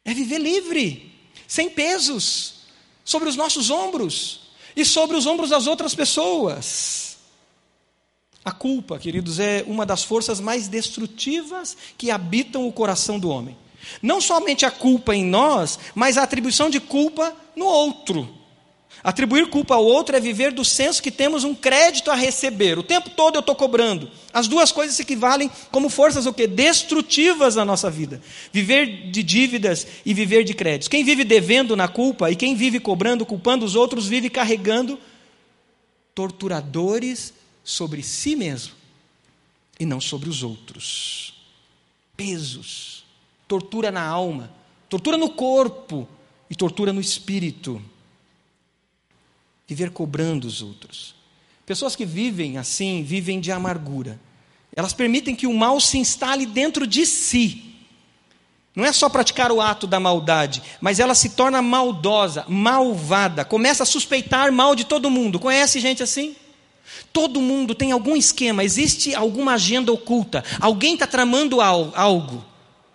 É 0.03 0.13
viver 0.13 0.39
livre, 0.39 1.09
sem 1.47 1.69
pesos, 1.69 2.55
sobre 3.05 3.29
os 3.29 3.37
nossos 3.37 3.69
ombros 3.69 4.41
e 4.75 4.83
sobre 4.83 5.15
os 5.15 5.25
ombros 5.25 5.51
das 5.51 5.65
outras 5.65 5.95
pessoas. 5.95 7.15
A 8.43 8.51
culpa, 8.51 8.99
queridos, 8.99 9.39
é 9.39 9.63
uma 9.65 9.85
das 9.85 10.03
forças 10.03 10.41
mais 10.41 10.67
destrutivas 10.67 11.77
que 11.97 12.11
habitam 12.11 12.67
o 12.67 12.73
coração 12.73 13.17
do 13.17 13.29
homem. 13.29 13.57
Não 14.01 14.19
somente 14.19 14.65
a 14.65 14.71
culpa 14.71 15.15
em 15.15 15.23
nós, 15.23 15.79
mas 15.95 16.17
a 16.17 16.23
atribuição 16.23 16.69
de 16.69 16.81
culpa 16.81 17.33
no 17.55 17.67
outro. 17.67 18.36
Atribuir 19.03 19.49
culpa 19.49 19.75
ao 19.75 19.85
outro 19.85 20.15
é 20.15 20.19
viver 20.19 20.51
do 20.51 20.65
senso 20.65 21.01
que 21.01 21.11
temos 21.11 21.43
um 21.43 21.53
crédito 21.53 22.09
a 22.09 22.15
receber. 22.15 22.77
O 22.77 22.83
tempo 22.83 23.09
todo 23.09 23.35
eu 23.35 23.41
estou 23.41 23.55
cobrando. 23.55 24.09
As 24.33 24.47
duas 24.47 24.71
coisas 24.71 24.95
se 24.95 25.03
equivalem 25.03 25.49
como 25.71 25.89
forças 25.89 26.25
o 26.25 26.33
quê? 26.33 26.47
destrutivas 26.47 27.55
na 27.55 27.63
nossa 27.63 27.89
vida. 27.89 28.21
Viver 28.51 29.09
de 29.11 29.21
dívidas 29.21 29.85
e 30.05 30.13
viver 30.13 30.43
de 30.43 30.53
créditos. 30.53 30.87
Quem 30.87 31.03
vive 31.03 31.23
devendo 31.23 31.75
na 31.75 31.87
culpa 31.87 32.31
e 32.31 32.35
quem 32.35 32.55
vive 32.55 32.79
cobrando, 32.79 33.25
culpando 33.25 33.65
os 33.65 33.75
outros, 33.75 34.07
vive 34.07 34.29
carregando 34.29 34.99
torturadores 36.15 37.33
sobre 37.63 38.01
si 38.01 38.35
mesmo 38.35 38.73
e 39.79 39.85
não 39.85 40.01
sobre 40.01 40.27
os 40.27 40.41
outros. 40.41 41.35
Pesos, 42.15 43.05
tortura 43.47 43.91
na 43.91 44.03
alma, 44.03 44.51
tortura 44.89 45.17
no 45.17 45.29
corpo 45.29 46.07
e 46.49 46.55
tortura 46.55 46.91
no 46.91 46.99
espírito 46.99 47.79
viver 49.67 49.91
cobrando 49.91 50.47
os 50.47 50.61
outros. 50.61 51.13
Pessoas 51.65 51.95
que 51.95 52.05
vivem 52.05 52.57
assim, 52.57 53.03
vivem 53.03 53.39
de 53.41 53.51
amargura. 53.51 54.19
Elas 54.73 54.93
permitem 54.93 55.35
que 55.35 55.45
o 55.45 55.53
mal 55.53 55.79
se 55.79 55.97
instale 55.97 56.45
dentro 56.45 56.87
de 56.87 57.05
si. 57.05 57.75
Não 58.73 58.85
é 58.85 58.91
só 58.93 59.09
praticar 59.09 59.51
o 59.51 59.59
ato 59.59 59.87
da 59.87 59.99
maldade, 59.99 60.61
mas 60.79 60.99
ela 60.99 61.15
se 61.15 61.29
torna 61.29 61.61
maldosa, 61.63 62.45
malvada, 62.47 63.43
começa 63.43 63.83
a 63.83 63.87
suspeitar 63.87 64.51
mal 64.51 64.75
de 64.75 64.85
todo 64.85 65.09
mundo. 65.09 65.39
Conhece 65.39 65.79
gente 65.79 66.03
assim? 66.03 66.35
Todo 67.11 67.41
mundo 67.41 67.73
tem 67.73 67.91
algum 67.91 68.15
esquema, 68.15 68.63
existe 68.63 69.15
alguma 69.15 69.55
agenda 69.55 69.91
oculta, 69.91 70.43
alguém 70.59 70.93
está 70.93 71.07
tramando 71.07 71.59
algo. 71.59 72.45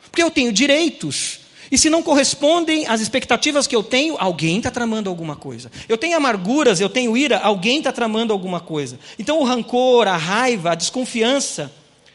Porque 0.05 0.23
eu 0.23 0.31
tenho 0.31 0.53
direitos, 0.53 1.41
e 1.73 1.79
se 1.79 1.89
não 1.89 2.03
correspondem 2.03 2.87
às 2.87 3.01
expectativas 3.01 3.67
que 3.67 3.75
eu 3.75 3.83
tenho, 3.83 4.17
alguém 4.19 4.59
está 4.59 4.71
tramando 4.71 5.09
alguma 5.09 5.35
coisa. 5.35 5.73
Eu 5.89 5.97
tenho 5.97 6.15
amarguras, 6.15 6.83
eu 6.83 6.91
tenho 6.91 7.17
ira, 7.17 7.39
alguém 7.39 7.79
está 7.79 7.91
tramando 7.91 8.31
alguma 8.31 8.61
coisa. 8.61 9.01
Então 9.19 9.41
o 9.41 9.43
rancor, 9.43 10.07
a 10.07 10.19
raiva, 10.19 10.73
a 10.73 10.75
desconfiança 10.75 11.73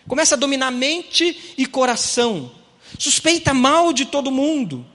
começa 0.08 0.36
a 0.36 0.38
dominar 0.38 0.70
mente 0.70 1.56
e 1.58 1.66
coração. 1.66 2.52
Suspeita 3.00 3.52
mal 3.52 3.92
de 3.92 4.06
todo 4.06 4.30
mundo. 4.30 4.86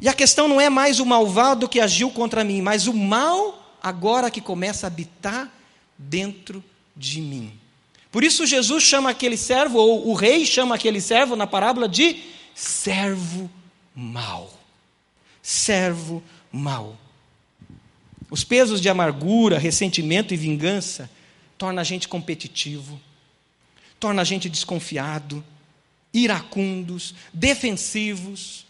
E 0.00 0.08
a 0.08 0.14
questão 0.14 0.46
não 0.46 0.60
é 0.60 0.70
mais 0.70 1.00
o 1.00 1.04
malvado 1.04 1.68
que 1.68 1.80
agiu 1.80 2.10
contra 2.10 2.44
mim, 2.44 2.62
mas 2.62 2.86
o 2.86 2.94
mal 2.94 3.76
agora 3.82 4.30
que 4.30 4.40
começa 4.40 4.86
a 4.86 4.88
habitar 4.88 5.52
dentro 5.98 6.62
de 6.96 7.20
mim. 7.20 7.52
Por 8.12 8.22
isso 8.22 8.46
Jesus 8.46 8.84
chama 8.84 9.10
aquele 9.10 9.36
servo, 9.36 9.78
ou 9.78 10.06
o 10.06 10.14
rei 10.14 10.46
chama 10.46 10.76
aquele 10.76 11.00
servo 11.00 11.34
na 11.34 11.46
parábola 11.46 11.88
de 11.88 12.22
servo 12.54 13.50
mau. 13.94 14.52
Servo 15.42 16.22
mau. 16.52 16.98
Os 18.30 18.44
pesos 18.44 18.80
de 18.80 18.88
amargura, 18.88 19.58
ressentimento 19.58 20.32
e 20.32 20.36
vingança 20.36 21.10
torna 21.58 21.80
a 21.80 21.84
gente 21.84 22.08
competitivo, 22.08 23.00
torna 23.98 24.22
a 24.22 24.24
gente 24.24 24.48
desconfiado, 24.48 25.44
iracundos, 26.12 27.14
defensivos, 27.32 28.66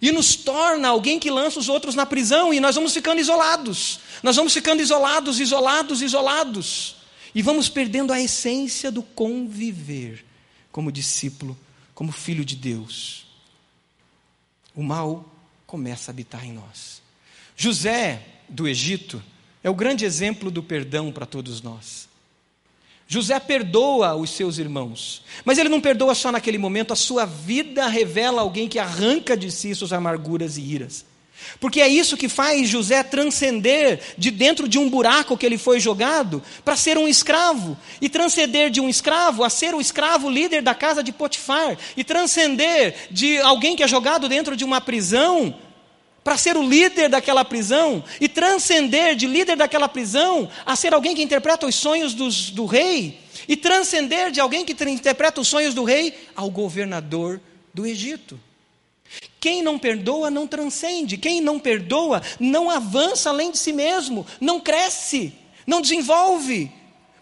e 0.00 0.12
nos 0.12 0.36
torna 0.36 0.88
alguém 0.88 1.18
que 1.18 1.30
lança 1.30 1.58
os 1.58 1.68
outros 1.68 1.94
na 1.94 2.04
prisão 2.04 2.52
e 2.52 2.60
nós 2.60 2.74
vamos 2.74 2.92
ficando 2.92 3.20
isolados. 3.20 4.00
Nós 4.22 4.36
vamos 4.36 4.52
ficando 4.52 4.82
isolados, 4.82 5.40
isolados, 5.40 6.02
isolados. 6.02 6.96
E 7.34 7.42
vamos 7.42 7.68
perdendo 7.68 8.12
a 8.12 8.20
essência 8.20 8.90
do 8.90 9.02
conviver 9.02 10.24
como 10.70 10.92
discípulo, 10.92 11.58
como 11.94 12.12
filho 12.12 12.44
de 12.44 12.56
Deus. 12.56 13.25
O 14.76 14.82
mal 14.82 15.24
começa 15.66 16.10
a 16.10 16.12
habitar 16.12 16.44
em 16.44 16.52
nós. 16.52 17.02
José 17.56 18.22
do 18.48 18.68
Egito 18.68 19.22
é 19.64 19.70
o 19.70 19.74
grande 19.74 20.04
exemplo 20.04 20.50
do 20.50 20.62
perdão 20.62 21.10
para 21.10 21.26
todos 21.26 21.62
nós. 21.62 22.06
José 23.08 23.38
perdoa 23.40 24.14
os 24.14 24.30
seus 24.30 24.58
irmãos, 24.58 25.22
mas 25.44 25.58
ele 25.58 25.68
não 25.68 25.80
perdoa 25.80 26.14
só 26.14 26.30
naquele 26.30 26.58
momento, 26.58 26.92
a 26.92 26.96
sua 26.96 27.24
vida 27.24 27.86
revela 27.86 28.42
alguém 28.42 28.68
que 28.68 28.78
arranca 28.78 29.36
de 29.36 29.50
si 29.50 29.74
suas 29.74 29.92
amarguras 29.92 30.58
e 30.58 30.60
iras. 30.60 31.04
Porque 31.60 31.80
é 31.80 31.88
isso 31.88 32.16
que 32.16 32.28
faz 32.28 32.68
José 32.68 33.02
transcender 33.02 34.00
de 34.16 34.30
dentro 34.30 34.68
de 34.68 34.78
um 34.78 34.88
buraco 34.88 35.36
que 35.36 35.46
ele 35.46 35.58
foi 35.58 35.80
jogado 35.80 36.42
para 36.64 36.76
ser 36.76 36.98
um 36.98 37.08
escravo, 37.08 37.76
e 38.00 38.08
transcender 38.08 38.70
de 38.70 38.80
um 38.80 38.88
escravo 38.88 39.44
a 39.44 39.50
ser 39.50 39.74
o 39.74 39.80
escravo 39.80 40.30
líder 40.30 40.62
da 40.62 40.74
casa 40.74 41.02
de 41.02 41.12
Potifar, 41.12 41.76
e 41.96 42.04
transcender 42.04 42.94
de 43.10 43.38
alguém 43.38 43.76
que 43.76 43.82
é 43.82 43.88
jogado 43.88 44.28
dentro 44.28 44.56
de 44.56 44.64
uma 44.64 44.80
prisão 44.80 45.54
para 46.26 46.36
ser 46.36 46.56
o 46.56 46.68
líder 46.68 47.08
daquela 47.08 47.44
prisão. 47.44 48.02
E 48.20 48.28
transcender 48.28 49.14
de 49.14 49.28
líder 49.28 49.56
daquela 49.56 49.88
prisão 49.88 50.50
a 50.66 50.74
ser 50.74 50.92
alguém 50.92 51.14
que 51.14 51.22
interpreta 51.22 51.68
os 51.68 51.76
sonhos 51.76 52.14
dos, 52.14 52.50
do 52.50 52.66
rei. 52.66 53.20
E 53.46 53.56
transcender 53.56 54.32
de 54.32 54.40
alguém 54.40 54.64
que 54.64 54.72
interpreta 54.90 55.40
os 55.40 55.46
sonhos 55.46 55.72
do 55.72 55.84
rei 55.84 56.12
ao 56.34 56.50
governador 56.50 57.40
do 57.72 57.86
Egito. 57.86 58.40
Quem 59.46 59.62
não 59.62 59.78
perdoa 59.78 60.28
não 60.28 60.44
transcende, 60.44 61.16
quem 61.16 61.40
não 61.40 61.60
perdoa 61.60 62.20
não 62.40 62.68
avança 62.68 63.30
além 63.30 63.52
de 63.52 63.58
si 63.58 63.72
mesmo, 63.72 64.26
não 64.40 64.58
cresce, 64.58 65.32
não 65.64 65.80
desenvolve, 65.80 66.68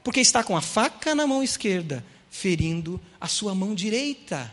porque 0.03 0.21
está 0.21 0.43
com 0.43 0.57
a 0.57 0.63
faca 0.63 1.15
na 1.15 1.27
mão 1.27 1.43
esquerda, 1.43 2.03
ferindo 2.31 2.99
a 3.21 3.29
sua 3.29 3.55
mão 3.55 3.75
direita 3.75 4.51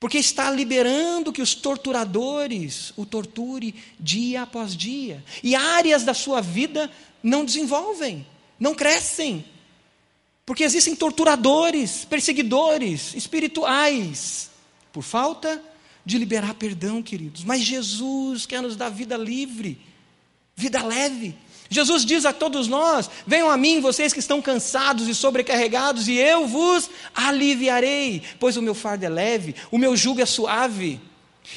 porque 0.00 0.16
está 0.16 0.50
liberando 0.50 1.34
que 1.34 1.42
os 1.42 1.54
torturadores 1.54 2.94
o 2.96 3.04
torture 3.04 3.74
dia 4.00 4.42
após 4.42 4.74
dia. 4.74 5.22
E 5.42 5.54
áreas 5.54 6.02
da 6.02 6.14
sua 6.14 6.40
vida 6.40 6.90
não 7.22 7.44
desenvolvem, 7.44 8.26
não 8.58 8.74
crescem. 8.74 9.44
Porque 10.46 10.64
existem 10.64 10.96
torturadores, 10.96 12.06
perseguidores 12.06 13.14
espirituais, 13.14 14.50
por 14.92 15.02
falta 15.02 15.62
de 16.04 16.18
liberar 16.18 16.54
perdão, 16.54 17.02
queridos. 17.02 17.44
Mas 17.44 17.62
Jesus 17.62 18.46
quer 18.46 18.60
nos 18.60 18.76
dar 18.76 18.88
vida 18.88 19.16
livre, 19.16 19.78
vida 20.56 20.82
leve. 20.82 21.34
Jesus 21.70 22.04
diz 22.04 22.26
a 22.26 22.32
todos 22.32 22.68
nós: 22.68 23.08
Venham 23.26 23.50
a 23.50 23.56
mim, 23.56 23.80
vocês 23.80 24.12
que 24.12 24.18
estão 24.18 24.42
cansados 24.42 25.08
e 25.08 25.14
sobrecarregados, 25.14 26.06
e 26.06 26.14
eu 26.14 26.46
vos 26.46 26.90
aliviarei, 27.14 28.22
pois 28.38 28.56
o 28.56 28.62
meu 28.62 28.74
fardo 28.74 29.04
é 29.04 29.08
leve, 29.08 29.54
o 29.70 29.78
meu 29.78 29.96
jugo 29.96 30.20
é 30.20 30.26
suave. 30.26 31.00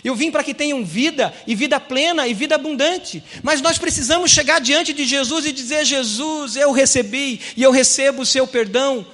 Eu 0.03 0.15
vim 0.15 0.31
para 0.31 0.43
que 0.43 0.53
tenham 0.53 0.83
vida, 0.83 1.33
e 1.45 1.53
vida 1.53 1.79
plena, 1.79 2.27
e 2.27 2.33
vida 2.33 2.55
abundante. 2.55 3.23
Mas 3.43 3.61
nós 3.61 3.77
precisamos 3.77 4.31
chegar 4.31 4.59
diante 4.59 4.93
de 4.93 5.05
Jesus 5.05 5.45
e 5.45 5.51
dizer: 5.51 5.85
Jesus, 5.85 6.55
eu 6.55 6.71
recebi, 6.71 7.41
e 7.55 7.61
eu 7.61 7.71
recebo 7.71 8.21
o 8.21 8.25
seu 8.25 8.47
perdão, 8.47 9.05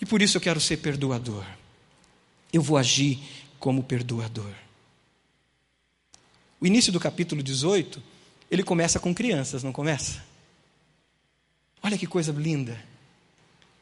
e 0.00 0.06
por 0.06 0.22
isso 0.22 0.36
eu 0.36 0.40
quero 0.40 0.60
ser 0.60 0.78
perdoador. 0.78 1.44
Eu 2.52 2.62
vou 2.62 2.76
agir 2.76 3.18
como 3.60 3.84
perdoador. 3.84 4.50
O 6.60 6.66
início 6.66 6.90
do 6.92 6.98
capítulo 6.98 7.42
18 7.42 8.02
ele 8.50 8.64
começa 8.64 8.98
com 8.98 9.14
crianças, 9.14 9.62
não 9.62 9.72
começa? 9.72 10.24
Olha 11.82 11.96
que 11.96 12.06
coisa 12.06 12.32
linda. 12.32 12.82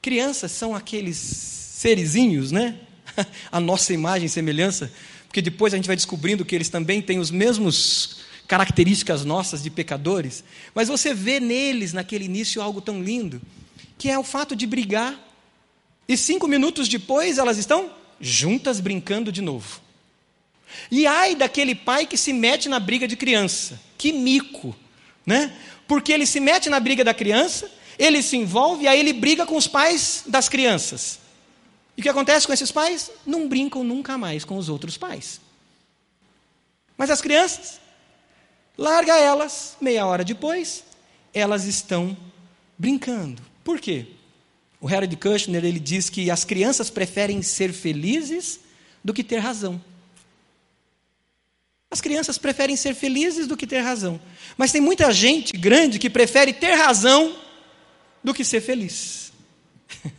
Crianças 0.03 0.53
são 0.53 0.75
aqueles 0.75 1.17
serizinhos, 1.17 2.53
né? 2.53 2.79
A 3.51 3.59
nossa 3.59 3.95
imagem 3.95 4.27
e 4.27 4.29
semelhança, 4.29 4.93
porque 5.27 5.41
depois 5.41 5.73
a 5.73 5.77
gente 5.77 5.87
vai 5.87 5.97
descobrindo 5.97 6.45
que 6.45 6.55
eles 6.55 6.69
também 6.69 7.01
têm 7.01 7.19
os 7.19 7.31
mesmos 7.31 8.19
características 8.47 9.25
nossas 9.25 9.63
de 9.63 9.71
pecadores, 9.71 10.43
mas 10.75 10.89
você 10.89 11.13
vê 11.13 11.39
neles, 11.39 11.93
naquele 11.93 12.25
início, 12.25 12.63
algo 12.63 12.81
tão 12.81 13.03
lindo, 13.03 13.41
que 13.99 14.11
é 14.11 14.19
o 14.19 14.25
fato 14.25 14.57
de 14.57 14.67
brigar, 14.67 15.19
e 16.07 16.17
cinco 16.17 16.49
minutos 16.49 16.89
depois 16.89 17.37
elas 17.37 17.59
estão 17.59 17.91
juntas 18.21 18.81
brincando 18.81 19.31
de 19.31 19.43
novo. 19.43 19.81
E 20.91 21.07
ai 21.07 21.35
daquele 21.35 21.75
pai 21.75 22.07
que 22.07 22.17
se 22.17 22.33
mete 22.33 22.69
na 22.69 22.79
briga 22.79 23.09
de 23.09 23.17
criança. 23.17 23.81
Que 23.97 24.13
mico, 24.13 24.77
né? 25.25 25.57
Porque 25.87 26.13
ele 26.13 26.27
se 26.27 26.41
mete 26.41 26.69
na 26.69 26.79
briga 26.79 27.03
da 27.03 27.15
criança, 27.15 27.71
ele 27.99 28.23
se 28.23 28.37
envolve 28.37 28.85
e 28.85 28.89
aí 28.89 29.01
ele 29.01 29.13
briga 29.13 29.47
com 29.47 29.57
os 29.57 29.67
pais 29.67 30.25
das 30.27 30.49
crianças. 30.49 31.19
E 31.97 32.01
o 32.01 32.03
que 32.03 32.09
acontece 32.09 32.47
com 32.47 32.53
esses 32.53 32.71
pais? 32.71 33.11
Não 33.27 33.49
brincam 33.49 33.83
nunca 33.83 34.17
mais 34.17 34.45
com 34.45 34.57
os 34.57 34.69
outros 34.69 34.97
pais. 34.97 35.41
Mas 36.97 37.11
as 37.11 37.21
crianças, 37.21 37.81
larga 38.77 39.17
elas, 39.19 39.77
meia 39.81 40.07
hora 40.07 40.25
depois, 40.25 40.85
elas 41.33 41.65
estão 41.65 42.17
brincando. 42.77 43.43
Por 43.65 43.81
quê? 43.81 44.07
O 44.81 44.87
Harold 44.87 45.17
Kushner 45.17 45.65
ele 45.65 45.81
diz 45.81 46.09
que 46.09 46.31
as 46.31 46.45
crianças 46.45 46.89
preferem 46.89 47.43
ser 47.43 47.73
felizes 47.73 48.61
do 49.03 49.13
que 49.13 49.25
ter 49.25 49.39
razão. 49.39 49.81
As 51.91 52.01
crianças 52.01 52.37
preferem 52.37 52.77
ser 52.77 52.95
felizes 52.95 53.47
do 53.47 53.57
que 53.57 53.67
ter 53.67 53.81
razão. 53.81 54.21
Mas 54.57 54.71
tem 54.71 54.81
muita 54.81 55.11
gente 55.13 55.57
grande 55.57 55.99
que 55.99 56.11
prefere 56.11 56.53
ter 56.53 56.75
razão 56.75 57.37
do 58.23 58.35
que 58.35 58.45
ser 58.45 58.61
feliz. 58.61 59.33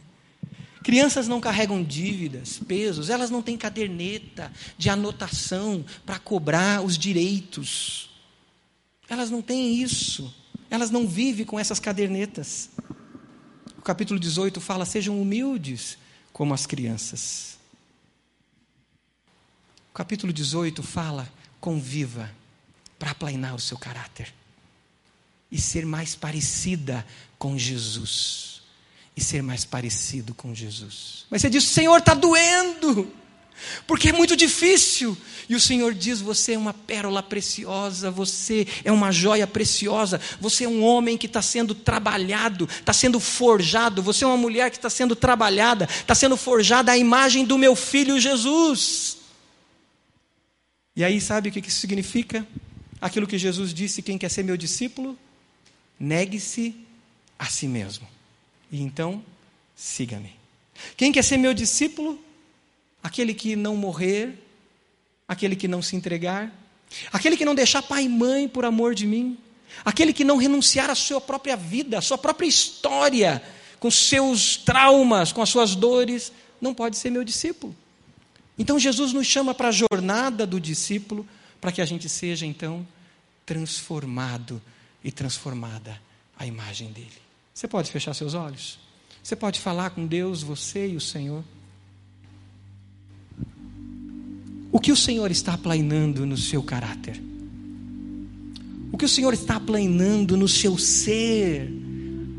Crianças 0.83 1.27
não 1.27 1.39
carregam 1.39 1.83
dívidas, 1.83 2.57
pesos, 2.57 3.09
elas 3.09 3.29
não 3.29 3.41
têm 3.41 3.55
caderneta 3.55 4.51
de 4.77 4.89
anotação 4.89 5.85
para 6.05 6.17
cobrar 6.17 6.83
os 6.83 6.97
direitos. 6.97 8.09
Elas 9.07 9.29
não 9.29 9.41
têm 9.41 9.81
isso. 9.81 10.33
Elas 10.71 10.89
não 10.89 11.07
vivem 11.07 11.45
com 11.45 11.59
essas 11.59 11.79
cadernetas. 11.79 12.69
O 13.79 13.81
capítulo 13.81 14.19
18 14.19 14.59
fala: 14.59 14.85
sejam 14.85 15.21
humildes 15.21 15.97
como 16.33 16.53
as 16.53 16.65
crianças. 16.65 17.57
O 19.89 19.93
capítulo 19.93 20.33
18 20.33 20.83
fala: 20.83 21.31
conviva 21.61 22.29
para 22.99 23.11
aplainar 23.11 23.55
o 23.55 23.59
seu 23.59 23.77
caráter 23.77 24.33
e 25.49 25.59
ser 25.59 25.85
mais 25.85 26.13
parecida 26.13 27.07
com 27.37 27.57
Jesus. 27.57 28.61
E 29.15 29.23
ser 29.23 29.41
mais 29.41 29.63
parecido 29.63 30.33
com 30.35 30.53
Jesus. 30.53 31.25
Mas 31.29 31.41
você 31.41 31.49
diz: 31.49 31.63
Senhor, 31.63 31.99
está 31.99 32.13
doendo, 32.13 33.09
porque 33.85 34.09
é 34.09 34.13
muito 34.13 34.35
difícil. 34.35 35.17
E 35.47 35.55
o 35.55 35.59
Senhor 35.59 35.93
diz: 35.93 36.21
Você 36.21 36.53
é 36.53 36.57
uma 36.57 36.73
pérola 36.73 37.23
preciosa, 37.23 38.11
você 38.11 38.67
é 38.83 38.91
uma 38.91 39.11
joia 39.11 39.47
preciosa, 39.47 40.19
você 40.39 40.65
é 40.65 40.67
um 40.69 40.83
homem 40.83 41.17
que 41.17 41.25
está 41.25 41.41
sendo 41.41 41.73
trabalhado, 41.73 42.65
está 42.65 42.93
sendo 42.93 43.19
forjado, 43.19 44.03
você 44.03 44.23
é 44.23 44.27
uma 44.27 44.37
mulher 44.37 44.69
que 44.69 44.77
está 44.77 44.89
sendo 44.89 45.15
trabalhada, 45.15 45.85
está 45.85 46.13
sendo 46.13 46.37
forjada 46.37 46.91
à 46.91 46.97
imagem 46.97 47.45
do 47.45 47.57
meu 47.57 47.75
filho 47.75 48.19
Jesus. 48.19 49.17
E 50.95 51.03
aí, 51.03 51.19
sabe 51.21 51.49
o 51.49 51.51
que 51.51 51.59
isso 51.59 51.79
significa? 51.79 52.45
Aquilo 53.01 53.25
que 53.25 53.37
Jesus 53.37 53.73
disse: 53.73 54.01
quem 54.01 54.17
quer 54.17 54.29
ser 54.29 54.43
meu 54.43 54.57
discípulo, 54.57 55.17
negue-se 55.99 56.75
a 57.37 57.45
si 57.45 57.67
mesmo. 57.67 58.07
E 58.71 58.81
então, 58.81 59.23
siga-me. 59.75 60.35
Quem 60.95 61.11
quer 61.11 61.23
ser 61.23 61.37
meu 61.37 61.53
discípulo? 61.53 62.19
Aquele 63.01 63.33
que 63.33 63.55
não 63.55 63.75
morrer, 63.75 64.37
aquele 65.27 65.55
que 65.55 65.67
não 65.67 65.81
se 65.81 65.95
entregar, 65.95 66.51
aquele 67.11 67.37
que 67.37 67.45
não 67.45 67.55
deixar 67.55 67.81
pai 67.81 68.03
e 68.03 68.09
mãe 68.09 68.47
por 68.47 68.65
amor 68.65 68.95
de 68.95 69.05
mim, 69.05 69.37
aquele 69.85 70.11
que 70.11 70.23
não 70.23 70.37
renunciar 70.37 70.89
à 70.89 70.95
sua 70.95 71.21
própria 71.21 71.55
vida, 71.55 71.97
à 71.97 72.01
sua 72.01 72.17
própria 72.17 72.47
história, 72.47 73.41
com 73.79 73.89
seus 73.89 74.57
traumas, 74.57 75.31
com 75.31 75.41
as 75.41 75.49
suas 75.49 75.75
dores, 75.75 76.31
não 76.59 76.73
pode 76.73 76.97
ser 76.97 77.09
meu 77.09 77.23
discípulo. 77.23 77.75
Então 78.57 78.77
Jesus 78.77 79.13
nos 79.13 79.25
chama 79.25 79.53
para 79.53 79.69
a 79.69 79.71
jornada 79.71 80.45
do 80.45 80.59
discípulo, 80.59 81.25
para 81.61 81.71
que 81.71 81.81
a 81.81 81.85
gente 81.85 82.09
seja 82.09 82.45
então 82.45 82.85
transformado 83.45 84.61
e 85.03 85.11
transformada 85.11 85.99
à 86.37 86.45
imagem 86.45 86.91
dele. 86.91 87.11
Você 87.53 87.67
pode 87.67 87.89
fechar 87.91 88.13
seus 88.13 88.33
olhos? 88.33 88.79
Você 89.23 89.35
pode 89.35 89.59
falar 89.59 89.91
com 89.91 90.05
Deus, 90.05 90.41
você 90.41 90.89
e 90.89 90.95
o 90.95 91.01
Senhor? 91.01 91.43
O 94.71 94.79
que 94.79 94.91
o 94.91 94.95
Senhor 94.95 95.31
está 95.31 95.57
planeando 95.57 96.25
no 96.25 96.37
seu 96.37 96.61
caráter? 96.61 97.21
O 98.91 98.97
que 98.97 99.05
o 99.05 99.09
Senhor 99.09 99.33
está 99.33 99.59
planeando 99.59 100.37
no 100.37 100.47
seu 100.47 100.77
ser? 100.77 101.71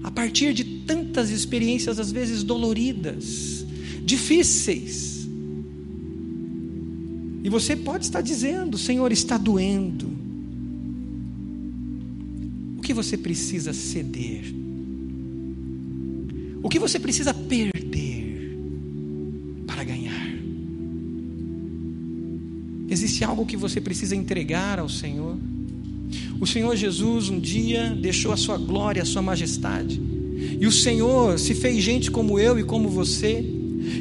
A 0.02 0.10
partir 0.10 0.54
de 0.54 0.64
tantas 0.64 1.30
experiências, 1.30 1.98
às 1.98 2.10
vezes 2.12 2.42
doloridas, 2.42 3.64
difíceis. 4.04 5.28
E 7.42 7.48
você 7.48 7.74
pode 7.74 8.04
estar 8.04 8.20
dizendo: 8.20 8.78
Senhor, 8.78 9.10
está 9.10 9.36
doendo. 9.36 10.08
O 12.78 12.80
que 12.82 12.94
você 12.94 13.16
precisa 13.16 13.72
ceder? 13.72 14.54
O 16.62 16.68
que 16.68 16.78
você 16.78 16.98
precisa 16.98 17.32
perder 17.32 17.79
Existe 22.90 23.22
algo 23.22 23.46
que 23.46 23.56
você 23.56 23.80
precisa 23.80 24.16
entregar 24.16 24.80
ao 24.80 24.88
Senhor? 24.88 25.38
O 26.40 26.46
Senhor 26.46 26.74
Jesus 26.74 27.28
um 27.28 27.38
dia 27.38 27.90
deixou 27.90 28.32
a 28.32 28.36
sua 28.36 28.58
glória, 28.58 29.02
a 29.02 29.06
sua 29.06 29.22
majestade. 29.22 30.00
E 30.58 30.66
o 30.66 30.72
Senhor 30.72 31.38
se 31.38 31.54
fez 31.54 31.82
gente 31.82 32.10
como 32.10 32.38
eu 32.38 32.58
e 32.58 32.64
como 32.64 32.88
você. 32.88 33.44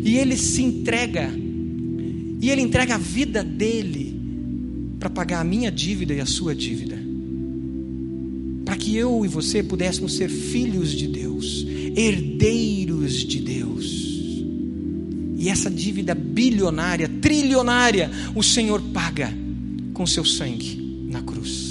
E 0.03 0.17
ele 0.17 0.35
se 0.35 0.63
entrega. 0.63 1.31
E 2.41 2.49
ele 2.49 2.61
entrega 2.61 2.95
a 2.95 2.97
vida 2.97 3.43
dele 3.43 4.17
para 4.99 5.09
pagar 5.09 5.41
a 5.41 5.43
minha 5.43 5.71
dívida 5.71 6.13
e 6.13 6.19
a 6.19 6.25
sua 6.25 6.55
dívida. 6.55 6.97
Para 8.65 8.75
que 8.75 8.95
eu 8.95 9.25
e 9.25 9.27
você 9.27 9.61
pudéssemos 9.61 10.13
ser 10.13 10.29
filhos 10.29 10.91
de 10.91 11.07
Deus, 11.07 11.65
herdeiros 11.95 13.15
de 13.15 13.39
Deus. 13.39 14.09
E 15.37 15.49
essa 15.49 15.69
dívida 15.69 16.13
bilionária, 16.13 17.08
trilionária, 17.21 18.09
o 18.35 18.43
Senhor 18.43 18.81
paga 18.93 19.33
com 19.93 20.05
seu 20.05 20.23
sangue 20.23 21.07
na 21.09 21.21
cruz. 21.21 21.69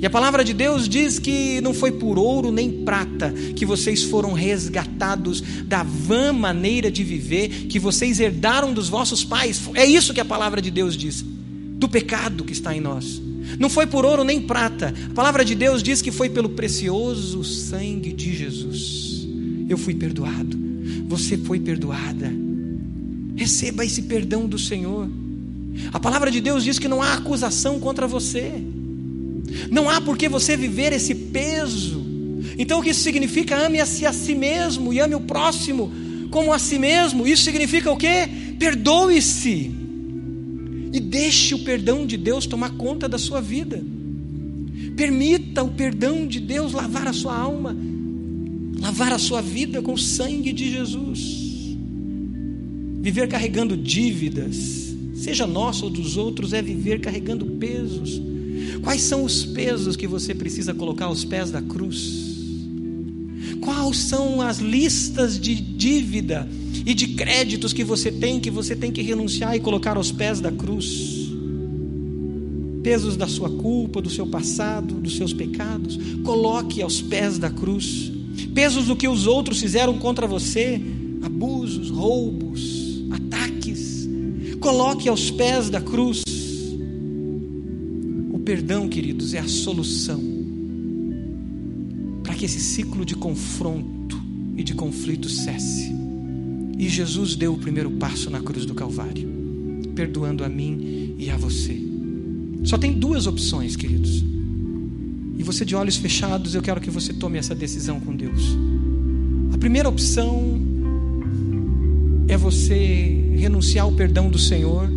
E 0.00 0.06
a 0.06 0.10
palavra 0.10 0.44
de 0.44 0.54
Deus 0.54 0.88
diz 0.88 1.18
que 1.18 1.60
não 1.60 1.74
foi 1.74 1.90
por 1.90 2.18
ouro 2.18 2.52
nem 2.52 2.84
prata 2.84 3.32
que 3.56 3.66
vocês 3.66 4.04
foram 4.04 4.32
resgatados 4.32 5.42
da 5.64 5.82
vã 5.82 6.32
maneira 6.32 6.88
de 6.88 7.02
viver 7.02 7.66
que 7.68 7.80
vocês 7.80 8.20
herdaram 8.20 8.72
dos 8.72 8.88
vossos 8.88 9.24
pais. 9.24 9.60
É 9.74 9.84
isso 9.84 10.14
que 10.14 10.20
a 10.20 10.24
palavra 10.24 10.62
de 10.62 10.70
Deus 10.70 10.96
diz. 10.96 11.22
Do 11.22 11.88
pecado 11.88 12.44
que 12.44 12.52
está 12.52 12.76
em 12.76 12.80
nós. 12.80 13.20
Não 13.58 13.68
foi 13.68 13.86
por 13.86 14.04
ouro 14.04 14.22
nem 14.22 14.40
prata. 14.40 14.94
A 15.10 15.14
palavra 15.14 15.44
de 15.44 15.56
Deus 15.56 15.82
diz 15.82 16.00
que 16.00 16.12
foi 16.12 16.28
pelo 16.28 16.50
precioso 16.50 17.42
sangue 17.42 18.12
de 18.12 18.36
Jesus. 18.36 19.26
Eu 19.68 19.76
fui 19.76 19.94
perdoado. 19.94 20.56
Você 21.08 21.36
foi 21.36 21.58
perdoada. 21.58 22.47
Receba 23.38 23.84
esse 23.84 24.02
perdão 24.02 24.48
do 24.48 24.58
Senhor. 24.58 25.08
A 25.92 26.00
palavra 26.00 26.28
de 26.28 26.40
Deus 26.40 26.64
diz 26.64 26.76
que 26.76 26.88
não 26.88 27.00
há 27.00 27.14
acusação 27.14 27.78
contra 27.78 28.04
você. 28.04 28.52
Não 29.70 29.88
há 29.88 30.00
por 30.00 30.18
que 30.18 30.28
você 30.28 30.56
viver 30.56 30.92
esse 30.92 31.14
peso. 31.14 32.04
Então 32.58 32.80
o 32.80 32.82
que 32.82 32.90
isso 32.90 33.04
significa? 33.04 33.64
Ame-se 33.64 34.04
a 34.04 34.12
si 34.12 34.34
mesmo 34.34 34.92
e 34.92 34.98
ame 34.98 35.14
o 35.14 35.20
próximo 35.20 35.92
como 36.32 36.52
a 36.52 36.58
si 36.58 36.80
mesmo. 36.80 37.28
Isso 37.28 37.44
significa 37.44 37.92
o 37.92 37.96
quê? 37.96 38.28
Perdoe-se. 38.58 39.70
E 40.92 40.98
deixe 40.98 41.54
o 41.54 41.60
perdão 41.60 42.04
de 42.04 42.16
Deus 42.16 42.44
tomar 42.44 42.70
conta 42.70 43.08
da 43.08 43.18
sua 43.18 43.40
vida. 43.40 43.80
Permita 44.96 45.62
o 45.62 45.68
perdão 45.68 46.26
de 46.26 46.40
Deus 46.40 46.72
lavar 46.72 47.06
a 47.06 47.12
sua 47.12 47.36
alma, 47.38 47.76
lavar 48.80 49.12
a 49.12 49.18
sua 49.18 49.40
vida 49.40 49.80
com 49.80 49.92
o 49.92 49.98
sangue 49.98 50.52
de 50.52 50.72
Jesus. 50.72 51.47
Viver 53.00 53.28
carregando 53.28 53.76
dívidas, 53.76 54.94
seja 55.14 55.46
nosso 55.46 55.84
ou 55.84 55.90
dos 55.90 56.16
outros, 56.16 56.52
é 56.52 56.60
viver 56.60 57.00
carregando 57.00 57.46
pesos 57.46 58.20
Quais 58.82 59.02
são 59.02 59.24
os 59.24 59.44
pesos 59.44 59.96
que 59.96 60.06
você 60.06 60.34
precisa 60.34 60.74
colocar 60.74 61.06
aos 61.06 61.24
pés 61.24 61.50
da 61.50 61.60
cruz? 61.60 62.28
Quais 63.60 63.96
são 63.96 64.40
as 64.40 64.58
listas 64.58 65.38
de 65.38 65.54
dívida 65.54 66.48
e 66.86 66.94
de 66.94 67.08
créditos 67.08 67.72
que 67.72 67.84
você 67.84 68.10
tem, 68.10 68.40
que 68.40 68.50
você 68.50 68.76
tem 68.76 68.92
que 68.92 69.02
renunciar 69.02 69.56
e 69.56 69.60
colocar 69.60 69.96
aos 69.96 70.12
pés 70.12 70.40
da 70.40 70.50
cruz? 70.50 71.28
Pesos 72.82 73.16
da 73.16 73.26
sua 73.26 73.50
culpa, 73.50 74.00
do 74.00 74.08
seu 74.08 74.26
passado, 74.26 74.94
dos 74.94 75.16
seus 75.16 75.32
pecados, 75.32 75.98
coloque 76.24 76.80
aos 76.80 77.02
pés 77.02 77.36
da 77.38 77.50
cruz. 77.50 78.12
Pesos 78.54 78.86
do 78.86 78.96
que 78.96 79.08
os 79.08 79.26
outros 79.26 79.60
fizeram 79.60 79.98
contra 79.98 80.26
você, 80.26 80.80
abusos, 81.22 81.90
roubos, 81.90 82.77
coloque 84.68 85.08
aos 85.08 85.30
pés 85.30 85.70
da 85.70 85.80
cruz 85.80 86.22
perdão, 88.44 88.86
queridos, 88.86 89.32
é 89.32 89.38
a 89.38 89.48
solução 89.48 90.22
para 92.22 92.34
que 92.34 92.44
esse 92.44 92.60
ciclo 92.60 93.04
de 93.04 93.14
confronto 93.14 94.20
e 94.56 94.62
de 94.62 94.74
conflito 94.74 95.28
cesse. 95.28 95.90
E 96.78 96.86
Jesus 96.86 97.34
deu 97.34 97.54
o 97.54 97.58
primeiro 97.58 97.90
passo 97.92 98.28
na 98.28 98.40
cruz 98.40 98.66
do 98.66 98.74
Calvário, 98.74 99.26
perdoando 99.94 100.44
a 100.44 100.48
mim 100.50 101.14
e 101.18 101.30
a 101.30 101.36
você. 101.36 101.78
Só 102.64 102.76
tem 102.76 102.92
duas 102.92 103.26
opções, 103.26 103.74
queridos. 103.74 104.22
E 105.38 105.42
você, 105.42 105.64
de 105.64 105.74
olhos 105.74 105.96
fechados, 105.96 106.54
eu 106.54 106.60
quero 106.60 106.80
que 106.80 106.90
você 106.90 107.12
tome 107.12 107.38
essa 107.38 107.54
decisão 107.54 108.00
com 108.00 108.14
Deus. 108.14 108.56
A 109.52 109.58
primeira 109.58 109.88
opção 109.88 110.60
é 112.28 112.36
você 112.36 113.17
renunciar 113.38 113.84
ao 113.84 113.92
perdão 113.92 114.28
do 114.28 114.38
Senhor 114.38 114.88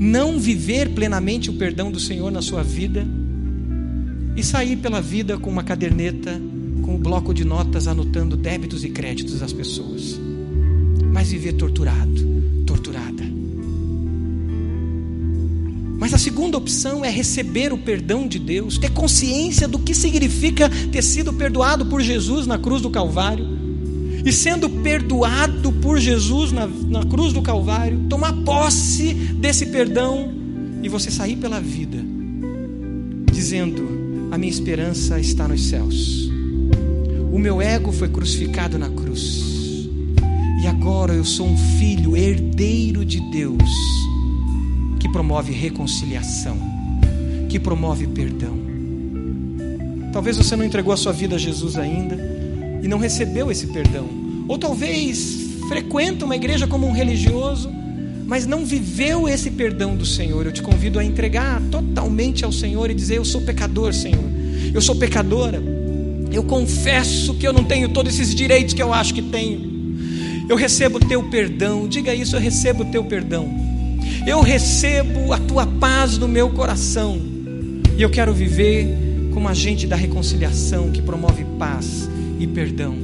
não 0.00 0.40
viver 0.40 0.88
plenamente 0.94 1.50
o 1.50 1.52
perdão 1.52 1.92
do 1.92 2.00
Senhor 2.00 2.32
na 2.32 2.40
sua 2.40 2.62
vida 2.62 3.06
e 4.34 4.42
sair 4.42 4.76
pela 4.76 4.98
vida 4.98 5.36
com 5.36 5.50
uma 5.50 5.62
caderneta, 5.62 6.40
com 6.80 6.94
um 6.94 6.98
bloco 6.98 7.34
de 7.34 7.44
notas 7.44 7.86
anotando 7.86 8.34
débitos 8.34 8.82
e 8.82 8.88
créditos 8.88 9.40
das 9.40 9.52
pessoas, 9.52 10.18
mas 11.12 11.30
viver 11.30 11.52
torturado, 11.52 12.26
torturada. 12.66 13.22
Mas 15.98 16.14
a 16.14 16.18
segunda 16.18 16.56
opção 16.56 17.04
é 17.04 17.10
receber 17.10 17.70
o 17.70 17.76
perdão 17.76 18.26
de 18.26 18.38
Deus, 18.38 18.78
ter 18.78 18.90
consciência 18.92 19.68
do 19.68 19.78
que 19.78 19.94
significa 19.94 20.70
ter 20.90 21.02
sido 21.02 21.30
perdoado 21.30 21.84
por 21.84 22.00
Jesus 22.00 22.46
na 22.46 22.56
cruz 22.56 22.80
do 22.80 22.88
Calvário 22.88 23.59
e 24.24 24.32
sendo 24.32 24.68
perdoado 24.68 25.72
por 25.72 25.98
Jesus 25.98 26.52
na, 26.52 26.66
na 26.66 27.04
cruz 27.04 27.32
do 27.32 27.42
Calvário, 27.42 28.00
tomar 28.08 28.32
posse 28.44 29.14
desse 29.14 29.66
perdão 29.66 30.32
e 30.82 30.88
você 30.88 31.10
sair 31.10 31.36
pela 31.36 31.60
vida 31.60 31.98
dizendo: 33.30 34.28
A 34.30 34.36
minha 34.36 34.52
esperança 34.52 35.18
está 35.18 35.48
nos 35.48 35.66
céus. 35.66 36.30
O 37.32 37.38
meu 37.38 37.62
ego 37.62 37.90
foi 37.90 38.08
crucificado 38.08 38.78
na 38.78 38.90
cruz. 38.90 39.48
E 40.62 40.66
agora 40.66 41.14
eu 41.14 41.24
sou 41.24 41.46
um 41.46 41.56
filho 41.78 42.14
herdeiro 42.14 43.02
de 43.02 43.18
Deus, 43.30 43.70
que 44.98 45.08
promove 45.08 45.52
reconciliação, 45.52 46.58
que 47.48 47.58
promove 47.58 48.06
perdão. 48.08 48.60
Talvez 50.12 50.36
você 50.36 50.54
não 50.54 50.64
entregou 50.64 50.92
a 50.92 50.98
sua 50.98 51.12
vida 51.12 51.36
a 51.36 51.38
Jesus 51.38 51.76
ainda 51.76 52.29
e 52.82 52.88
não 52.88 52.98
recebeu 52.98 53.50
esse 53.50 53.66
perdão. 53.68 54.08
Ou 54.48 54.58
talvez 54.58 55.50
frequenta 55.68 56.24
uma 56.24 56.34
igreja 56.34 56.66
como 56.66 56.86
um 56.86 56.92
religioso, 56.92 57.70
mas 58.26 58.46
não 58.46 58.64
viveu 58.64 59.28
esse 59.28 59.50
perdão 59.50 59.96
do 59.96 60.06
Senhor. 60.06 60.46
Eu 60.46 60.52
te 60.52 60.62
convido 60.62 60.98
a 60.98 61.04
entregar 61.04 61.60
totalmente 61.70 62.44
ao 62.44 62.52
Senhor 62.52 62.90
e 62.90 62.94
dizer: 62.94 63.16
Eu 63.16 63.24
sou 63.24 63.40
pecador, 63.42 63.92
Senhor. 63.92 64.24
Eu 64.72 64.80
sou 64.80 64.96
pecadora. 64.96 65.62
Eu 66.32 66.44
confesso 66.44 67.34
que 67.34 67.46
eu 67.46 67.52
não 67.52 67.64
tenho 67.64 67.88
todos 67.88 68.14
esses 68.14 68.34
direitos 68.34 68.72
que 68.72 68.82
eu 68.82 68.92
acho 68.92 69.12
que 69.14 69.22
tenho. 69.22 69.68
Eu 70.48 70.56
recebo 70.56 70.98
o 70.98 71.00
teu 71.00 71.22
perdão. 71.24 71.88
Diga 71.88 72.14
isso: 72.14 72.36
eu 72.36 72.40
recebo 72.40 72.82
o 72.82 72.86
teu 72.86 73.04
perdão. 73.04 73.48
Eu 74.26 74.40
recebo 74.40 75.32
a 75.32 75.38
tua 75.38 75.66
paz 75.66 76.18
no 76.18 76.28
meu 76.28 76.50
coração. 76.50 77.20
E 77.96 78.02
eu 78.02 78.10
quero 78.10 78.32
viver 78.32 78.88
como 79.32 79.48
agente 79.48 79.86
da 79.86 79.96
reconciliação 79.96 80.90
que 80.90 81.02
promove 81.02 81.44
paz 81.58 82.08
e 82.40 82.46
perdão. 82.46 82.96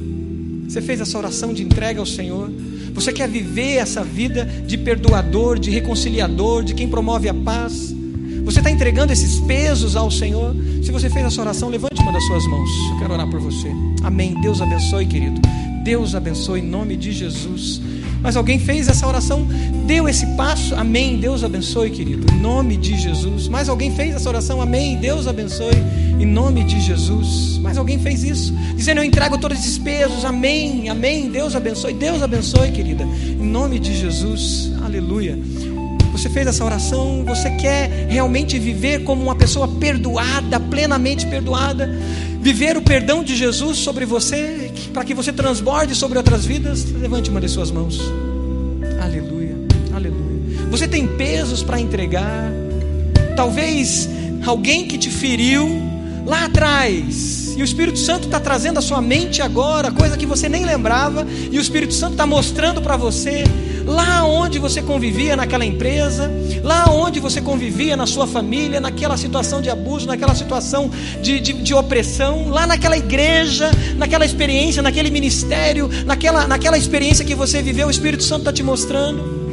Você 0.67 0.81
fez 0.81 0.99
essa 0.99 1.17
oração 1.17 1.53
de 1.53 1.63
entrega 1.63 1.99
ao 1.99 2.05
Senhor? 2.05 2.51
Você 2.93 3.13
quer 3.13 3.29
viver 3.29 3.75
essa 3.75 4.03
vida 4.03 4.43
de 4.43 4.77
perdoador, 4.77 5.59
de 5.59 5.69
reconciliador, 5.69 6.63
de 6.63 6.73
quem 6.73 6.89
promove 6.89 7.29
a 7.29 7.33
paz? 7.33 7.95
Você 8.43 8.59
está 8.59 8.71
entregando 8.71 9.13
esses 9.13 9.39
pesos 9.41 9.95
ao 9.95 10.09
Senhor? 10.09 10.55
Se 10.81 10.91
você 10.91 11.09
fez 11.09 11.25
essa 11.25 11.41
oração, 11.41 11.69
levante 11.69 12.01
uma 12.01 12.11
das 12.11 12.25
suas 12.25 12.45
mãos. 12.47 12.69
Eu 12.91 12.99
quero 12.99 13.13
orar 13.13 13.29
por 13.29 13.39
você. 13.39 13.67
Amém. 14.03 14.33
Deus 14.41 14.61
abençoe, 14.61 15.05
querido. 15.05 15.39
Deus 15.83 16.15
abençoe 16.15 16.59
em 16.59 16.67
nome 16.67 16.97
de 16.97 17.11
Jesus. 17.11 17.79
Mas 18.21 18.35
alguém 18.35 18.59
fez 18.59 18.87
essa 18.87 19.07
oração, 19.07 19.47
deu 19.85 20.09
esse 20.09 20.25
passo, 20.35 20.75
amém. 20.75 21.17
Deus 21.17 21.43
abençoe, 21.43 21.89
querido, 21.91 22.25
em 22.33 22.39
nome 22.39 22.75
de 22.75 22.97
Jesus. 22.97 23.47
Mais 23.47 23.69
alguém 23.69 23.95
fez 23.95 24.15
essa 24.15 24.27
oração, 24.27 24.61
amém. 24.61 24.97
Deus 24.97 25.27
abençoe, 25.27 25.75
em 26.19 26.25
nome 26.25 26.63
de 26.63 26.79
Jesus. 26.79 27.57
Mais 27.59 27.77
alguém 27.77 27.99
fez 27.99 28.23
isso, 28.23 28.53
dizendo: 28.75 28.99
Eu 28.99 29.03
entrego 29.03 29.37
todos 29.37 29.57
esses 29.57 29.77
pesos, 29.77 30.25
amém, 30.25 30.89
amém. 30.89 31.29
Deus 31.29 31.55
abençoe, 31.55 31.93
Deus 31.93 32.21
abençoe, 32.21 32.71
querida, 32.71 33.03
em 33.03 33.45
nome 33.45 33.79
de 33.79 33.95
Jesus, 33.95 34.71
aleluia. 34.83 35.37
Você 36.11 36.29
fez 36.29 36.47
essa 36.47 36.65
oração, 36.65 37.23
você 37.23 37.51
quer 37.51 38.07
realmente 38.09 38.57
viver 38.57 39.03
como 39.03 39.21
uma 39.21 39.35
pessoa 39.35 39.67
perdoada, 39.67 40.59
plenamente 40.59 41.27
perdoada, 41.27 41.87
viver 42.41 42.75
o 42.75 42.81
perdão 42.81 43.23
de 43.23 43.35
Jesus 43.35 43.77
sobre 43.77 44.03
você, 44.03 44.71
para 44.91 45.03
que 45.05 45.13
você 45.13 45.31
transborde 45.31 45.93
sobre 45.93 46.17
outras 46.17 46.43
vidas, 46.43 46.83
levante 46.91 47.29
uma 47.29 47.39
de 47.39 47.47
suas 47.47 47.69
mãos. 47.69 48.01
Aleluia, 48.99 49.55
aleluia. 49.93 50.67
Você 50.71 50.87
tem 50.87 51.05
pesos 51.05 51.61
para 51.61 51.79
entregar, 51.79 52.51
talvez 53.35 54.09
alguém 54.43 54.87
que 54.87 54.97
te 54.97 55.11
feriu 55.11 55.96
lá 56.27 56.43
atrás, 56.43 57.55
e 57.57 57.61
o 57.61 57.63
Espírito 57.63 57.97
Santo 57.97 58.25
está 58.25 58.37
trazendo 58.37 58.79
à 58.79 58.81
sua 58.81 59.01
mente 59.01 59.41
agora, 59.41 59.89
coisa 59.89 60.17
que 60.17 60.25
você 60.25 60.49
nem 60.49 60.65
lembrava, 60.65 61.25
e 61.49 61.57
o 61.57 61.61
Espírito 61.61 61.93
Santo 61.93 62.11
está 62.11 62.27
mostrando 62.27 62.81
para 62.81 62.97
você 62.97 63.45
lá 63.85 64.25
onde 64.25 64.59
você 64.59 64.81
convivia 64.81 65.37
naquela 65.37 65.63
empresa, 65.63 66.29
lá 66.61 66.91
onde 66.91 67.21
você 67.21 67.39
convivia 67.39 67.95
na 67.95 68.05
sua 68.05 68.27
família, 68.27 68.81
naquela 68.81 69.15
situação 69.15 69.61
de 69.61 69.69
abuso, 69.69 70.05
naquela 70.05 70.35
situação 70.35 70.91
de, 71.21 71.39
de, 71.39 71.53
de 71.53 71.73
opressão, 71.73 72.49
lá 72.49 72.67
naquela 72.67 72.97
igreja, 72.97 73.71
naquela 73.95 74.25
experiência, 74.25 74.81
naquele 74.81 75.09
ministério, 75.09 75.89
naquela, 76.05 76.45
naquela 76.45 76.77
experiência 76.77 77.23
que 77.23 77.33
você 77.33 77.61
viveu, 77.61 77.87
o 77.87 77.91
Espírito 77.91 78.23
Santo 78.23 78.39
está 78.39 78.51
te 78.51 78.63
mostrando. 78.63 79.47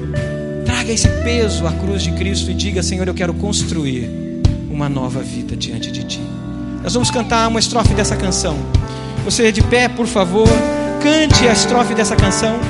Traga 0.65 0.93
esse 0.93 1.09
peso 1.23 1.69
à 1.69 1.73
cruz 1.73 2.03
de 2.03 2.11
Cristo 2.13 2.51
e 2.51 2.55
diga: 2.55 2.83
Senhor, 2.83 3.07
eu 3.07 3.15
quero 3.15 3.33
construir 3.35 4.11
uma 4.69 4.89
nova 4.89 5.23
vida 5.23 5.57
diante 5.57 5.93
de 5.93 6.03
Ti. 6.03 6.21
Nós 6.85 6.93
vamos 6.93 7.11
cantar 7.11 7.49
uma 7.49 7.59
estrofe 7.59 7.95
dessa 7.95 8.15
canção. 8.15 8.59
Você 9.25 9.51
de 9.51 9.63
pé, 9.63 9.89
por 9.89 10.07
favor, 10.07 10.47
cante 11.03 11.49
a 11.49 11.53
estrofe 11.53 11.95
dessa 11.95 12.15
canção. 12.15 12.61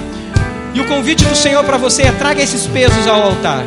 E 0.72 0.80
o 0.80 0.86
convite 0.86 1.24
do 1.24 1.34
Senhor 1.34 1.64
para 1.64 1.76
você 1.76 2.02
é: 2.02 2.12
traga 2.12 2.40
esses 2.40 2.64
pesos 2.64 3.08
ao 3.08 3.20
altar. 3.20 3.64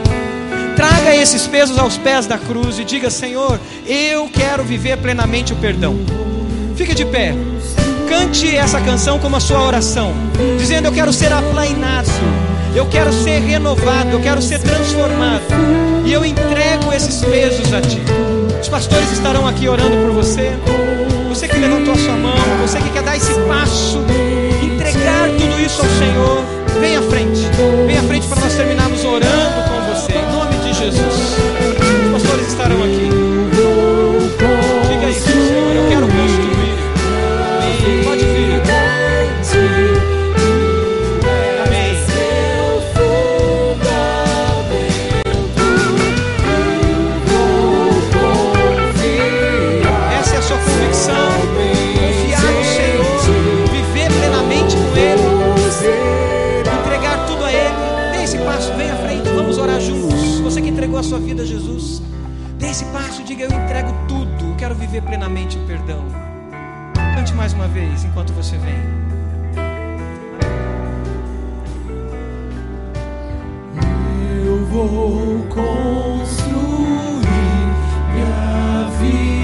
Traga 0.74 1.14
esses 1.14 1.46
pesos 1.48 1.78
aos 1.78 1.98
pés 1.98 2.26
da 2.28 2.38
cruz 2.38 2.80
e 2.80 2.86
diga: 2.86 3.10
Senhor, 3.10 3.60
eu 3.86 4.30
quero 4.30 4.64
viver 4.64 4.98
plenamente 5.00 5.52
o 5.52 5.58
perdão. 5.58 5.98
Fique 6.78 6.96
de 6.96 7.04
pé. 7.04 7.36
Cante 8.08 8.56
essa 8.56 8.80
canção 8.80 9.20
como 9.20 9.36
a 9.36 9.42
sua 9.42 9.62
oração, 9.62 10.14
dizendo: 10.58 10.86
Eu 10.86 10.94
quero 10.94 11.12
ser 11.12 11.34
aplainado, 11.34 12.08
eu 12.74 12.86
quero 12.86 13.12
ser 13.12 13.42
renovado, 13.42 14.12
eu 14.12 14.22
quero 14.22 14.42
ser 14.42 14.60
transformado, 14.60 15.44
e 16.06 16.14
eu 16.14 16.24
entrego 16.24 16.94
esses 16.94 17.20
pesos 17.20 17.74
a 17.74 17.82
Ti. 17.82 18.37
Os 18.62 18.70
pastores 18.70 19.12
estarão 19.12 19.48
aqui 19.48 19.68
orando 19.68 19.96
por 19.98 20.12
você. 20.12 20.52
Você 21.30 21.48
que 21.48 21.58
levantou 21.58 21.94
a 21.94 21.98
sua 21.98 22.16
mão, 22.16 22.36
você 22.62 22.80
que 22.80 22.90
quer 22.90 23.04
dar 23.04 23.16
esse 23.16 23.34
passo, 23.48 24.00
entregar 24.64 25.30
tudo 25.38 25.60
isso 25.60 25.82
ao 25.82 25.88
Senhor. 25.90 26.44
Vem 26.80 26.98
à 26.98 27.02
frente. 27.02 27.42
Vem 27.86 27.98
à 27.98 28.04
frente 28.04 28.28
para 28.28 28.42
nós 28.42 28.54
terminarmos 28.56 29.04
orando 29.04 29.67
Você 60.48 60.62
que 60.62 60.70
entregou 60.70 60.98
a 60.98 61.04
sua 61.04 61.20
vida 61.20 61.44
a 61.44 61.46
Jesus, 61.46 62.02
dê 62.58 62.68
esse 62.68 62.86
passo, 62.86 63.22
diga: 63.22 63.44
Eu 63.44 63.52
entrego 63.52 63.94
tudo, 64.08 64.46
eu 64.46 64.56
quero 64.56 64.74
viver 64.76 65.02
plenamente 65.02 65.58
o 65.58 65.68
perdão. 65.68 66.06
Cante 67.16 67.34
mais 67.34 67.52
uma 67.52 67.68
vez 67.68 68.06
enquanto 68.06 68.32
você 68.32 68.56
vem. 68.58 68.74
Eu 74.46 74.66
vou 74.68 75.44
construir 75.50 76.08
minha 78.14 78.90
vida 79.02 79.37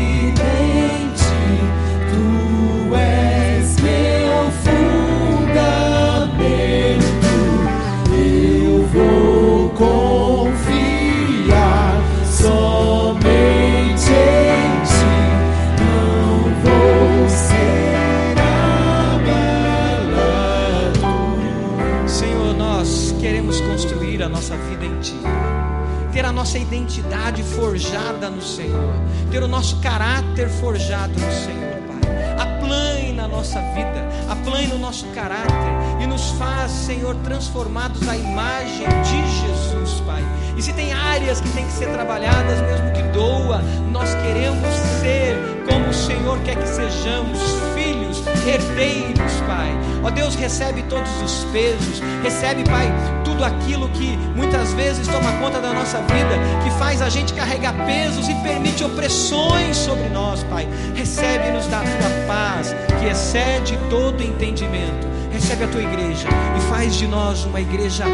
nossa 26.43 26.59
identidade 26.59 27.41
forjada 27.41 28.29
no 28.29 28.41
Senhor, 28.41 28.93
ter 29.31 29.41
o 29.41 29.47
nosso 29.47 29.79
caráter 29.79 30.49
forjado 30.49 31.13
no 31.13 31.31
Senhor, 31.31 31.77
Pai. 31.87 32.01
Aplane 32.37 33.13
na 33.13 33.29
nossa 33.29 33.61
vida, 33.73 34.05
aplane 34.27 34.67
no 34.67 34.77
nosso 34.77 35.05
caráter 35.15 35.71
e 36.01 36.05
nos 36.05 36.31
faz, 36.31 36.69
Senhor, 36.69 37.15
transformados 37.23 38.05
à 38.09 38.17
imagem 38.17 38.85
de 39.03 39.21
Jesus, 39.39 40.01
Pai. 40.01 40.21
E 40.57 40.61
se 40.61 40.73
tem 40.73 40.91
áreas 40.91 41.39
que 41.39 41.47
têm 41.51 41.65
que 41.65 41.71
ser 41.71 41.87
trabalhadas, 41.93 42.59
mesmo 42.59 42.91
que 42.91 43.03
doa, 43.17 43.61
nós 43.93 44.13
queremos 44.15 44.67
ser 44.99 45.37
como 45.65 45.87
o 45.87 45.93
Senhor 45.93 46.37
quer 46.39 46.57
que 46.57 46.67
sejamos, 46.67 47.39
filhos, 47.73 48.21
herdeiros, 48.45 49.31
Pai. 49.47 49.71
Ó 50.03 50.09
Deus, 50.09 50.35
recebe 50.35 50.83
todos 50.83 51.09
os 51.21 51.45
pesos, 51.45 52.01
recebe, 52.21 52.63
Pai, 52.65 52.91
tudo 53.23 53.43
aquilo 53.43 53.87
que 53.89 54.17
muitas 54.35 54.73
vezes 54.73 55.07
toma 55.07 55.31
conta 55.39 55.61
da 55.61 55.71
nossa 55.71 55.99
vida, 55.99 56.63
que 56.63 56.69
faz 56.77 57.01
a 57.01 57.09
gente 57.09 57.33
carregar 57.33 57.73
pesos 57.85 58.27
e 58.27 58.35
permite 58.35 58.83
opressões 58.83 59.77
sobre 59.77 60.09
nós, 60.09 60.43
Pai. 60.43 60.67
Recebe-nos 60.93 61.67
da 61.67 61.79
tua 61.79 62.27
paz, 62.27 62.75
que 62.99 63.07
excede 63.07 63.77
todo 63.89 64.21
entendimento. 64.21 65.13
Recebe 65.31 65.63
a 65.63 65.67
tua 65.67 65.81
igreja 65.81 66.27
e 66.57 66.61
faz 66.69 66.95
de 66.95 67.07
nós 67.07 67.45
uma 67.45 67.59
igreja 67.59 68.05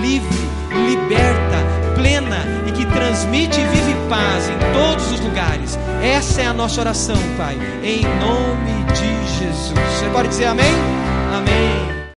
livre, 0.00 0.48
liberta, 0.70 1.92
plena 1.94 2.46
e 2.66 2.72
que 2.72 2.86
transmite 2.86 3.60
e 3.60 3.64
vive 3.66 3.94
paz 4.08 4.48
em 4.48 4.58
todos 4.72 5.12
os 5.12 5.20
lugares. 5.20 5.78
Essa 6.02 6.42
é 6.42 6.46
a 6.46 6.52
nossa 6.52 6.80
oração, 6.80 7.16
Pai, 7.36 7.58
em 7.82 8.02
nome 8.02 8.84
de 8.92 9.38
Jesus. 9.38 9.74
Você 9.98 10.08
pode 10.12 10.28
dizer 10.28 10.46
amém? 10.46 10.91
Amém. 11.32 12.01